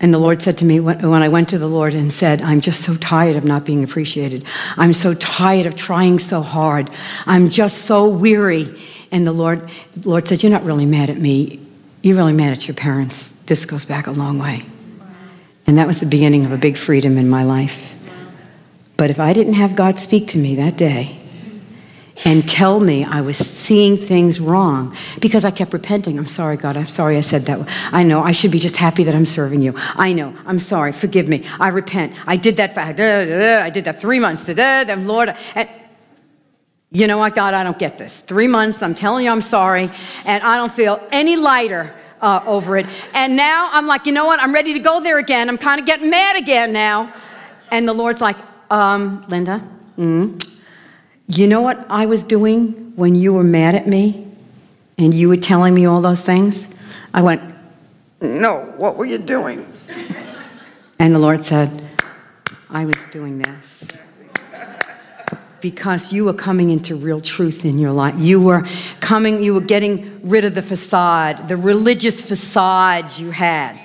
and 0.00 0.14
the 0.14 0.18
Lord 0.18 0.40
said 0.40 0.56
to 0.58 0.64
me 0.64 0.80
when, 0.80 1.04
I 1.04 1.28
went 1.28 1.50
to 1.50 1.58
the 1.58 1.68
Lord 1.68 1.92
and 1.92 2.10
said, 2.10 2.40
I'm 2.40 2.62
just 2.62 2.82
so 2.82 2.94
tired 2.96 3.36
of 3.36 3.44
not 3.44 3.66
being 3.66 3.84
appreciated. 3.84 4.44
I'm 4.78 4.94
so 4.94 5.12
tired 5.12 5.66
of 5.66 5.76
trying 5.76 6.18
so 6.18 6.40
hard. 6.40 6.90
I'm 7.26 7.50
just 7.50 7.82
so 7.82 8.08
weary. 8.08 8.80
And 9.10 9.26
the 9.26 9.32
Lord, 9.32 9.68
the 9.94 10.08
Lord 10.08 10.26
said, 10.26 10.42
You're 10.42 10.52
not 10.52 10.64
really 10.64 10.86
mad 10.86 11.10
at 11.10 11.18
me. 11.18 11.60
You're 12.02 12.16
really 12.16 12.32
mad 12.32 12.52
at 12.52 12.66
your 12.66 12.74
parents. 12.74 13.28
This 13.44 13.66
goes 13.66 13.84
back 13.84 14.06
a 14.06 14.12
long 14.12 14.38
way. 14.38 14.64
And 15.66 15.76
that 15.76 15.86
was 15.86 16.00
the 16.00 16.06
beginning 16.06 16.46
of 16.46 16.52
a 16.52 16.56
big 16.56 16.78
freedom 16.78 17.18
in 17.18 17.28
my 17.28 17.44
life. 17.44 17.94
But 18.96 19.10
if 19.10 19.20
I 19.20 19.34
didn't 19.34 19.54
have 19.54 19.76
God 19.76 19.98
speak 19.98 20.28
to 20.28 20.38
me 20.38 20.54
that 20.56 20.78
day, 20.78 21.19
and 22.24 22.48
tell 22.48 22.80
me 22.80 23.04
I 23.04 23.20
was 23.20 23.36
seeing 23.36 23.96
things 23.96 24.40
wrong 24.40 24.96
because 25.20 25.44
I 25.44 25.50
kept 25.50 25.72
repenting. 25.72 26.18
I'm 26.18 26.26
sorry, 26.26 26.56
God. 26.56 26.76
I'm 26.76 26.86
sorry 26.86 27.16
I 27.16 27.22
said 27.22 27.46
that. 27.46 27.66
I 27.92 28.02
know. 28.02 28.22
I 28.22 28.32
should 28.32 28.50
be 28.50 28.58
just 28.58 28.76
happy 28.76 29.04
that 29.04 29.14
I'm 29.14 29.26
serving 29.26 29.62
you. 29.62 29.74
I 29.76 30.12
know. 30.12 30.34
I'm 30.46 30.58
sorry. 30.58 30.92
Forgive 30.92 31.28
me. 31.28 31.46
I 31.58 31.68
repent. 31.68 32.14
I 32.26 32.36
did 32.36 32.56
that 32.58 32.74
for, 32.74 32.80
I 32.80 33.70
did 33.70 33.84
that 33.84 34.00
three 34.00 34.18
months. 34.18 34.44
Then, 34.44 35.06
Lord, 35.06 35.34
and, 35.54 35.68
you 36.92 37.06
know 37.06 37.18
what, 37.18 37.34
God? 37.34 37.54
I 37.54 37.62
don't 37.62 37.78
get 37.78 37.98
this. 37.98 38.20
Three 38.20 38.48
months. 38.48 38.82
I'm 38.82 38.94
telling 38.94 39.24
you 39.24 39.30
I'm 39.30 39.40
sorry. 39.40 39.90
And 40.26 40.42
I 40.42 40.56
don't 40.56 40.72
feel 40.72 41.00
any 41.12 41.36
lighter 41.36 41.94
uh, 42.20 42.42
over 42.46 42.76
it. 42.76 42.86
And 43.14 43.36
now 43.36 43.70
I'm 43.72 43.86
like, 43.86 44.06
you 44.06 44.12
know 44.12 44.26
what? 44.26 44.40
I'm 44.40 44.52
ready 44.52 44.72
to 44.74 44.80
go 44.80 45.00
there 45.00 45.18
again. 45.18 45.48
I'm 45.48 45.58
kind 45.58 45.80
of 45.80 45.86
getting 45.86 46.10
mad 46.10 46.36
again 46.36 46.72
now. 46.72 47.14
And 47.70 47.86
the 47.86 47.92
Lord's 47.92 48.20
like, 48.20 48.36
um, 48.70 49.24
Linda, 49.28 49.62
mm, 49.96 50.49
you 51.38 51.46
know 51.46 51.60
what 51.60 51.86
I 51.88 52.06
was 52.06 52.24
doing 52.24 52.92
when 52.96 53.14
you 53.14 53.32
were 53.32 53.44
mad 53.44 53.74
at 53.74 53.86
me 53.86 54.26
and 54.98 55.14
you 55.14 55.28
were 55.28 55.36
telling 55.36 55.74
me 55.74 55.86
all 55.86 56.00
those 56.00 56.20
things? 56.20 56.66
I 57.14 57.22
went, 57.22 57.42
No, 58.20 58.72
what 58.76 58.96
were 58.96 59.04
you 59.04 59.18
doing? 59.18 59.70
And 60.98 61.14
the 61.14 61.18
Lord 61.18 61.42
said, 61.42 61.82
I 62.68 62.84
was 62.84 63.06
doing 63.06 63.38
this. 63.38 63.86
Because 65.60 66.12
you 66.12 66.24
were 66.24 66.34
coming 66.34 66.70
into 66.70 66.96
real 66.96 67.20
truth 67.20 67.64
in 67.64 67.78
your 67.78 67.92
life. 67.92 68.14
You 68.18 68.40
were 68.40 68.66
coming, 69.00 69.42
you 69.42 69.54
were 69.54 69.60
getting 69.60 70.20
rid 70.28 70.44
of 70.44 70.54
the 70.54 70.62
facade, 70.62 71.48
the 71.48 71.56
religious 71.56 72.20
facade 72.22 73.16
you 73.18 73.30
had. 73.30 73.78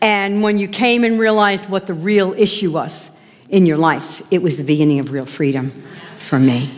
And 0.00 0.42
when 0.42 0.58
you 0.58 0.68
came 0.68 1.04
and 1.04 1.18
realized 1.18 1.68
what 1.68 1.86
the 1.86 1.94
real 1.94 2.32
issue 2.34 2.70
was 2.70 3.10
in 3.48 3.66
your 3.66 3.78
life, 3.78 4.22
it 4.30 4.40
was 4.40 4.56
the 4.56 4.64
beginning 4.64 5.00
of 5.00 5.10
real 5.10 5.26
freedom 5.26 5.72
for 6.28 6.38
me. 6.38 6.70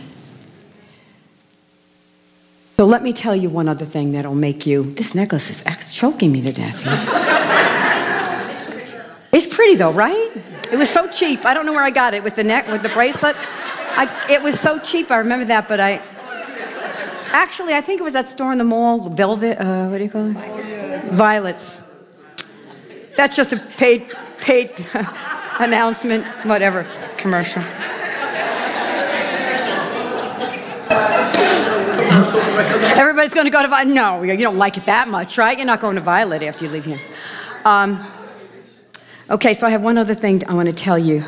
So 2.77 2.85
let 2.85 3.03
me 3.03 3.11
tell 3.11 3.35
you 3.35 3.49
one 3.49 3.67
other 3.67 3.85
thing 3.85 4.13
that'll 4.13 4.33
make 4.33 4.65
you. 4.65 4.93
This 4.93 5.13
necklace 5.13 5.49
is 5.49 5.61
choking 5.91 6.31
me 6.31 6.41
to 6.41 6.53
death. 6.53 6.81
it's 9.33 9.53
pretty 9.53 9.75
though, 9.75 9.91
right? 9.91 10.31
It 10.71 10.77
was 10.77 10.89
so 10.89 11.09
cheap. 11.09 11.45
I 11.45 11.53
don't 11.53 11.65
know 11.65 11.73
where 11.73 11.83
I 11.83 11.91
got 11.91 12.13
it 12.13 12.23
with 12.23 12.35
the 12.35 12.45
neck, 12.45 12.69
with 12.69 12.81
the 12.81 12.89
bracelet. 12.89 13.35
I, 13.37 14.27
it 14.29 14.41
was 14.41 14.57
so 14.59 14.79
cheap. 14.79 15.11
I 15.11 15.17
remember 15.17 15.45
that, 15.45 15.67
but 15.67 15.81
I 15.81 16.01
actually 17.33 17.73
I 17.73 17.81
think 17.81 17.99
it 17.99 18.03
was 18.03 18.13
that 18.13 18.29
store 18.29 18.53
in 18.53 18.57
the 18.57 18.63
mall, 18.63 18.99
the 18.99 19.09
Velvet. 19.09 19.59
Uh, 19.59 19.89
what 19.89 19.97
do 19.97 20.03
you 20.05 20.09
call 20.09 20.31
it? 20.31 21.03
Violets. 21.11 21.81
That's 23.17 23.35
just 23.35 23.51
a 23.51 23.57
paid 23.57 24.15
paid 24.39 24.71
announcement, 25.59 26.25
whatever 26.45 26.87
commercial. 27.17 27.61
Everybody's 32.97 33.33
going 33.33 33.45
to 33.45 33.51
go 33.51 33.61
to 33.61 33.69
Violet. 33.69 33.93
No, 33.93 34.21
you 34.21 34.35
don't 34.35 34.57
like 34.57 34.75
it 34.75 34.85
that 34.85 35.07
much, 35.07 35.37
right? 35.37 35.57
You're 35.57 35.65
not 35.65 35.79
going 35.79 35.95
to 35.95 36.01
Violet 36.01 36.43
after 36.43 36.65
you 36.65 36.71
leave 36.71 36.83
here. 36.83 36.99
Um, 37.63 38.05
okay, 39.29 39.53
so 39.53 39.65
I 39.65 39.69
have 39.69 39.81
one 39.81 39.97
other 39.97 40.13
thing 40.13 40.45
I 40.45 40.53
want 40.53 40.67
to 40.67 40.73
tell 40.73 40.99
you. 40.99 41.23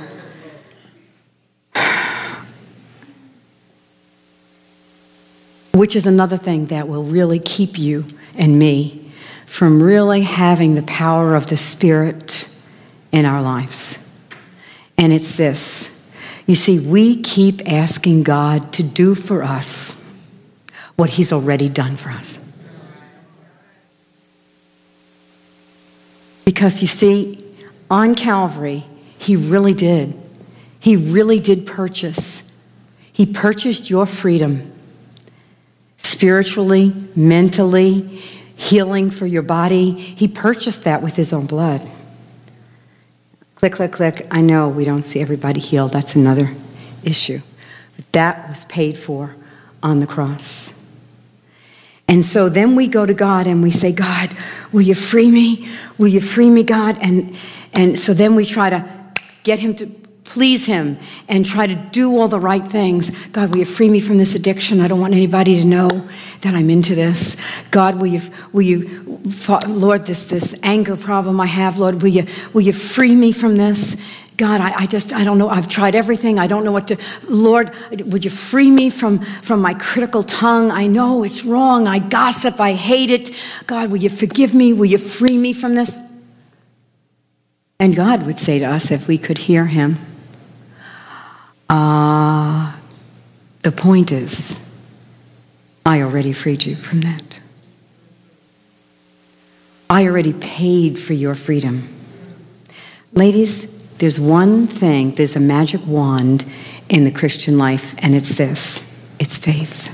Which 5.71 5.95
is 5.95 6.05
another 6.05 6.36
thing 6.36 6.65
that 6.65 6.89
will 6.89 7.05
really 7.05 7.39
keep 7.39 7.79
you 7.79 8.05
and 8.36 8.59
me 8.59 9.13
from 9.45 9.81
really 9.81 10.23
having 10.23 10.75
the 10.75 10.84
power 10.84 11.34
of 11.34 11.47
the 11.47 11.55
Spirit 11.55 12.49
in 13.13 13.25
our 13.25 13.41
lives. 13.41 13.97
And 14.97 15.13
it's 15.13 15.36
this. 15.36 15.89
You 16.45 16.55
see, 16.55 16.77
we 16.77 17.21
keep 17.21 17.71
asking 17.71 18.23
God 18.23 18.73
to 18.73 18.84
do 18.84 19.15
for 19.15 19.43
us 19.43 19.95
what 20.96 21.10
he's 21.10 21.34
already 21.34 21.70
done 21.70 21.98
for 21.98 22.10
us. 22.10 22.38
Because 26.46 26.82
you 26.82 26.88
see, 26.88 27.44
on 27.89 28.16
Calvary, 28.16 28.86
he 29.18 29.36
really 29.36 29.74
did. 29.74 30.20
He 30.80 30.96
really 30.96 31.39
did 31.39 31.66
purchase 31.66 32.44
He 33.14 33.28
purchased 33.28 33.89
your 33.91 34.08
freedom 34.08 34.72
spiritually, 36.00 36.94
mentally, 37.16 38.02
healing 38.56 39.12
for 39.12 39.28
your 39.28 39.44
body. 39.44 39.91
He 39.91 40.28
purchased 40.28 40.84
that 40.84 41.04
with 41.04 41.16
his 41.16 41.32
own 41.32 41.46
blood. 41.46 41.88
Click, 43.56 43.74
click, 43.74 43.91
click. 43.91 44.28
I 44.32 44.41
know 44.41 44.68
we 44.68 44.84
don't 44.84 45.04
see 45.04 45.22
everybody 45.22 45.60
healed. 45.60 45.91
That's 45.91 46.16
another 46.16 46.52
issue. 47.04 47.39
But 47.96 48.12
that 48.14 48.50
was 48.50 48.66
paid 48.66 48.98
for 48.98 49.36
on 49.84 50.00
the 50.00 50.08
cross. 50.08 50.74
And 52.08 52.26
so 52.26 52.49
then 52.49 52.76
we 52.76 52.88
go 52.88 53.06
to 53.06 53.14
God 53.14 53.47
and 53.47 53.64
we 53.64 53.72
say, 53.72 53.91
God, 53.91 54.36
will 54.72 54.82
you 54.82 54.95
free 54.95 55.32
me? 55.32 55.70
Will 55.97 56.10
you 56.10 56.22
free 56.22 56.49
me, 56.49 56.64
God? 56.64 56.97
And, 57.01 57.36
and 57.74 57.99
so 57.99 58.14
then 58.14 58.36
we 58.36 58.45
try 58.45 58.70
to 58.70 58.88
get 59.43 59.60
him 59.60 59.76
to 59.76 59.88
please 60.24 60.66
him 60.66 60.97
and 61.28 61.45
try 61.45 61.68
to 61.68 61.76
do 61.76 62.18
all 62.18 62.28
the 62.28 62.39
right 62.39 62.68
things. 62.68 63.12
God, 63.32 63.51
will 63.51 63.60
you 63.60 63.66
free 63.66 63.89
me 63.89 63.99
from 63.99 64.18
this 64.18 64.36
addiction? 64.36 64.80
I 64.80 64.88
don't 64.88 64.99
want 64.99 65.14
anybody 65.14 65.60
to 65.62 65.66
know 65.66 65.89
that 66.41 66.56
I'm 66.56 66.70
into 66.70 66.95
this. 66.95 67.38
God, 67.72 67.95
will 67.95 68.08
you, 68.08 68.22
will 68.51 68.64
you, 68.64 69.22
Lord, 69.68 70.06
this, 70.06 70.26
this 70.26 70.56
anger 70.64 70.95
problem 70.95 71.39
I 71.39 71.45
have, 71.45 71.78
Lord, 71.78 72.01
will 72.01 72.10
you, 72.10 72.26
will 72.54 72.62
you 72.62 72.74
free 72.74 73.16
me 73.16 73.32
from 73.32 73.58
this? 73.58 73.95
God, 74.36 74.61
I, 74.61 74.81
I, 74.81 74.86
just, 74.88 75.13
I 75.13 75.23
don't 75.23 75.38
know. 75.38 75.49
I've 75.49 75.67
tried 75.67 75.93
everything. 75.95 76.39
I 76.39 76.47
don't 76.47 76.63
know 76.65 76.71
what 76.71 76.88
to. 76.88 76.97
Lord, 77.27 77.71
would 78.05 78.25
you 78.25 78.31
free 78.31 78.71
me 78.71 78.89
from, 78.89 79.19
from 79.41 79.61
my 79.61 79.73
critical 79.75 80.23
tongue? 80.23 80.71
I 80.71 80.88
know 80.88 81.23
it's 81.23 81.45
wrong. 81.45 81.88
I 81.88 81.99
gossip. 81.99 82.59
I 82.59 82.73
hate 82.73 83.11
it. 83.11 83.31
God, 83.67 83.91
will 83.91 83.97
you 83.97 84.09
forgive 84.09 84.53
me? 84.53 84.73
Will 84.73 84.86
you 84.86 84.97
free 84.97 85.38
me 85.38 85.53
from 85.53 85.75
this? 85.75 85.97
And 87.79 87.95
God 87.95 88.25
would 88.25 88.39
say 88.39 88.59
to 88.59 88.65
us, 88.65 88.91
if 88.91 89.07
we 89.07 89.17
could 89.17 89.38
hear 89.38 89.67
Him, 89.67 89.97
Ah, 91.69 92.75
uh, 92.75 92.79
the 93.63 93.71
point 93.71 94.11
is, 94.11 94.59
I 95.86 96.01
already 96.01 96.34
freed 96.34 96.65
you 96.65 96.75
from 96.75 97.01
that. 97.01 97.39
I 99.89 100.05
already 100.05 100.34
paid 100.34 100.99
for 100.99 101.13
your 101.13 101.36
freedom. 101.36 101.88
Ladies, 103.13 103.65
there's 103.98 104.20
one 104.20 104.68
thing, 104.68 105.12
there's 105.12 105.36
a 105.36 105.39
magic 105.39 105.86
wand 105.86 106.46
in 106.89 107.04
the 107.04 107.12
Christian 107.12 107.58
life, 107.58 107.96
and 108.00 108.16
it's 108.16 108.36
this 108.36 108.84
it's 109.20 109.38
faith. 109.38 109.89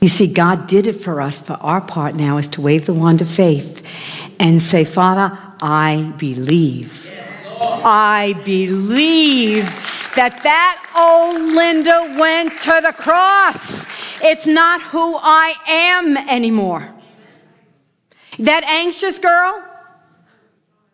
You 0.00 0.08
see, 0.08 0.26
God 0.26 0.66
did 0.66 0.86
it 0.86 0.94
for 0.94 1.20
us, 1.20 1.42
but 1.42 1.60
our 1.62 1.80
part 1.80 2.14
now 2.14 2.38
is 2.38 2.48
to 2.48 2.60
wave 2.60 2.86
the 2.86 2.94
wand 2.94 3.20
of 3.20 3.28
faith 3.28 3.86
and 4.38 4.62
say, 4.62 4.84
Father, 4.84 5.38
I 5.60 6.14
believe. 6.16 7.12
I 7.60 8.32
believe 8.44 9.64
that 10.16 10.42
that 10.42 10.76
old 10.96 11.42
Linda 11.54 12.16
went 12.18 12.58
to 12.60 12.80
the 12.82 12.92
cross. 12.92 13.84
It's 14.22 14.46
not 14.46 14.80
who 14.82 15.18
I 15.20 15.54
am 15.66 16.16
anymore. 16.16 16.88
That 18.38 18.64
anxious 18.64 19.18
girl, 19.18 19.62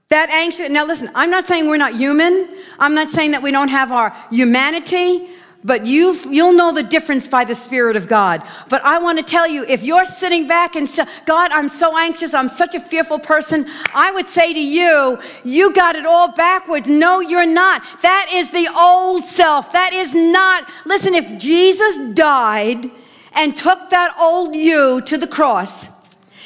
that 0.09 0.31
anxious, 0.31 0.71
now 0.71 0.87
listen, 0.87 1.11
I'm 1.15 1.31
not 1.31 1.47
saying 1.47 1.69
we're 1.69 1.77
not 1.77 1.95
human. 1.95 2.49
I'm 2.79 2.95
not 2.95 3.11
saying 3.11 3.33
that 3.33 3.43
we 3.43 3.51
don't 3.51 3.69
have 3.69 3.91
our 3.91 4.17
humanity 4.31 5.29
but 5.67 5.85
you 5.85 6.15
you'll 6.31 6.53
know 6.53 6.73
the 6.73 6.83
difference 6.83 7.27
by 7.27 7.45
the 7.45 7.55
Spirit 7.55 7.97
of 7.97 8.07
God. 8.07 8.43
But 8.69 8.85
I 8.85 8.99
want 8.99 9.19
to 9.19 9.25
tell 9.25 9.49
you 9.49 9.65
if 9.65 9.83
you're 9.83 10.07
sitting 10.07 10.47
back 10.47 10.77
and 10.77 10.89
say, 10.89 11.05
God, 11.27 11.51
I'm 11.51 11.69
so 11.69 11.99
anxious, 11.99 12.33
I'm 12.33 12.49
such 12.49 12.75
a 12.77 12.81
fearful 12.81 13.19
person, 13.19 13.69
I 13.93 14.13
would 14.13 14.29
say 14.29 14.53
to 14.55 14.61
you, 14.61 15.19
you 15.45 15.73
got 15.73 15.97
it 15.97 16.07
all 16.07 16.29
backwards. 16.33 16.89
No, 16.89 17.21
you're 17.21 17.47
not. 17.47 17.83
That 18.03 18.29
is 18.33 18.51
the 18.51 18.69
old 18.77 19.25
self. 19.25 19.73
That 19.73 19.93
is 19.93 20.15
not. 20.15 20.71
Listen, 20.85 21.15
if 21.15 21.39
Jesus 21.39 22.15
died 22.15 22.91
and 23.33 23.57
took 23.57 23.91
that 23.91 24.15
old 24.19 24.55
you 24.55 25.01
to 25.03 25.19
the 25.19 25.27
cross, 25.27 25.89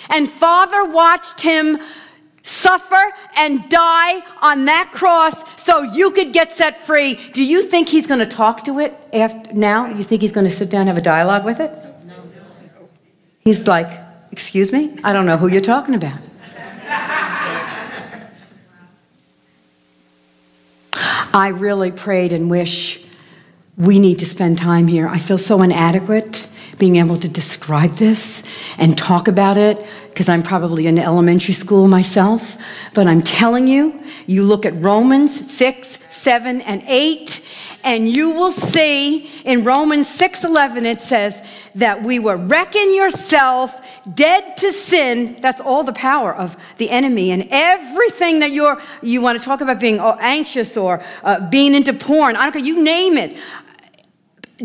and 0.09 0.31
Father 0.31 0.85
watched 0.85 1.41
him 1.43 1.79
suffer 2.43 3.13
and 3.37 3.69
die 3.69 4.23
on 4.41 4.65
that 4.67 4.91
cross 4.93 5.43
so 5.57 5.83
you 5.83 6.11
could 6.11 6.33
get 6.33 6.53
set 6.53 6.87
free. 6.87 7.15
Do 7.33 7.45
you 7.45 7.63
think 7.63 7.89
he's 7.89 8.07
going 8.07 8.21
to 8.21 8.27
talk 8.27 8.65
to 8.65 8.79
it 8.79 8.97
after 9.13 9.53
now? 9.53 9.87
You 9.87 10.03
think 10.03 10.23
he's 10.23 10.33
going 10.33 10.47
to 10.47 10.53
sit 10.53 10.71
down 10.71 10.83
and 10.83 10.89
have 10.89 10.99
a 10.99 11.03
dialogue 11.03 11.45
with 11.45 11.61
it? 11.61 11.73
No. 12.07 12.15
He's 13.41 13.67
like, 13.67 14.01
"Excuse 14.33 14.73
me? 14.73 14.97
I 15.05 15.13
don't 15.13 15.27
know 15.27 15.37
who 15.37 15.49
you're 15.49 15.61
talking 15.61 15.95
about." 15.95 16.21
I 21.33 21.49
really 21.49 21.93
prayed 21.93 22.33
and 22.33 22.51
wish 22.51 23.05
we 23.77 23.99
need 23.99 24.19
to 24.19 24.27
spend 24.27 24.59
time 24.59 24.89
here. 24.89 25.07
I 25.09 25.19
feel 25.19 25.39
so 25.39 25.63
inadequate 25.63 26.49
being 26.81 26.97
able 26.97 27.17
to 27.19 27.29
describe 27.29 27.95
this 27.95 28.43
and 28.79 28.99
talk 28.99 29.29
about 29.29 29.57
it 29.57 29.79
because 30.09 30.29
I'm 30.29 30.43
probably 30.43 30.89
in 30.89 30.99
elementary 30.99 31.55
school 31.55 31.87
myself. 31.87 32.57
But 32.95 33.07
I'm 33.07 33.23
telling 33.23 33.69
you, 33.69 34.03
you 34.27 34.43
look 34.43 34.67
at 34.67 34.75
Romans 34.83 35.49
6, 35.53 35.99
7, 36.11 36.61
and 36.63 36.83
8, 36.87 37.41
and 37.85 38.09
you 38.09 38.31
will 38.31 38.51
see 38.51 39.31
in 39.45 39.65
Romans 39.65 40.09
6:11 40.09 40.85
it 40.85 41.01
says 41.01 41.41
that 41.75 42.03
we 42.03 42.19
were 42.19 42.37
reckon 42.37 42.95
yourself 42.95 43.81
dead 44.15 44.57
to 44.59 44.73
sin. 44.73 45.39
That's 45.41 45.61
all 45.61 45.83
the 45.83 45.93
power 45.93 46.35
of 46.35 46.57
the 46.77 46.91
enemy 46.91 47.31
and 47.31 47.47
everything 47.51 48.41
that 48.41 48.53
you're 48.53 48.81
you 49.03 49.23
want 49.23 49.39
to 49.39 49.45
talk 49.45 49.61
about 49.63 49.81
being 49.81 49.99
anxious 50.01 50.77
or 50.77 51.03
uh, 51.23 51.49
being 51.49 51.75
into 51.75 51.93
porn. 51.93 52.37
I 52.37 52.43
don't 52.43 52.53
care. 52.53 52.63
You 52.63 52.83
name 52.83 53.17
it. 53.17 53.37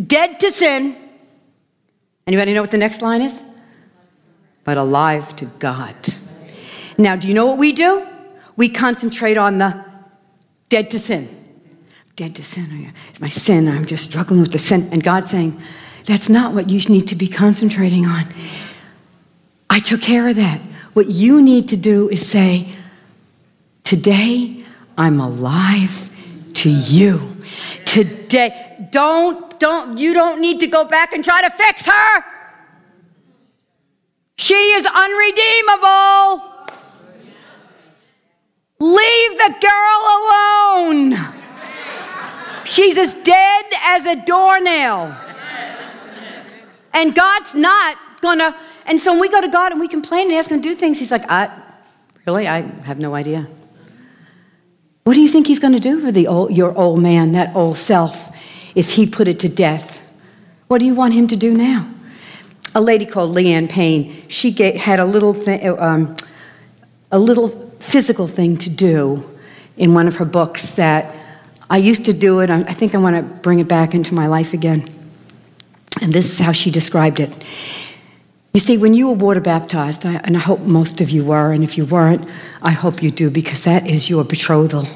Dead 0.07 0.39
to 0.41 0.51
sin. 0.51 1.04
Anybody 2.27 2.53
know 2.53 2.61
what 2.61 2.71
the 2.71 2.77
next 2.77 3.01
line 3.01 3.21
is? 3.21 3.43
But 4.63 4.77
alive 4.77 5.35
to 5.37 5.45
God. 5.45 5.95
Now, 6.97 7.15
do 7.15 7.27
you 7.27 7.33
know 7.33 7.45
what 7.45 7.57
we 7.57 7.71
do? 7.71 8.05
We 8.55 8.69
concentrate 8.69 9.37
on 9.37 9.57
the 9.59 9.85
dead 10.69 10.89
to 10.91 10.99
sin. 10.99 11.29
Dead 12.15 12.33
to 12.35 12.43
sin. 12.43 12.67
Oh 12.71 12.99
it's 13.09 13.19
my 13.19 13.29
sin. 13.29 13.67
I'm 13.67 13.85
just 13.85 14.05
struggling 14.05 14.39
with 14.39 14.51
the 14.51 14.59
sin. 14.59 14.89
And 14.91 15.03
God's 15.03 15.29
saying, 15.29 15.61
that's 16.05 16.29
not 16.29 16.53
what 16.53 16.69
you 16.69 16.79
need 16.89 17.07
to 17.09 17.15
be 17.15 17.27
concentrating 17.27 18.05
on. 18.05 18.33
I 19.69 19.79
took 19.79 20.01
care 20.01 20.27
of 20.27 20.35
that. 20.37 20.61
What 20.93 21.09
you 21.09 21.41
need 21.41 21.69
to 21.69 21.77
do 21.77 22.09
is 22.09 22.25
say, 22.25 22.69
Today, 23.83 24.65
I'm 24.97 25.19
alive 25.19 26.09
to 26.55 26.69
you. 26.69 27.37
Today, 27.85 28.64
don't, 28.91 29.59
don't, 29.59 29.97
you 29.97 30.13
don't 30.13 30.39
need 30.41 30.59
to 30.59 30.67
go 30.67 30.85
back 30.85 31.13
and 31.13 31.23
try 31.23 31.41
to 31.41 31.49
fix 31.49 31.85
her. 31.85 32.23
She 34.37 34.53
is 34.53 34.85
unredeemable. 34.85 36.51
Leave 38.79 39.37
the 39.37 39.55
girl 39.61 40.01
alone. 40.17 41.35
She's 42.65 42.97
as 42.97 43.13
dead 43.23 43.65
as 43.83 44.05
a 44.05 44.15
doornail. 44.25 45.15
And 46.93 47.13
God's 47.13 47.53
not 47.53 47.97
gonna, 48.21 48.55
and 48.85 48.99
so 48.99 49.11
when 49.11 49.21
we 49.21 49.29
go 49.29 49.41
to 49.41 49.47
God 49.47 49.71
and 49.71 49.79
we 49.79 49.87
complain 49.87 50.27
and 50.27 50.37
ask 50.37 50.49
Him 50.49 50.61
to 50.61 50.69
do 50.69 50.75
things, 50.75 50.97
He's 50.97 51.11
like, 51.11 51.29
I, 51.29 51.51
really? 52.25 52.47
I 52.47 52.61
have 52.83 52.99
no 52.99 53.13
idea. 53.13 53.47
What 55.03 55.13
do 55.13 55.21
you 55.21 55.27
think 55.27 55.47
He's 55.47 55.59
gonna 55.59 55.79
do 55.79 56.01
for 56.01 56.11
the 56.11 56.27
old, 56.27 56.55
your 56.55 56.75
old 56.77 57.01
man, 57.01 57.33
that 57.33 57.55
old 57.55 57.77
self, 57.77 58.31
if 58.75 58.91
He 58.91 59.07
put 59.07 59.27
it 59.27 59.39
to 59.39 59.49
death? 59.49 60.01
What 60.67 60.79
do 60.79 60.85
you 60.85 60.93
want 60.93 61.13
Him 61.13 61.27
to 61.27 61.35
do 61.35 61.53
now? 61.53 61.89
A 62.75 62.81
lady 62.81 63.05
called 63.05 63.33
Leanne 63.35 63.69
Payne, 63.69 64.27
she 64.27 64.51
had 64.51 64.99
a 64.99 65.05
little 65.05 65.33
thing, 65.33 65.79
um, 65.79 66.15
a 67.11 67.17
little 67.19 67.49
physical 67.79 68.27
thing 68.27 68.57
to 68.57 68.69
do 68.69 69.29
in 69.77 69.93
one 69.93 70.07
of 70.07 70.17
her 70.17 70.25
books 70.25 70.71
that 70.71 71.15
I 71.69 71.77
used 71.77 72.05
to 72.05 72.13
do 72.13 72.41
it. 72.41 72.49
I 72.49 72.63
think 72.73 72.93
I 72.93 72.97
want 72.97 73.15
to 73.15 73.21
bring 73.21 73.59
it 73.59 73.67
back 73.67 73.95
into 73.95 74.13
my 74.13 74.27
life 74.27 74.53
again. 74.53 74.89
And 76.01 76.13
this 76.13 76.31
is 76.31 76.39
how 76.39 76.51
she 76.51 76.69
described 76.69 77.19
it. 77.19 77.31
You 78.53 78.59
see, 78.59 78.77
when 78.77 78.93
you 78.93 79.07
were 79.07 79.13
water 79.13 79.41
baptized, 79.41 80.05
and 80.05 80.37
I 80.37 80.39
hope 80.39 80.61
most 80.61 81.01
of 81.01 81.09
you 81.09 81.25
were, 81.25 81.51
and 81.51 81.63
if 81.63 81.77
you 81.77 81.85
weren't, 81.85 82.27
I 82.61 82.71
hope 82.71 83.01
you 83.01 83.11
do, 83.11 83.29
because 83.29 83.61
that 83.61 83.87
is 83.87 84.09
your 84.09 84.23
betrothal. 84.23 84.87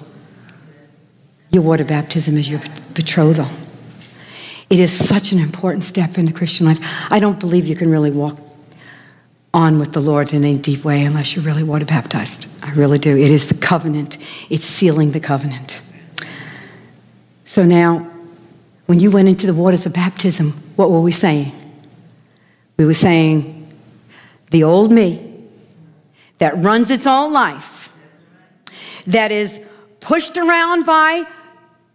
Your 1.51 1.63
water 1.63 1.83
baptism 1.83 2.37
is 2.37 2.49
your 2.49 2.61
betrothal. 2.93 3.47
It 4.69 4.79
is 4.79 4.91
such 4.91 5.31
an 5.31 5.39
important 5.39 5.83
step 5.83 6.17
in 6.17 6.25
the 6.25 6.31
Christian 6.31 6.65
life. 6.65 6.79
I 7.09 7.19
don't 7.19 7.39
believe 7.39 7.65
you 7.65 7.75
can 7.75 7.89
really 7.89 8.11
walk 8.11 8.37
on 9.53 9.79
with 9.79 9.93
the 9.93 9.99
Lord 9.99 10.31
in 10.31 10.43
a 10.43 10.57
deep 10.57 10.83
way 10.83 11.03
unless 11.03 11.35
you're 11.35 11.43
really 11.43 11.63
water 11.63 11.85
baptized. 11.85 12.47
I 12.61 12.71
really 12.73 12.99
do. 12.99 13.17
It 13.17 13.31
is 13.31 13.47
the 13.47 13.55
covenant, 13.55 14.17
it's 14.49 14.65
sealing 14.65 15.11
the 15.11 15.19
covenant. 15.19 15.81
So 17.45 17.65
now, 17.65 18.07
when 18.85 18.99
you 18.99 19.09
went 19.09 19.27
into 19.27 19.47
the 19.47 19.55
waters 19.55 19.85
of 19.87 19.93
baptism, 19.93 20.51
what 20.75 20.91
were 20.91 21.01
we 21.01 21.11
saying? 21.11 21.51
We 22.77 22.85
were 22.85 22.93
saying, 22.93 23.71
the 24.51 24.63
old 24.63 24.91
me 24.91 25.47
that 26.37 26.57
runs 26.63 26.89
its 26.91 27.07
own 27.07 27.33
life, 27.33 27.91
that 29.07 29.31
is 29.31 29.59
pushed 29.99 30.37
around 30.37 30.85
by 30.85 31.25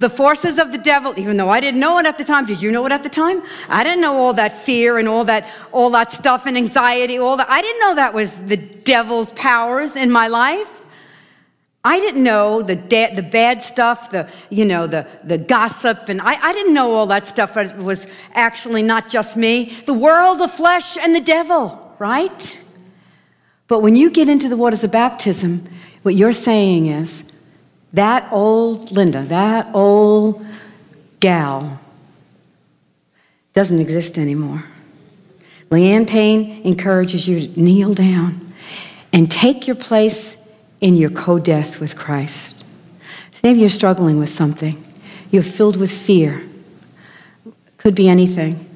The 0.04 0.10
forces 0.10 0.58
of 0.58 0.70
the 0.70 0.76
devil, 0.76 1.14
even 1.16 1.38
though 1.38 1.48
I 1.48 1.60
didn't 1.60 1.80
know 1.80 1.96
it 1.96 2.04
at 2.04 2.18
the 2.18 2.24
time. 2.24 2.44
Did 2.44 2.60
you 2.60 2.70
know 2.70 2.84
it 2.84 2.92
at 2.92 3.02
the 3.02 3.08
time? 3.08 3.42
I 3.70 3.82
didn't 3.82 4.02
know 4.02 4.12
all 4.18 4.34
that 4.34 4.52
fear 4.62 4.98
and 4.98 5.08
all 5.08 5.24
that, 5.24 5.48
all 5.72 5.88
that 5.92 6.12
stuff 6.12 6.44
and 6.44 6.58
anxiety, 6.58 7.16
all 7.16 7.38
that. 7.38 7.48
I 7.48 7.62
didn't 7.62 7.80
know 7.80 7.94
that 7.94 8.12
was 8.12 8.36
the 8.42 8.58
devil's 8.58 9.32
powers 9.32 9.96
in 9.96 10.10
my 10.10 10.28
life. 10.28 10.68
I 11.82 12.00
didn't 12.00 12.22
know 12.22 12.60
the, 12.60 12.74
the 12.74 13.22
bad 13.22 13.62
stuff, 13.62 14.10
the, 14.10 14.30
you 14.50 14.66
know, 14.66 14.86
the, 14.86 15.06
the 15.24 15.38
gossip, 15.38 16.10
and 16.10 16.20
I, 16.20 16.34
I 16.34 16.52
didn't 16.52 16.74
know 16.74 16.92
all 16.92 17.06
that 17.06 17.26
stuff 17.26 17.54
but 17.54 17.68
it 17.68 17.76
was 17.78 18.06
actually 18.34 18.82
not 18.82 19.08
just 19.08 19.38
me. 19.38 19.74
The 19.86 19.94
world, 19.94 20.38
the 20.38 20.48
flesh, 20.48 20.98
and 20.98 21.16
the 21.16 21.22
devil, 21.22 21.96
right? 21.98 22.60
But 23.68 23.80
when 23.80 23.96
you 23.96 24.10
get 24.10 24.28
into 24.28 24.50
the 24.50 24.56
waters 24.58 24.84
of 24.84 24.90
baptism, 24.90 25.66
what 26.02 26.14
you're 26.14 26.34
saying 26.34 26.88
is 26.88 27.24
that 27.94 28.28
old 28.32 28.90
Linda, 28.90 29.22
that 29.24 29.68
old 29.72 30.44
gal, 31.20 31.80
doesn't 33.52 33.78
exist 33.78 34.18
anymore. 34.18 34.64
Leanne 35.70 36.06
Payne 36.06 36.62
encourages 36.64 37.26
you 37.26 37.48
to 37.48 37.60
kneel 37.60 37.94
down 37.94 38.52
and 39.12 39.30
take 39.30 39.66
your 39.66 39.76
place 39.76 40.36
in 40.80 40.96
your 40.96 41.10
co 41.10 41.38
death 41.38 41.80
with 41.80 41.96
Christ. 41.96 42.64
Maybe 43.42 43.60
you're 43.60 43.68
struggling 43.68 44.18
with 44.18 44.32
something, 44.32 44.82
you're 45.30 45.42
filled 45.42 45.76
with 45.76 45.90
fear. 45.90 46.46
Could 47.78 47.94
be 47.94 48.08
anything. 48.08 48.66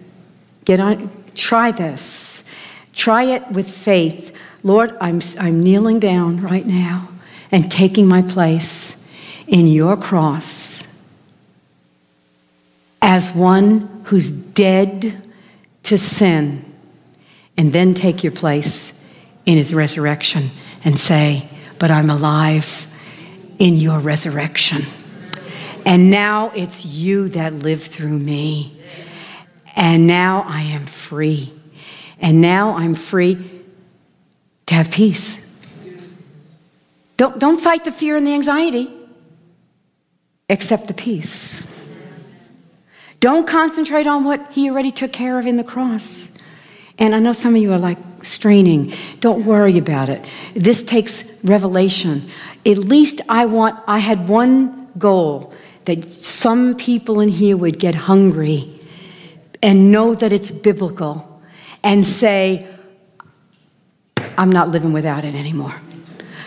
Get 0.65 0.81
on, 0.81 1.11
try 1.35 1.71
this. 1.71 2.45
Try 2.93 3.23
it 3.23 3.51
with 3.51 3.71
faith. 3.71 4.35
Lord, 4.63 4.95
I'm, 5.01 5.23
I'm 5.39 5.63
kneeling 5.63 5.99
down 5.99 6.43
right 6.43 6.67
now 6.67 7.09
and 7.51 7.71
taking 7.71 8.07
my 8.07 8.21
place 8.21 8.98
in 9.49 9.67
your 9.67 9.97
cross 9.97 10.85
as 13.01 13.31
one 13.33 14.03
who's 14.05 14.29
dead 14.29 15.23
to 15.85 15.97
sin, 15.99 16.65
and 17.57 17.73
then 17.73 17.95
take 17.95 18.23
your 18.23 18.33
place 18.33 18.93
in 19.47 19.57
his 19.57 19.73
resurrection 19.73 20.51
and 20.85 20.99
say, 20.99 21.49
But 21.79 21.91
I'm 21.91 22.11
alive 22.11 22.87
in 23.59 23.77
your 23.77 23.99
resurrection. 23.99 24.85
And 25.87 26.11
now 26.11 26.51
it's 26.55 26.85
you 26.85 27.31
that 27.31 27.55
live 27.55 27.83
through 27.83 28.19
me. 28.19 28.79
And 29.75 30.07
now 30.07 30.45
I 30.47 30.63
am 30.63 30.85
free. 30.85 31.53
And 32.21 32.43
now 32.43 32.77
I'm 32.77 32.95
free 32.95 33.65
to 34.67 34.75
have 34.75 34.91
peace. 34.91 35.43
Don't, 37.17 37.39
don't 37.39 37.61
fight 37.61 37.85
the 37.85 37.93
fear 37.93 38.17
and 38.17 38.27
the 38.27 38.35
anxiety, 38.35 38.91
accept 40.49 40.89
the 40.89 40.95
peace. 40.95 41.63
Don't 43.21 43.47
concentrate 43.47 44.07
on 44.07 44.25
what 44.25 44.53
he 44.53 44.71
already 44.71 44.93
took 44.93 45.13
care 45.13 45.39
of 45.39 45.47
in 45.47 45.57
the 45.57 45.65
cross. 45.65 46.29
And 46.99 47.15
I 47.15 47.19
know 47.19 47.33
some 47.33 47.55
of 47.55 47.63
you 47.63 47.73
are 47.73 47.79
like 47.79 47.99
straining. 48.23 48.95
Don't 49.21 49.45
worry 49.45 49.79
about 49.79 50.09
it. 50.09 50.25
This 50.55 50.83
takes 50.83 51.25
revelation. 51.45 52.31
At 52.65 52.79
least 52.79 53.21
I 53.29 53.47
want, 53.47 53.79
I 53.87 53.99
had 53.99 54.29
one 54.29 54.89
goal 54.99 55.53
that 55.85 56.11
some 56.13 56.77
people 56.77 57.21
in 57.21 57.29
here 57.29 57.57
would 57.57 57.79
get 57.79 57.95
hungry 57.95 58.79
and 59.63 59.91
know 59.91 60.15
that 60.15 60.33
it's 60.33 60.51
biblical 60.51 61.43
and 61.83 62.07
say, 62.07 62.67
I'm 64.37 64.51
not 64.51 64.69
living 64.69 64.93
without 64.93 65.25
it 65.25 65.35
anymore. 65.35 65.75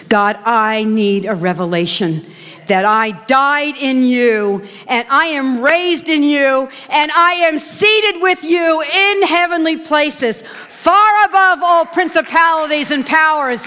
God, 0.09 0.37
I 0.45 0.83
need 0.83 1.25
a 1.25 1.35
revelation 1.35 2.25
that 2.71 2.85
I 2.85 3.11
died 3.25 3.75
in 3.75 4.05
you 4.05 4.65
and 4.87 5.05
I 5.09 5.25
am 5.25 5.61
raised 5.61 6.07
in 6.07 6.23
you 6.23 6.69
and 6.89 7.11
I 7.11 7.33
am 7.33 7.59
seated 7.59 8.21
with 8.21 8.45
you 8.45 8.81
in 8.81 9.23
heavenly 9.23 9.75
places, 9.75 10.41
far 10.41 11.25
above 11.25 11.59
all 11.61 11.85
principalities 11.85 12.89
and 12.91 13.05
powers. 13.05 13.61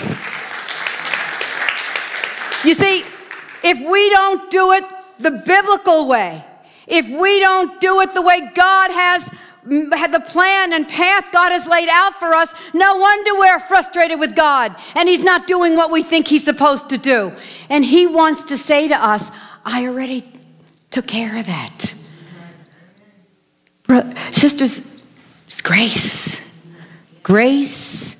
You 2.64 2.74
see, 2.74 3.04
if 3.62 3.78
we 3.78 4.08
don't 4.08 4.50
do 4.50 4.72
it 4.72 4.84
the 5.18 5.32
biblical 5.32 6.08
way, 6.08 6.42
if 6.86 7.06
we 7.06 7.40
don't 7.40 7.78
do 7.82 8.00
it 8.00 8.14
the 8.14 8.22
way 8.22 8.40
God 8.54 8.90
has 8.90 9.28
the 9.66 10.22
plan 10.26 10.72
and 10.72 10.86
path 10.86 11.24
God 11.32 11.50
has 11.50 11.66
laid 11.66 11.88
out 11.88 12.18
for 12.18 12.34
us, 12.34 12.52
no 12.72 12.96
wonder 12.96 13.34
we're 13.34 13.60
frustrated 13.60 14.20
with 14.20 14.36
God 14.36 14.74
and 14.94 15.08
He's 15.08 15.20
not 15.20 15.46
doing 15.46 15.76
what 15.76 15.90
we 15.90 16.02
think 16.02 16.28
He's 16.28 16.44
supposed 16.44 16.88
to 16.90 16.98
do. 16.98 17.32
And 17.68 17.84
He 17.84 18.06
wants 18.06 18.44
to 18.44 18.58
say 18.58 18.88
to 18.88 18.94
us, 18.94 19.30
I 19.64 19.86
already 19.86 20.26
took 20.90 21.06
care 21.06 21.38
of 21.38 21.46
that. 21.46 21.94
sisters, 24.32 24.86
it's 25.46 25.62
grace. 25.62 26.40
Grace, 27.22 28.16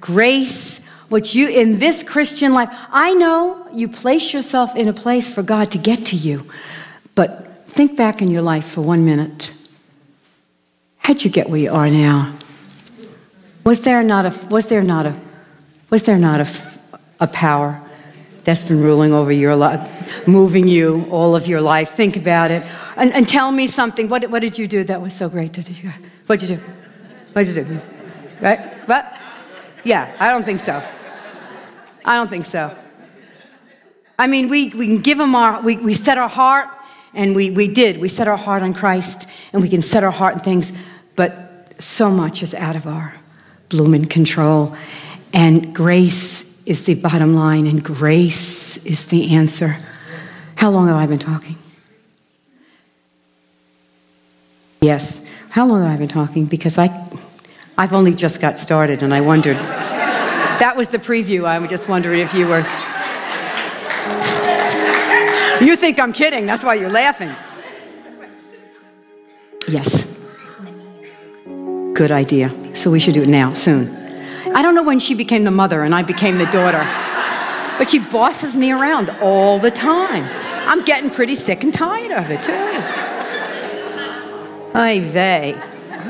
grace. 0.00 0.80
What 1.08 1.34
you, 1.34 1.48
in 1.48 1.78
this 1.78 2.02
Christian 2.02 2.52
life, 2.52 2.68
I 2.90 3.14
know 3.14 3.68
you 3.72 3.88
place 3.88 4.32
yourself 4.32 4.74
in 4.74 4.88
a 4.88 4.92
place 4.92 5.32
for 5.32 5.42
God 5.42 5.70
to 5.72 5.78
get 5.78 6.06
to 6.06 6.16
you, 6.16 6.48
but 7.14 7.68
think 7.68 7.96
back 7.96 8.22
in 8.22 8.30
your 8.30 8.42
life 8.42 8.66
for 8.66 8.80
one 8.80 9.04
minute. 9.04 9.52
How'd 11.06 11.22
you 11.22 11.30
get 11.30 11.48
where 11.48 11.60
you 11.60 11.70
are 11.70 11.88
now? 11.88 12.34
Was 13.62 13.82
there 13.82 14.02
not 14.02 14.26
a, 14.26 14.46
was 14.48 14.66
there 14.66 14.82
not 14.82 15.06
a, 15.06 15.14
was 15.88 16.02
there 16.02 16.18
not 16.18 16.40
a, 16.40 16.48
a 17.20 17.28
power 17.28 17.80
that's 18.42 18.64
been 18.64 18.82
ruling 18.82 19.12
over 19.12 19.30
your 19.30 19.54
life, 19.54 20.26
moving 20.26 20.66
you 20.66 21.06
all 21.12 21.36
of 21.36 21.46
your 21.46 21.60
life? 21.60 21.90
Think 21.90 22.16
about 22.16 22.50
it. 22.50 22.66
And, 22.96 23.12
and 23.12 23.28
tell 23.28 23.52
me 23.52 23.68
something. 23.68 24.08
What, 24.08 24.28
what 24.30 24.40
did 24.40 24.58
you 24.58 24.66
do 24.66 24.82
that 24.82 25.00
was 25.00 25.14
so 25.14 25.28
great? 25.28 25.52
Did 25.52 25.68
you, 25.68 25.92
what 26.26 26.40
did 26.40 26.50
you 26.50 26.56
do? 26.56 26.62
What 27.34 27.46
did 27.46 27.56
you 27.56 27.62
do? 27.62 27.80
Right? 28.40 28.58
What? 28.88 29.16
Yeah, 29.84 30.12
I 30.18 30.32
don't 30.32 30.42
think 30.42 30.58
so. 30.58 30.82
I 32.04 32.16
don't 32.16 32.28
think 32.28 32.46
so. 32.46 32.76
I 34.18 34.26
mean, 34.26 34.48
we, 34.48 34.70
we 34.70 34.88
can 34.88 35.02
give 35.02 35.18
them 35.18 35.36
our, 35.36 35.62
we, 35.62 35.76
we 35.76 35.94
set 35.94 36.18
our 36.18 36.28
heart, 36.28 36.68
and 37.14 37.36
we, 37.36 37.50
we 37.50 37.68
did. 37.68 37.98
We 37.98 38.08
set 38.08 38.26
our 38.26 38.36
heart 38.36 38.64
on 38.64 38.74
Christ, 38.74 39.28
and 39.52 39.62
we 39.62 39.68
can 39.68 39.82
set 39.82 40.02
our 40.02 40.10
heart 40.10 40.34
on 40.34 40.40
things 40.40 40.72
but 41.16 41.74
so 41.78 42.10
much 42.10 42.42
is 42.42 42.54
out 42.54 42.76
of 42.76 42.86
our 42.86 43.14
blooming 43.68 44.06
control. 44.06 44.76
And 45.32 45.74
grace 45.74 46.44
is 46.64 46.84
the 46.84 46.94
bottom 46.94 47.34
line, 47.34 47.66
and 47.66 47.82
grace 47.82 48.76
is 48.78 49.06
the 49.06 49.34
answer. 49.34 49.76
How 50.56 50.70
long 50.70 50.88
have 50.88 50.96
I 50.96 51.06
been 51.06 51.18
talking? 51.18 51.56
Yes. 54.80 55.20
How 55.50 55.66
long 55.66 55.82
have 55.82 55.92
I 55.92 55.96
been 55.96 56.08
talking? 56.08 56.46
Because 56.46 56.78
I, 56.78 56.88
I've 57.76 57.92
only 57.92 58.14
just 58.14 58.40
got 58.40 58.58
started, 58.58 59.02
and 59.02 59.12
I 59.12 59.20
wondered. 59.20 59.56
that 59.56 60.74
was 60.76 60.88
the 60.88 60.98
preview. 60.98 61.44
I 61.44 61.58
was 61.58 61.70
just 61.70 61.88
wondering 61.88 62.20
if 62.20 62.32
you 62.34 62.46
were. 62.46 62.64
You 65.64 65.76
think 65.76 65.98
I'm 65.98 66.12
kidding. 66.12 66.46
That's 66.46 66.62
why 66.62 66.74
you're 66.74 66.90
laughing. 66.90 67.34
Yes. 69.68 70.05
Good 71.96 72.12
idea. 72.12 72.52
So 72.74 72.90
we 72.90 73.00
should 73.00 73.14
do 73.14 73.22
it 73.22 73.28
now, 73.28 73.54
soon. 73.54 73.88
I 74.54 74.60
don't 74.60 74.74
know 74.74 74.82
when 74.82 75.00
she 75.00 75.14
became 75.14 75.44
the 75.44 75.50
mother 75.50 75.82
and 75.82 75.94
I 75.94 76.02
became 76.02 76.36
the 76.36 76.44
daughter, 76.46 76.84
but 77.78 77.88
she 77.88 77.98
bosses 77.98 78.54
me 78.54 78.70
around 78.70 79.08
all 79.22 79.58
the 79.58 79.70
time. 79.70 80.24
I'm 80.68 80.84
getting 80.84 81.08
pretty 81.08 81.34
sick 81.36 81.64
and 81.64 81.72
tired 81.72 82.12
of 82.12 82.30
it, 82.30 82.42
too. 82.42 82.52
Ay 84.74 85.00
vey. 85.10 85.58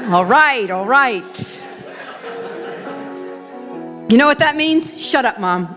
All 0.09 0.25
right, 0.25 0.69
all 0.73 0.87
right. 0.87 1.63
You 4.11 4.19
know 4.19 4.27
what 4.27 4.41
that 4.41 4.57
means? 4.57 5.01
Shut 5.01 5.25
up, 5.25 5.39
Mom. 5.39 5.73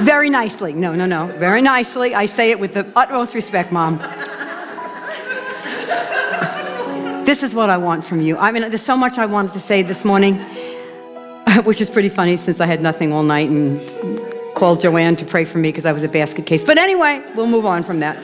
Very 0.00 0.30
nicely. 0.30 0.72
No, 0.72 0.94
no, 0.94 1.04
no. 1.04 1.26
Very 1.38 1.60
nicely. 1.60 2.14
I 2.14 2.24
say 2.24 2.50
it 2.50 2.58
with 2.58 2.72
the 2.72 2.90
utmost 2.96 3.34
respect, 3.34 3.72
Mom. 3.72 3.98
This 7.24 7.42
is 7.42 7.54
what 7.54 7.70
I 7.70 7.78
want 7.78 8.04
from 8.04 8.20
you. 8.20 8.36
I 8.36 8.52
mean, 8.52 8.62
there's 8.68 8.84
so 8.84 8.98
much 8.98 9.16
I 9.16 9.24
wanted 9.24 9.54
to 9.54 9.60
say 9.60 9.80
this 9.80 10.04
morning, 10.04 10.34
which 11.64 11.80
is 11.80 11.88
pretty 11.88 12.10
funny 12.10 12.36
since 12.36 12.60
I 12.60 12.66
had 12.66 12.82
nothing 12.82 13.14
all 13.14 13.22
night 13.22 13.48
and 13.48 13.80
called 14.54 14.82
Joanne 14.82 15.16
to 15.16 15.24
pray 15.24 15.46
for 15.46 15.56
me 15.56 15.70
because 15.70 15.86
I 15.86 15.92
was 15.92 16.04
a 16.04 16.08
basket 16.08 16.44
case. 16.44 16.62
But 16.62 16.76
anyway, 16.76 17.22
we'll 17.34 17.46
move 17.46 17.64
on 17.64 17.82
from 17.82 18.00
that. 18.00 18.18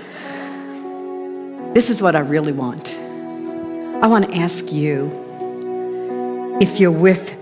This 1.75 1.89
is 1.89 2.03
what 2.03 2.15
I 2.15 2.19
really 2.19 2.53
want. 2.53 2.95
I 4.03 4.07
want 4.07 4.31
to 4.31 4.37
ask 4.37 4.71
you 4.71 5.11
if 6.61 6.79
you're 6.79 6.91
with 6.91 7.33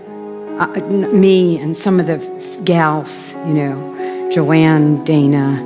uh, 0.59 0.67
me 1.11 1.59
and 1.59 1.75
some 1.75 1.99
of 1.99 2.07
the 2.07 2.61
gals, 2.63 3.33
you 3.33 3.53
know, 3.53 4.29
Joanne, 4.31 5.03
Dana, 5.03 5.57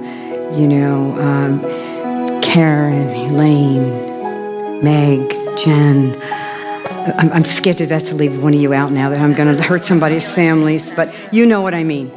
you 0.58 0.68
know, 0.68 1.22
um, 1.22 2.42
Karen, 2.42 3.10
Elaine, 3.10 4.84
Meg, 4.84 5.43
Jen. 5.58 6.20
I'm, 7.18 7.32
I'm 7.32 7.44
scared 7.44 7.78
to 7.78 7.86
death 7.86 8.06
to 8.06 8.16
leave 8.16 8.42
one 8.42 8.54
of 8.54 8.62
you 8.62 8.74
out 8.74 8.92
now 8.92 9.10
that 9.10 9.20
I'm 9.20 9.34
going 9.34 9.56
to 9.56 9.64
hurt 9.64 9.84
somebody's 9.84 10.32
families, 10.34 10.92
but 10.92 11.14
you 11.34 11.46
know 11.46 11.62
what 11.62 11.74
I 11.74 11.84
mean. 11.84 12.10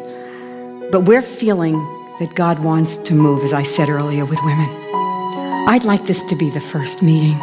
But 0.91 1.01
we're 1.01 1.22
feeling 1.22 1.74
that 2.20 2.34
God 2.34 2.61
wants 2.61 2.99
to 2.99 3.14
move, 3.14 3.45
as 3.45 3.53
I 3.53 3.62
said 3.62 3.89
earlier, 3.89 4.24
with 4.24 4.39
women. 4.43 4.68
I'd 5.68 5.84
like 5.84 6.07
this 6.07 6.22
to 6.24 6.37
be 6.37 6.51
the 6.51 6.61
first 6.61 7.03
meeting. 7.03 7.37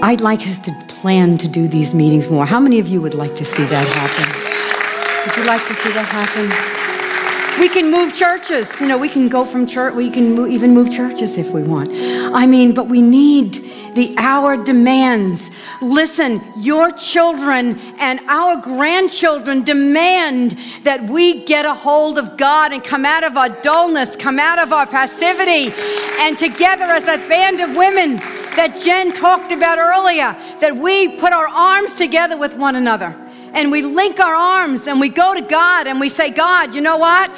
I'd 0.00 0.20
like 0.20 0.40
us 0.42 0.60
to 0.60 0.72
plan 0.86 1.38
to 1.38 1.48
do 1.48 1.66
these 1.66 1.92
meetings 1.92 2.30
more. 2.30 2.46
How 2.46 2.60
many 2.60 2.78
of 2.78 2.86
you 2.86 3.02
would 3.02 3.14
like 3.14 3.34
to 3.36 3.44
see 3.44 3.64
that 3.64 3.88
happen? 3.88 5.26
Would 5.26 5.36
you 5.36 5.44
like 5.44 5.66
to 5.66 5.74
see 5.74 5.92
that 5.92 6.08
happen? 6.08 7.60
We 7.60 7.68
can 7.68 7.90
move 7.90 8.14
churches. 8.14 8.80
You 8.80 8.86
know, 8.86 8.96
we 8.96 9.08
can 9.08 9.28
go 9.28 9.44
from 9.44 9.66
church, 9.66 9.94
we 9.94 10.10
can 10.10 10.34
move, 10.34 10.50
even 10.50 10.72
move 10.72 10.92
churches 10.92 11.36
if 11.36 11.50
we 11.50 11.62
want. 11.64 11.90
I 11.92 12.46
mean, 12.46 12.72
but 12.72 12.86
we 12.86 13.02
need 13.02 13.67
the 13.98 14.14
hour 14.16 14.56
demands. 14.56 15.50
Listen, 15.82 16.40
your 16.56 16.90
children 16.92 17.78
and 17.98 18.20
our 18.28 18.56
grandchildren 18.56 19.64
demand 19.64 20.56
that 20.84 21.02
we 21.04 21.44
get 21.44 21.64
a 21.64 21.74
hold 21.74 22.16
of 22.16 22.36
God 22.36 22.72
and 22.72 22.82
come 22.82 23.04
out 23.04 23.24
of 23.24 23.36
our 23.36 23.48
dullness, 23.48 24.14
come 24.14 24.38
out 24.38 24.60
of 24.60 24.72
our 24.72 24.86
passivity, 24.86 25.72
and 26.20 26.38
together 26.38 26.84
as 26.84 27.04
that 27.04 27.28
band 27.28 27.60
of 27.60 27.76
women 27.76 28.16
that 28.56 28.80
Jen 28.82 29.12
talked 29.12 29.50
about 29.50 29.78
earlier, 29.78 30.36
that 30.60 30.76
we 30.76 31.16
put 31.16 31.32
our 31.32 31.48
arms 31.48 31.94
together 31.94 32.36
with 32.36 32.56
one 32.56 32.76
another 32.76 33.16
and 33.52 33.70
we 33.72 33.82
link 33.82 34.20
our 34.20 34.34
arms 34.34 34.86
and 34.86 35.00
we 35.00 35.08
go 35.08 35.34
to 35.34 35.40
God 35.40 35.86
and 35.86 35.98
we 35.98 36.08
say, 36.08 36.30
God, 36.30 36.74
you 36.74 36.80
know 36.80 36.98
what? 36.98 37.32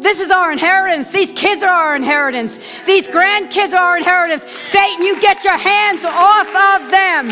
This 0.00 0.20
is 0.20 0.30
our 0.30 0.52
inheritance. 0.52 1.10
These 1.10 1.32
kids 1.32 1.62
are 1.62 1.68
our 1.68 1.96
inheritance. 1.96 2.58
These 2.86 3.08
grandkids 3.08 3.72
are 3.72 3.82
our 3.82 3.96
inheritance. 3.96 4.44
Satan, 4.62 5.04
you 5.04 5.20
get 5.20 5.44
your 5.44 5.56
hands 5.58 6.04
off 6.04 6.48
of 6.48 6.90
them. 6.90 7.28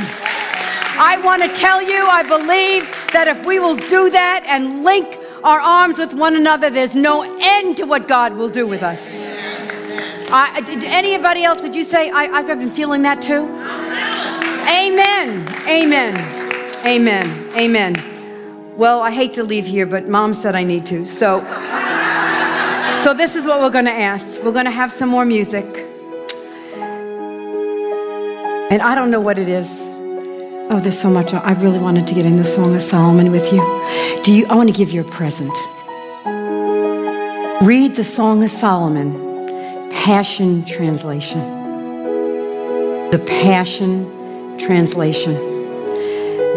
I 0.99 1.21
want 1.23 1.43
to 1.43 1.49
tell 1.55 1.81
you, 1.81 2.07
I 2.07 2.23
believe 2.23 2.89
that 3.13 3.29
if 3.29 3.45
we 3.47 3.59
will 3.59 3.77
do 3.77 4.11
that 4.11 4.45
and 4.47 4.83
link 4.83 5.19
our 5.45 5.61
arms 5.61 5.99
with 5.99 6.15
one 6.15 6.35
another, 6.35 6.71
there's 6.71 6.95
no 6.95 7.23
end 7.41 7.77
to 7.77 7.85
what 7.85 8.09
God 8.09 8.35
will 8.35 8.49
do 8.49 8.67
with 8.67 8.83
us. 8.83 9.23
I, 10.29 10.65
anybody 10.85 11.45
else, 11.45 11.61
would 11.61 11.75
you 11.75 11.85
say, 11.85 12.11
I, 12.11 12.25
I've 12.25 12.47
been 12.47 12.71
feeling 12.71 13.03
that 13.03 13.23
too? 13.23 13.45
Amen. 14.67 15.47
Amen. 15.69 16.85
Amen. 16.85 17.51
Amen. 17.57 18.77
Well, 18.77 19.01
I 19.01 19.11
hate 19.13 19.35
to 19.35 19.45
leave 19.45 19.67
here, 19.67 19.87
but 19.87 20.09
mom 20.09 20.35
said 20.35 20.57
I 20.57 20.65
need 20.65 20.85
to. 20.87 21.07
So, 21.07 21.41
so 23.07 23.15
this 23.15 23.37
is 23.37 23.45
what 23.45 23.61
we're 23.61 23.71
going 23.71 23.85
to 23.85 23.93
ask. 23.93 24.43
We're 24.43 24.51
going 24.51 24.65
to 24.65 24.73
have 24.73 24.91
some 24.91 25.09
more 25.09 25.25
music. 25.25 25.65
And 28.73 28.83
I 28.83 28.97
don't 28.97 29.13
know 29.13 29.21
what 29.21 29.39
it 29.39 29.47
is. 29.47 29.85
Oh, 30.71 30.81
there's 30.83 30.99
so 30.99 31.09
much. 31.09 31.33
I 31.33 31.53
really 31.53 31.79
wanted 31.79 32.09
to 32.09 32.15
get 32.15 32.27
in 32.27 32.35
the 32.35 32.45
Song 32.45 32.75
of 32.75 32.83
Solomon 32.83 33.31
with 33.31 33.53
you. 33.53 33.61
Do 34.25 34.33
you? 34.33 34.45
I 34.47 34.57
want 34.57 34.71
to 34.71 34.73
give 34.73 34.91
you 34.91 35.03
a 35.03 35.05
present. 35.05 35.57
Read 37.63 37.95
the 37.95 38.03
Song 38.03 38.43
of 38.43 38.51
Solomon 38.51 39.89
Passion 39.93 40.65
Translation. 40.65 41.39
The 43.13 43.25
Passion 43.25 44.59
Translation. 44.59 45.37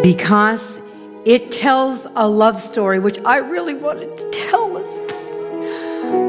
Because 0.02 0.80
it 1.24 1.52
tells 1.52 2.08
a 2.16 2.26
love 2.26 2.60
story, 2.60 2.98
which 2.98 3.20
I 3.24 3.36
really 3.36 3.74
wanted 3.74 4.18
to 4.18 4.28
tell 4.32 4.76
us. 4.76 5.09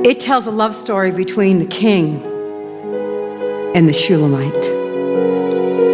It 0.03 0.19
tells 0.19 0.47
a 0.47 0.51
love 0.51 0.73
story 0.73 1.11
between 1.11 1.59
the 1.59 1.65
king 1.65 2.23
and 3.75 3.87
the 3.87 3.93
Shulamite. 3.93 4.65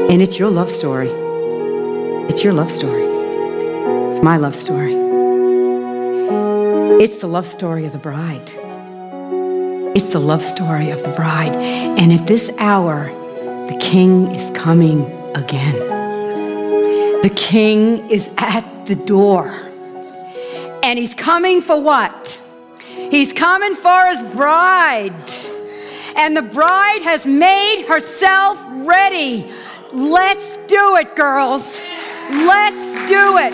And 0.10 0.22
it's 0.22 0.40
your 0.40 0.50
love 0.50 0.72
story. 0.72 1.10
It's 2.30 2.44
your 2.44 2.54
love 2.54 2.72
story. 2.72 3.04
It's 3.04 4.24
my 4.24 4.38
love 4.38 4.56
story. 4.56 4.94
It's 7.04 7.20
the 7.20 7.28
love 7.28 7.46
story 7.46 7.86
of 7.86 7.92
the 7.92 7.98
bride. 7.98 8.52
It's 9.96 10.14
the 10.14 10.20
love 10.20 10.44
story 10.44 10.90
of 10.90 11.04
the 11.04 11.12
bride. 11.12 11.56
And 11.56 12.12
at 12.14 12.28
this 12.28 12.50
hour, 12.58 13.06
the 13.68 13.78
king 13.80 14.34
is 14.34 14.50
coming 14.58 15.04
again. 15.36 15.78
The 17.22 17.32
king 17.36 18.10
is 18.10 18.30
at 18.38 18.64
the 18.86 18.96
door. 18.96 19.54
And 20.84 20.98
he's 20.98 21.14
coming 21.14 21.62
for 21.62 21.82
what? 21.82 22.40
He's 23.10 23.34
coming 23.34 23.76
for 23.76 24.06
his 24.08 24.22
bride. 24.34 25.32
And 26.16 26.36
the 26.36 26.42
bride 26.42 27.02
has 27.04 27.26
made 27.26 27.86
herself 27.88 28.60
ready. 28.70 29.52
Let's 29.94 30.58
do 30.68 30.96
it, 30.98 31.16
girls. 31.16 31.80
Let's 32.30 33.10
do 33.10 33.38
it. 33.38 33.54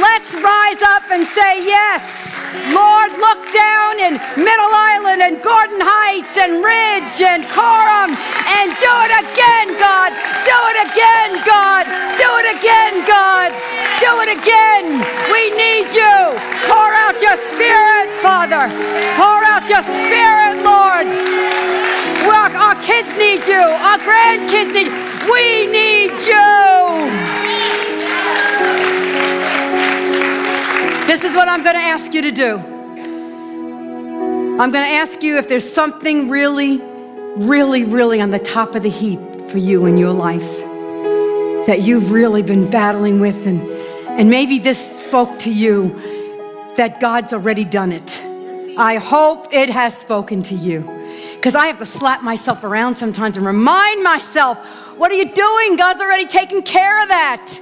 Let's 0.00 0.34
rise 0.34 0.82
up 0.82 1.10
and 1.10 1.26
say 1.26 1.66
yes. 1.66 2.23
Lord, 2.72 3.10
look 3.18 3.40
down 3.52 3.98
in 4.00 4.14
Middle 4.38 4.72
Island 4.72 5.20
and 5.22 5.42
Gordon 5.42 5.80
Heights 5.80 6.34
and 6.38 6.62
Ridge 6.62 7.16
and 7.22 7.42
Coram 7.50 8.14
and 8.14 8.68
do 8.78 8.92
it 9.06 9.12
again, 9.26 9.74
God. 9.78 10.10
Do 10.46 10.58
it 10.74 10.78
again, 10.90 11.30
God. 11.44 11.84
Do 12.16 12.28
it 12.42 12.48
again, 12.58 12.94
God. 13.06 13.50
Do 13.98 14.10
it 14.24 14.30
again. 14.34 15.02
We 15.30 15.50
need 15.54 15.90
you. 15.94 16.16
Pour 16.70 16.90
out 17.04 17.18
your 17.20 17.38
spirit, 17.50 18.06
Father. 18.22 18.70
Pour 19.18 19.40
out 19.44 19.66
your 19.68 19.82
spirit, 19.82 20.62
Lord. 20.62 21.06
Our, 22.44 22.56
our 22.56 22.82
kids 22.82 23.08
need 23.16 23.46
you. 23.48 23.56
Our 23.56 23.96
grandkids 24.04 24.74
need 24.74 24.88
you. 24.88 25.32
We 25.32 25.64
need 25.64 26.12
you. 26.28 27.53
This 31.06 31.22
is 31.22 31.36
what 31.36 31.48
I'm 31.48 31.62
going 31.62 31.74
to 31.74 31.82
ask 31.82 32.14
you 32.14 32.22
to 32.22 32.32
do. 32.32 32.56
I'm 34.56 34.70
going 34.70 34.72
to 34.72 34.94
ask 34.94 35.22
you 35.22 35.36
if 35.36 35.48
there's 35.48 35.70
something 35.70 36.30
really, 36.30 36.80
really, 37.36 37.84
really 37.84 38.22
on 38.22 38.30
the 38.30 38.38
top 38.38 38.74
of 38.74 38.82
the 38.82 38.88
heap 38.88 39.20
for 39.50 39.58
you 39.58 39.84
in 39.84 39.98
your 39.98 40.14
life 40.14 40.48
that 41.66 41.82
you've 41.82 42.10
really 42.10 42.42
been 42.42 42.70
battling 42.70 43.20
with, 43.20 43.46
and, 43.46 43.62
and 44.18 44.30
maybe 44.30 44.58
this 44.58 45.02
spoke 45.02 45.38
to 45.40 45.50
you 45.50 46.72
that 46.76 47.00
God's 47.00 47.34
already 47.34 47.66
done 47.66 47.92
it. 47.92 48.22
I 48.78 48.96
hope 48.96 49.52
it 49.52 49.68
has 49.68 49.94
spoken 49.94 50.42
to 50.44 50.54
you. 50.54 50.80
Because 51.34 51.54
I 51.54 51.66
have 51.66 51.78
to 51.78 51.86
slap 51.86 52.22
myself 52.22 52.64
around 52.64 52.96
sometimes 52.96 53.36
and 53.36 53.44
remind 53.44 54.02
myself, 54.02 54.58
what 54.96 55.10
are 55.12 55.16
you 55.16 55.30
doing? 55.32 55.76
God's 55.76 56.00
already 56.00 56.26
taken 56.26 56.62
care 56.62 57.02
of 57.02 57.08
that. 57.08 57.60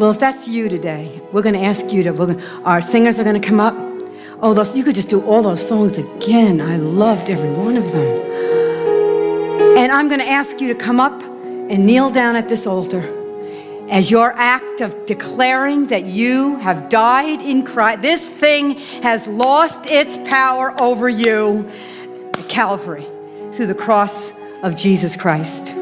Well, 0.00 0.10
if 0.10 0.18
that's 0.18 0.48
you 0.48 0.70
today, 0.70 1.20
we're 1.30 1.42
going 1.42 1.56
to 1.56 1.60
ask 1.60 1.92
you 1.92 2.02
to, 2.04 2.14
gonna, 2.14 2.42
our 2.64 2.80
singers 2.80 3.20
are 3.20 3.22
going 3.22 3.38
to 3.38 3.46
come 3.46 3.60
up. 3.60 3.74
Oh, 4.40 4.54
those, 4.54 4.74
you 4.74 4.82
could 4.82 4.94
just 4.94 5.10
do 5.10 5.20
all 5.26 5.42
those 5.42 5.68
songs 5.68 5.98
again. 5.98 6.62
I 6.62 6.78
loved 6.78 7.28
every 7.28 7.50
one 7.50 7.76
of 7.76 7.92
them. 7.92 8.08
And 9.76 9.92
I'm 9.92 10.08
going 10.08 10.20
to 10.20 10.26
ask 10.26 10.58
you 10.58 10.68
to 10.68 10.74
come 10.74 11.00
up 11.00 11.22
and 11.22 11.84
kneel 11.84 12.08
down 12.08 12.34
at 12.34 12.48
this 12.48 12.66
altar 12.66 13.02
as 13.90 14.10
your 14.10 14.32
act 14.38 14.80
of 14.80 15.04
declaring 15.04 15.88
that 15.88 16.06
you 16.06 16.56
have 16.60 16.88
died 16.88 17.42
in 17.42 17.62
Christ. 17.62 18.00
This 18.00 18.26
thing 18.26 18.78
has 19.02 19.26
lost 19.26 19.84
its 19.84 20.16
power 20.30 20.74
over 20.80 21.10
you 21.10 21.68
at 22.38 22.48
Calvary 22.48 23.06
through 23.52 23.66
the 23.66 23.74
cross 23.74 24.32
of 24.62 24.76
Jesus 24.76 25.14
Christ. 25.14 25.74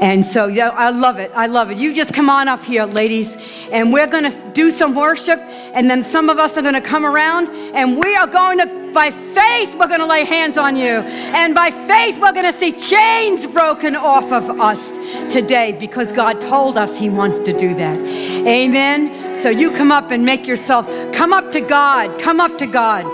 And 0.00 0.24
so, 0.24 0.46
yeah, 0.46 0.70
I 0.70 0.90
love 0.90 1.18
it. 1.18 1.30
I 1.34 1.46
love 1.46 1.70
it. 1.70 1.78
You 1.78 1.94
just 1.94 2.12
come 2.12 2.28
on 2.28 2.48
up 2.48 2.64
here, 2.64 2.84
ladies, 2.84 3.36
and 3.70 3.92
we're 3.92 4.06
going 4.06 4.30
to 4.30 4.50
do 4.52 4.70
some 4.70 4.94
worship. 4.94 5.38
And 5.38 5.88
then 5.88 6.04
some 6.04 6.28
of 6.28 6.38
us 6.38 6.56
are 6.58 6.62
going 6.62 6.74
to 6.74 6.80
come 6.80 7.06
around, 7.06 7.48
and 7.48 8.02
we 8.02 8.14
are 8.14 8.26
going 8.26 8.58
to, 8.58 8.92
by 8.92 9.10
faith, 9.10 9.74
we're 9.76 9.86
going 9.86 10.00
to 10.00 10.06
lay 10.06 10.24
hands 10.24 10.58
on 10.58 10.76
you. 10.76 11.00
And 11.32 11.54
by 11.54 11.70
faith, 11.70 12.18
we're 12.20 12.32
going 12.32 12.52
to 12.52 12.58
see 12.58 12.72
chains 12.72 13.46
broken 13.46 13.96
off 13.96 14.32
of 14.32 14.60
us 14.60 14.90
today 15.32 15.72
because 15.72 16.12
God 16.12 16.40
told 16.40 16.76
us 16.76 16.98
He 16.98 17.08
wants 17.08 17.40
to 17.40 17.56
do 17.56 17.74
that. 17.74 17.98
Amen. 18.00 19.34
So 19.40 19.48
you 19.48 19.70
come 19.70 19.90
up 19.90 20.10
and 20.10 20.24
make 20.24 20.46
yourself, 20.46 20.86
come 21.12 21.32
up 21.32 21.50
to 21.52 21.60
God, 21.60 22.20
come 22.20 22.38
up 22.38 22.58
to 22.58 22.66
God, 22.66 23.04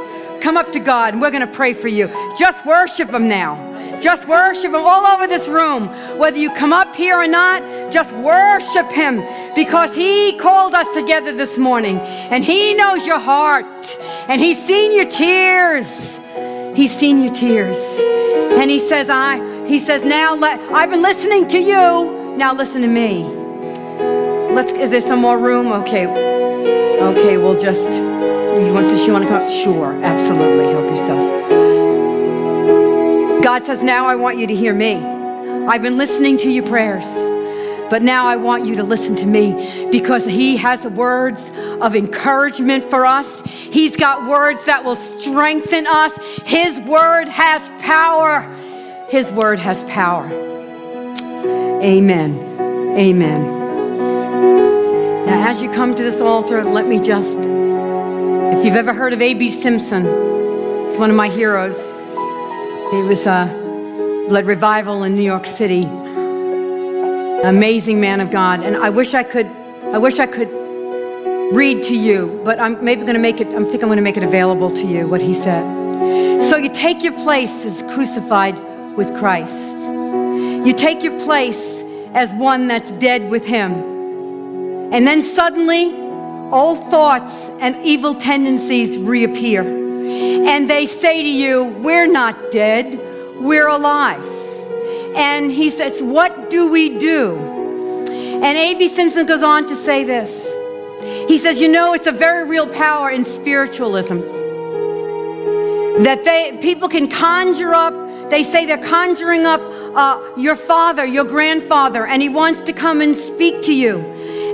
come 0.41 0.57
up 0.57 0.73
to 0.73 0.81
God, 0.81 1.15
and 1.15 1.23
we're 1.23 1.31
going 1.31 1.47
to 1.47 1.55
pray 1.55 1.75
for 1.75 1.89
you. 1.89 2.09
Just 2.39 2.67
worship 2.67 3.11
Him 3.11 3.29
now. 3.29 3.68
Just 4.01 4.29
worship 4.29 4.73
Him 4.73 4.77
all 4.77 5.07
over 5.07 5.27
this 5.27 5.49
room. 5.49 5.89
Whether 6.19 6.39
you 6.39 6.51
come 6.51 6.73
up 6.73 6.95
here 6.95 7.17
or 7.17 7.27
not, 7.27 7.91
just 7.91 8.13
worship 8.15 8.91
Him 8.91 9.23
because 9.55 9.95
He 9.95 10.37
called 10.39 10.75
us 10.75 10.89
together 10.95 11.33
this 11.33 11.59
morning 11.59 11.99
and 11.99 12.45
He 12.45 12.75
knows 12.75 13.07
your 13.07 13.19
heart 13.19 13.99
and 14.29 14.41
He's 14.41 14.65
seen 14.65 14.93
your 14.95 15.07
tears. 15.07 16.19
He's 16.77 16.97
seen 16.97 17.23
your 17.23 17.33
tears. 17.33 17.79
And 18.59 18.71
He 18.71 18.79
says, 18.79 19.11
I, 19.11 19.67
He 19.67 19.79
says, 19.81 20.05
now 20.05 20.35
let, 20.35 20.61
I've 20.73 20.91
been 20.91 21.03
listening 21.03 21.49
to 21.49 21.59
you. 21.59 22.37
Now 22.37 22.53
listen 22.55 22.83
to 22.83 22.89
me. 22.89 23.25
Let's, 24.55 24.73
is 24.73 24.91
there 24.91 25.01
some 25.01 25.21
more 25.21 25.39
room? 25.39 25.69
Okay. 25.69 26.07
Okay, 26.07 27.37
we'll 27.37 27.59
just, 27.59 27.93
you 27.93 28.73
want, 28.73 28.89
does 28.89 29.03
she 29.05 29.11
want 29.11 29.25
to 29.25 29.29
come 29.29 29.43
up? 29.43 29.51
Sure, 29.51 29.93
absolutely. 30.05 30.67
Help 30.67 30.91
yourself. 30.91 31.58
God 33.49 33.65
says, 33.65 33.83
Now 33.83 34.05
I 34.05 34.15
want 34.15 34.37
you 34.39 34.47
to 34.47 34.55
hear 34.55 34.75
me. 34.75 34.97
I've 34.97 35.81
been 35.81 35.97
listening 35.97 36.37
to 36.37 36.51
your 36.51 36.67
prayers, 36.67 37.07
but 37.89 38.03
now 38.03 38.27
I 38.27 38.37
want 38.37 38.67
you 38.67 38.77
to 38.77 38.83
listen 38.83 39.17
to 39.17 39.27
me 39.27 39.89
because 39.91 40.27
He 40.27 40.59
has 40.59 40.87
words 40.87 41.51
of 41.81 41.97
encouragement 41.97 42.85
for 42.91 43.07
us. 43.07 43.41
He's 43.47 43.97
got 43.97 44.29
words 44.29 44.63
that 44.67 44.85
will 44.85 44.97
strengthen 44.97 45.87
us. 45.87 46.15
His 46.45 46.79
word 46.81 47.31
has 47.31 47.67
power. 47.83 48.43
His 49.09 49.33
word 49.33 49.59
has 49.61 49.83
power. 49.85 50.27
Amen. 51.83 52.37
Amen. 52.99 53.47
Now, 55.25 55.49
as 55.49 55.63
you 55.63 55.73
come 55.73 55.95
to 55.95 56.03
this 56.03 56.21
altar, 56.21 56.65
let 56.65 56.87
me 56.87 57.01
just, 57.01 57.39
if 57.39 58.63
you've 58.63 58.77
ever 58.77 58.93
heard 58.93 59.15
of 59.15 59.23
A.B. 59.23 59.49
Simpson, 59.49 60.05
he's 60.91 60.99
one 60.99 61.09
of 61.09 61.17
my 61.17 61.31
heroes. 61.31 62.08
He 62.91 63.03
was 63.03 63.27
a 63.27 63.45
led 64.31 64.47
revival 64.47 65.03
in 65.03 65.15
New 65.15 65.23
York 65.23 65.45
City. 65.45 65.85
Amazing 67.45 68.01
man 68.01 68.21
of 68.21 68.31
God. 68.31 68.61
And 68.61 68.77
I 68.77 68.89
wish 68.89 69.13
I 69.13 69.23
could, 69.23 69.47
I 69.93 69.99
wish 69.99 70.19
I 70.19 70.27
could 70.27 70.49
read 71.55 71.83
to 71.85 71.95
you, 71.95 72.41
but 72.47 72.59
I'm 72.59 72.83
maybe 72.83 73.03
going 73.03 73.13
to 73.13 73.21
make 73.21 73.43
it, 73.43 73.49
I 73.49 73.63
think 73.65 73.83
I'm 73.83 73.89
going 73.89 73.97
to 73.97 74.03
make 74.03 74.17
it 74.17 74.23
available 74.23 74.71
to 74.71 74.87
you 74.87 75.07
what 75.07 75.21
he 75.21 75.35
said. 75.35 76.43
So 76.43 76.57
you 76.57 76.71
take 76.73 77.03
your 77.03 77.13
place 77.13 77.67
as 77.67 77.83
crucified 77.95 78.59
with 78.97 79.15
Christ. 79.19 79.81
You 79.81 80.73
take 80.73 81.03
your 81.03 81.19
place 81.21 81.83
as 82.15 82.33
one 82.33 82.69
that's 82.69 82.91
dead 82.93 83.31
with 83.31 83.45
him. 83.45 83.73
And 84.95 85.07
then 85.07 85.23
suddenly, 85.23 85.95
all 86.51 86.75
thoughts 86.75 87.51
and 87.61 87.77
evil 87.85 88.15
tendencies 88.15 88.97
reappear. 88.97 89.88
And 90.09 90.69
they 90.69 90.87
say 90.87 91.23
to 91.23 91.29
you, 91.29 91.65
We're 91.65 92.07
not 92.07 92.51
dead, 92.51 92.99
we're 93.41 93.69
alive. 93.69 94.25
And 95.17 95.51
he 95.51 95.71
says, 95.71 96.03
What 96.03 96.51
do 96.51 96.71
we 96.71 96.99
do? 96.99 97.37
And 98.09 98.57
A.B. 98.57 98.89
Simpson 98.89 99.27
goes 99.27 99.43
on 99.43 99.67
to 99.67 99.77
say 99.77 100.05
this. 100.05 100.47
He 101.29 101.39
says, 101.39 101.61
You 101.61 101.69
know, 101.69 101.95
it's 101.95 102.07
a 102.07 102.13
very 102.13 102.45
real 102.49 102.69
power 102.69 103.11
in 103.11 103.25
spiritualism 103.25 104.21
that 106.05 106.25
they, 106.25 106.57
people 106.61 106.89
can 106.89 107.09
conjure 107.09 107.75
up, 107.75 107.93
they 108.31 108.43
say 108.43 108.67
they're 108.67 108.79
conjuring 108.79 109.45
up 109.45 109.61
uh, 109.97 110.21
your 110.37 110.55
father, 110.55 111.05
your 111.05 111.25
grandfather, 111.25 112.07
and 112.07 112.23
he 112.23 112.29
wants 112.29 112.61
to 112.61 112.73
come 112.73 113.01
and 113.01 113.17
speak 113.17 113.63
to 113.63 113.75
you. 113.75 113.99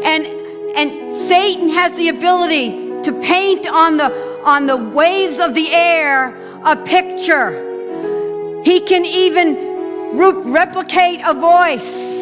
And, 0.04 0.26
and 0.76 1.14
Satan 1.14 1.68
has 1.68 1.94
the 1.94 2.08
ability 2.08 3.02
to 3.02 3.12
paint 3.20 3.66
on 3.66 3.98
the, 3.98 4.33
on 4.44 4.66
the 4.66 4.76
waves 4.76 5.38
of 5.40 5.54
the 5.54 5.72
air 5.72 6.34
a 6.64 6.76
picture. 6.76 8.62
He 8.64 8.80
can 8.80 9.04
even 9.04 10.16
re- 10.16 10.50
replicate 10.50 11.20
a 11.24 11.34
voice. 11.34 12.14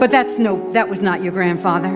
But 0.00 0.10
that's 0.10 0.38
no, 0.38 0.68
that 0.72 0.88
was 0.88 1.00
not 1.00 1.22
your 1.22 1.32
grandfather. 1.32 1.90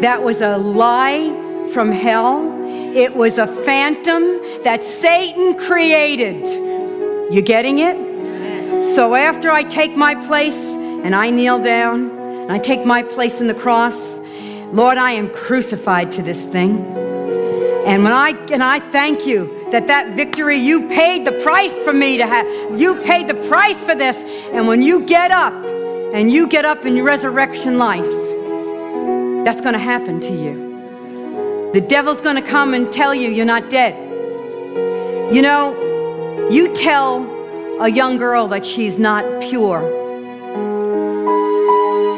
That 0.00 0.22
was 0.22 0.40
a 0.40 0.56
lie 0.56 1.68
from 1.72 1.90
hell. 1.90 2.52
It 2.94 3.14
was 3.16 3.38
a 3.38 3.46
phantom 3.46 4.22
that 4.62 4.84
Satan 4.84 5.56
created. 5.56 6.46
You 7.32 7.42
getting 7.42 7.80
it? 7.80 7.96
So 8.94 9.14
after 9.14 9.50
I 9.50 9.64
take 9.64 9.96
my 9.96 10.14
place 10.14 10.54
and 10.54 11.14
I 11.14 11.30
kneel 11.30 11.60
down 11.60 12.10
and 12.10 12.52
I 12.52 12.58
take 12.58 12.84
my 12.84 13.02
place 13.02 13.40
in 13.40 13.48
the 13.48 13.54
cross, 13.54 14.14
Lord, 14.72 14.98
I 14.98 15.12
am 15.12 15.28
crucified 15.30 16.12
to 16.12 16.22
this 16.22 16.44
thing. 16.44 17.03
And 17.86 18.02
when 18.02 18.12
I 18.12 18.30
and 18.50 18.62
I 18.62 18.80
thank 18.80 19.26
you 19.26 19.68
that 19.70 19.86
that 19.88 20.16
victory 20.16 20.56
you 20.56 20.88
paid 20.88 21.26
the 21.26 21.32
price 21.42 21.78
for 21.80 21.92
me 21.92 22.16
to 22.16 22.26
have. 22.26 22.46
You 22.80 22.94
paid 23.02 23.28
the 23.28 23.34
price 23.48 23.82
for 23.82 23.94
this. 23.94 24.16
And 24.52 24.68
when 24.68 24.82
you 24.82 25.04
get 25.04 25.30
up 25.30 25.52
and 26.14 26.30
you 26.30 26.46
get 26.46 26.64
up 26.64 26.86
in 26.86 26.96
your 26.96 27.04
resurrection 27.04 27.76
life, 27.76 28.08
that's 29.44 29.60
going 29.60 29.74
to 29.74 29.78
happen 29.78 30.20
to 30.20 30.32
you. 30.32 31.70
The 31.74 31.80
devil's 31.80 32.20
going 32.20 32.36
to 32.36 32.48
come 32.48 32.72
and 32.72 32.90
tell 32.92 33.14
you 33.14 33.28
you're 33.28 33.44
not 33.44 33.68
dead. 33.68 33.94
You 35.34 35.42
know, 35.42 36.48
you 36.50 36.72
tell 36.72 37.24
a 37.80 37.88
young 37.88 38.16
girl 38.16 38.46
that 38.48 38.64
she's 38.64 38.96
not 38.96 39.24
pure 39.42 39.80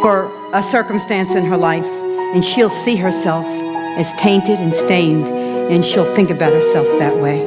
for 0.02 0.30
a 0.52 0.62
circumstance 0.62 1.34
in 1.34 1.44
her 1.46 1.56
life, 1.56 1.86
and 1.86 2.44
she'll 2.44 2.68
see 2.68 2.96
herself 2.96 3.46
as 3.96 4.12
tainted 4.14 4.58
and 4.60 4.74
stained, 4.74 5.26
and 5.70 5.84
she'll 5.84 6.14
think 6.14 6.30
about 6.30 6.52
herself 6.52 6.86
that 6.98 7.16
way. 7.16 7.40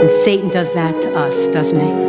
And 0.00 0.10
Satan 0.24 0.48
does 0.48 0.72
that 0.74 1.02
to 1.02 1.14
us, 1.16 1.48
doesn't 1.48 1.78
he? 1.78 2.08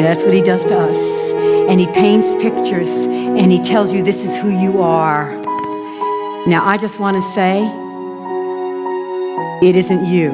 That's 0.00 0.24
what 0.24 0.34
he 0.34 0.42
does 0.42 0.64
to 0.66 0.78
us. 0.78 1.30
And 1.68 1.80
he 1.80 1.86
paints 1.86 2.28
pictures 2.42 2.88
and 2.88 3.50
he 3.50 3.58
tells 3.58 3.92
you 3.92 4.02
this 4.02 4.24
is 4.24 4.36
who 4.36 4.50
you 4.50 4.80
are. 4.80 5.30
Now, 6.46 6.62
I 6.64 6.76
just 6.78 6.98
want 6.98 7.16
to 7.16 7.22
say 7.32 7.62
it 9.66 9.76
isn't 9.76 10.06
you. 10.06 10.32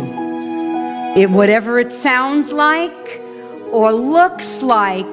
It, 1.17 1.31
whatever 1.31 1.79
it 1.79 1.93
sounds 1.93 2.53
like 2.53 3.21
or 3.73 3.93
looks 3.93 4.63
like, 4.63 5.07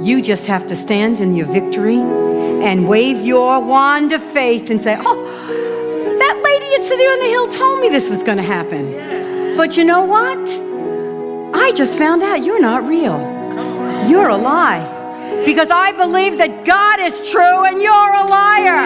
you 0.00 0.20
just 0.22 0.46
have 0.46 0.66
to 0.68 0.76
stand 0.76 1.20
in 1.20 1.34
your 1.34 1.46
victory 1.46 1.98
and 1.98 2.88
wave 2.88 3.24
your 3.24 3.60
wand 3.60 4.12
of 4.12 4.22
faith 4.22 4.70
and 4.70 4.80
say, 4.80 4.96
Oh, 4.98 5.04
that 5.04 5.04
lady 5.04 5.20
at 5.20 5.29
City 6.78 7.02
on 7.02 7.18
the 7.18 7.26
Hill 7.26 7.48
told 7.48 7.80
me 7.80 7.88
this 7.88 8.08
was 8.08 8.22
going 8.22 8.36
to 8.36 8.44
happen. 8.44 9.56
But 9.56 9.76
you 9.76 9.84
know 9.84 10.04
what? 10.04 10.38
I 11.54 11.72
just 11.72 11.98
found 11.98 12.22
out 12.22 12.44
you're 12.44 12.60
not 12.60 12.86
real. 12.86 13.18
You're 14.08 14.28
a 14.28 14.36
lie. 14.36 15.42
Because 15.44 15.70
I 15.70 15.92
believe 15.92 16.38
that 16.38 16.64
God 16.64 17.00
is 17.00 17.28
true 17.28 17.64
and 17.64 17.82
you're 17.82 17.92
a 17.92 18.24
liar. 18.24 18.82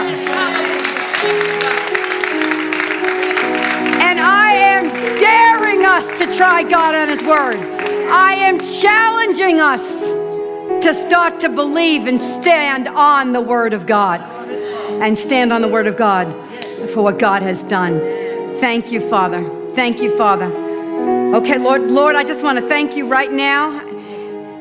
And 4.01 4.21
I 4.21 4.53
am 4.53 4.89
daring 5.19 5.85
us 5.85 6.07
to 6.19 6.37
try 6.37 6.63
God 6.63 6.95
on 6.95 7.09
His 7.09 7.23
Word. 7.23 7.57
I 8.11 8.35
am 8.35 8.59
challenging 8.59 9.61
us 9.61 10.03
to 10.85 10.95
start 10.95 11.41
to 11.41 11.49
believe 11.49 12.07
and 12.07 12.21
stand 12.21 12.89
on 12.89 13.33
the 13.33 13.41
Word 13.41 13.73
of 13.73 13.87
God. 13.87 14.21
And 15.03 15.19
stand 15.19 15.53
on 15.53 15.61
the 15.61 15.69
Word 15.69 15.87
of 15.87 15.97
God 15.97 16.29
for 16.87 17.03
what 17.03 17.19
God 17.19 17.43
has 17.43 17.63
done. 17.65 17.99
Thank 18.61 18.93
you, 18.93 19.01
Father. 19.01 19.45
Thank 19.75 20.01
you, 20.01 20.17
Father. 20.17 20.47
Okay, 21.35 21.59
Lord, 21.59 21.91
Lord, 21.91 22.15
I 22.15 22.25
just 22.25 22.43
want 22.43 22.59
to 22.59 22.69
thank 22.69 22.97
you 22.97 23.07
right 23.07 23.33
now. 23.33 23.81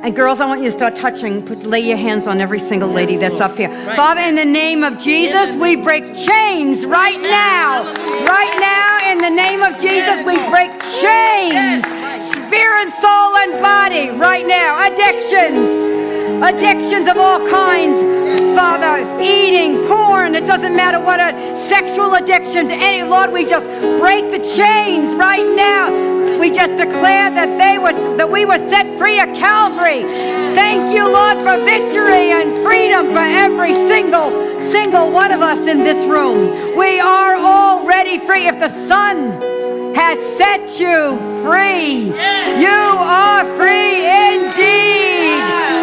And 0.03 0.13
girls, 0.13 0.41
I 0.41 0.45
want 0.45 0.59
you 0.59 0.67
to 0.67 0.71
start 0.71 0.95
touching. 0.95 1.45
Put, 1.45 1.63
lay 1.63 1.79
your 1.79 1.95
hands 1.95 2.27
on 2.27 2.41
every 2.41 2.59
single 2.59 2.89
lady 2.89 3.15
that's 3.15 3.39
up 3.39 3.55
here. 3.57 3.69
Father, 3.95 4.19
in 4.21 4.35
the 4.35 4.43
name 4.43 4.83
of 4.83 4.97
Jesus, 4.97 5.55
we 5.55 5.77
break 5.77 6.13
chains 6.13 6.85
right 6.85 7.21
now. 7.21 7.85
Right 8.25 8.57
now, 8.59 9.11
in 9.11 9.19
the 9.19 9.29
name 9.29 9.61
of 9.61 9.79
Jesus, 9.79 10.25
we 10.25 10.35
break 10.49 10.71
chains. 10.99 11.85
Spirit, 12.33 12.91
soul, 12.99 13.37
and 13.37 13.53
body. 13.61 14.09
Right 14.09 14.45
now. 14.45 14.91
Addictions. 14.91 16.02
Addictions 16.41 17.09
of 17.09 17.17
all 17.17 17.45
kinds. 17.49 18.01
Father, 18.55 19.21
eating, 19.21 19.85
porn, 19.87 20.35
it 20.35 20.45
doesn't 20.45 20.75
matter 20.75 20.99
what 20.99 21.19
a 21.19 21.55
sexual 21.55 22.13
addiction 22.15 22.67
to 22.67 22.73
any, 22.73 23.03
Lord, 23.03 23.31
we 23.31 23.45
just 23.45 23.67
break 23.99 24.31
the 24.31 24.39
chains 24.39 25.15
right 25.15 25.45
now. 25.55 26.39
We 26.39 26.49
just 26.49 26.75
declare 26.75 27.29
that 27.31 27.57
they 27.57 27.77
was 27.77 27.95
that 28.17 28.29
we 28.29 28.45
were 28.45 28.57
set 28.57 28.97
free 28.97 29.19
at 29.19 29.33
Calvary. 29.35 30.01
Thank 30.55 30.93
you, 30.93 31.07
Lord, 31.07 31.37
for 31.37 31.63
victory 31.63 32.31
and 32.31 32.61
freedom 32.63 33.07
for 33.11 33.19
every 33.19 33.73
single 33.73 34.31
single 34.61 35.11
one 35.11 35.31
of 35.31 35.41
us 35.41 35.59
in 35.67 35.83
this 35.83 36.05
room. 36.07 36.75
We 36.75 36.99
are 36.99 37.35
already 37.35 38.19
free. 38.19 38.47
If 38.47 38.59
the 38.59 38.69
Son 38.87 39.41
has 39.95 40.19
set 40.37 40.79
you 40.79 41.17
free, 41.43 42.07
you 42.59 42.67
are 42.67 43.45
free 43.55 44.05
indeed. 44.35 45.02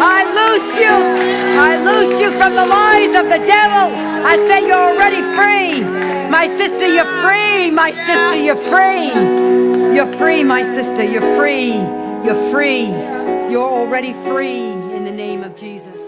I 0.03 0.23
loose 0.25 0.79
you. 0.79 0.89
I 0.89 1.77
loose 1.77 2.19
you 2.19 2.31
from 2.31 2.55
the 2.55 2.65
lies 2.65 3.15
of 3.15 3.25
the 3.25 3.45
devil. 3.45 3.95
I 4.25 4.35
say 4.47 4.65
you're 4.65 4.75
already 4.75 5.21
free. 5.37 5.83
My 6.29 6.47
sister, 6.47 6.87
you're 6.87 7.05
free. 7.21 7.69
My 7.69 7.91
sister, 7.91 8.35
you're 8.35 8.55
free. 8.55 9.11
You're 9.95 10.11
free, 10.17 10.43
my 10.43 10.63
sister. 10.63 11.03
You're 11.03 11.35
free. 11.37 11.73
You're 12.25 12.51
free. 12.51 12.87
You're 13.51 13.69
already 13.69 14.13
free 14.25 14.71
in 14.95 15.03
the 15.03 15.11
name 15.11 15.43
of 15.43 15.55
Jesus. 15.55 15.99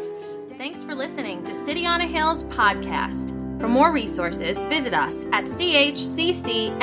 Thanks 0.57 0.83
for 0.83 0.95
listening 0.95 1.43
to 1.45 1.53
City 1.53 1.85
on 1.85 2.01
a 2.01 2.07
Hill's 2.07 2.43
podcast. 2.45 3.29
For 3.59 3.67
more 3.67 3.91
resources, 3.91 4.57
visit 4.63 4.93
us 4.93 5.25
at 5.31 5.45
chccny.com. 5.45 6.73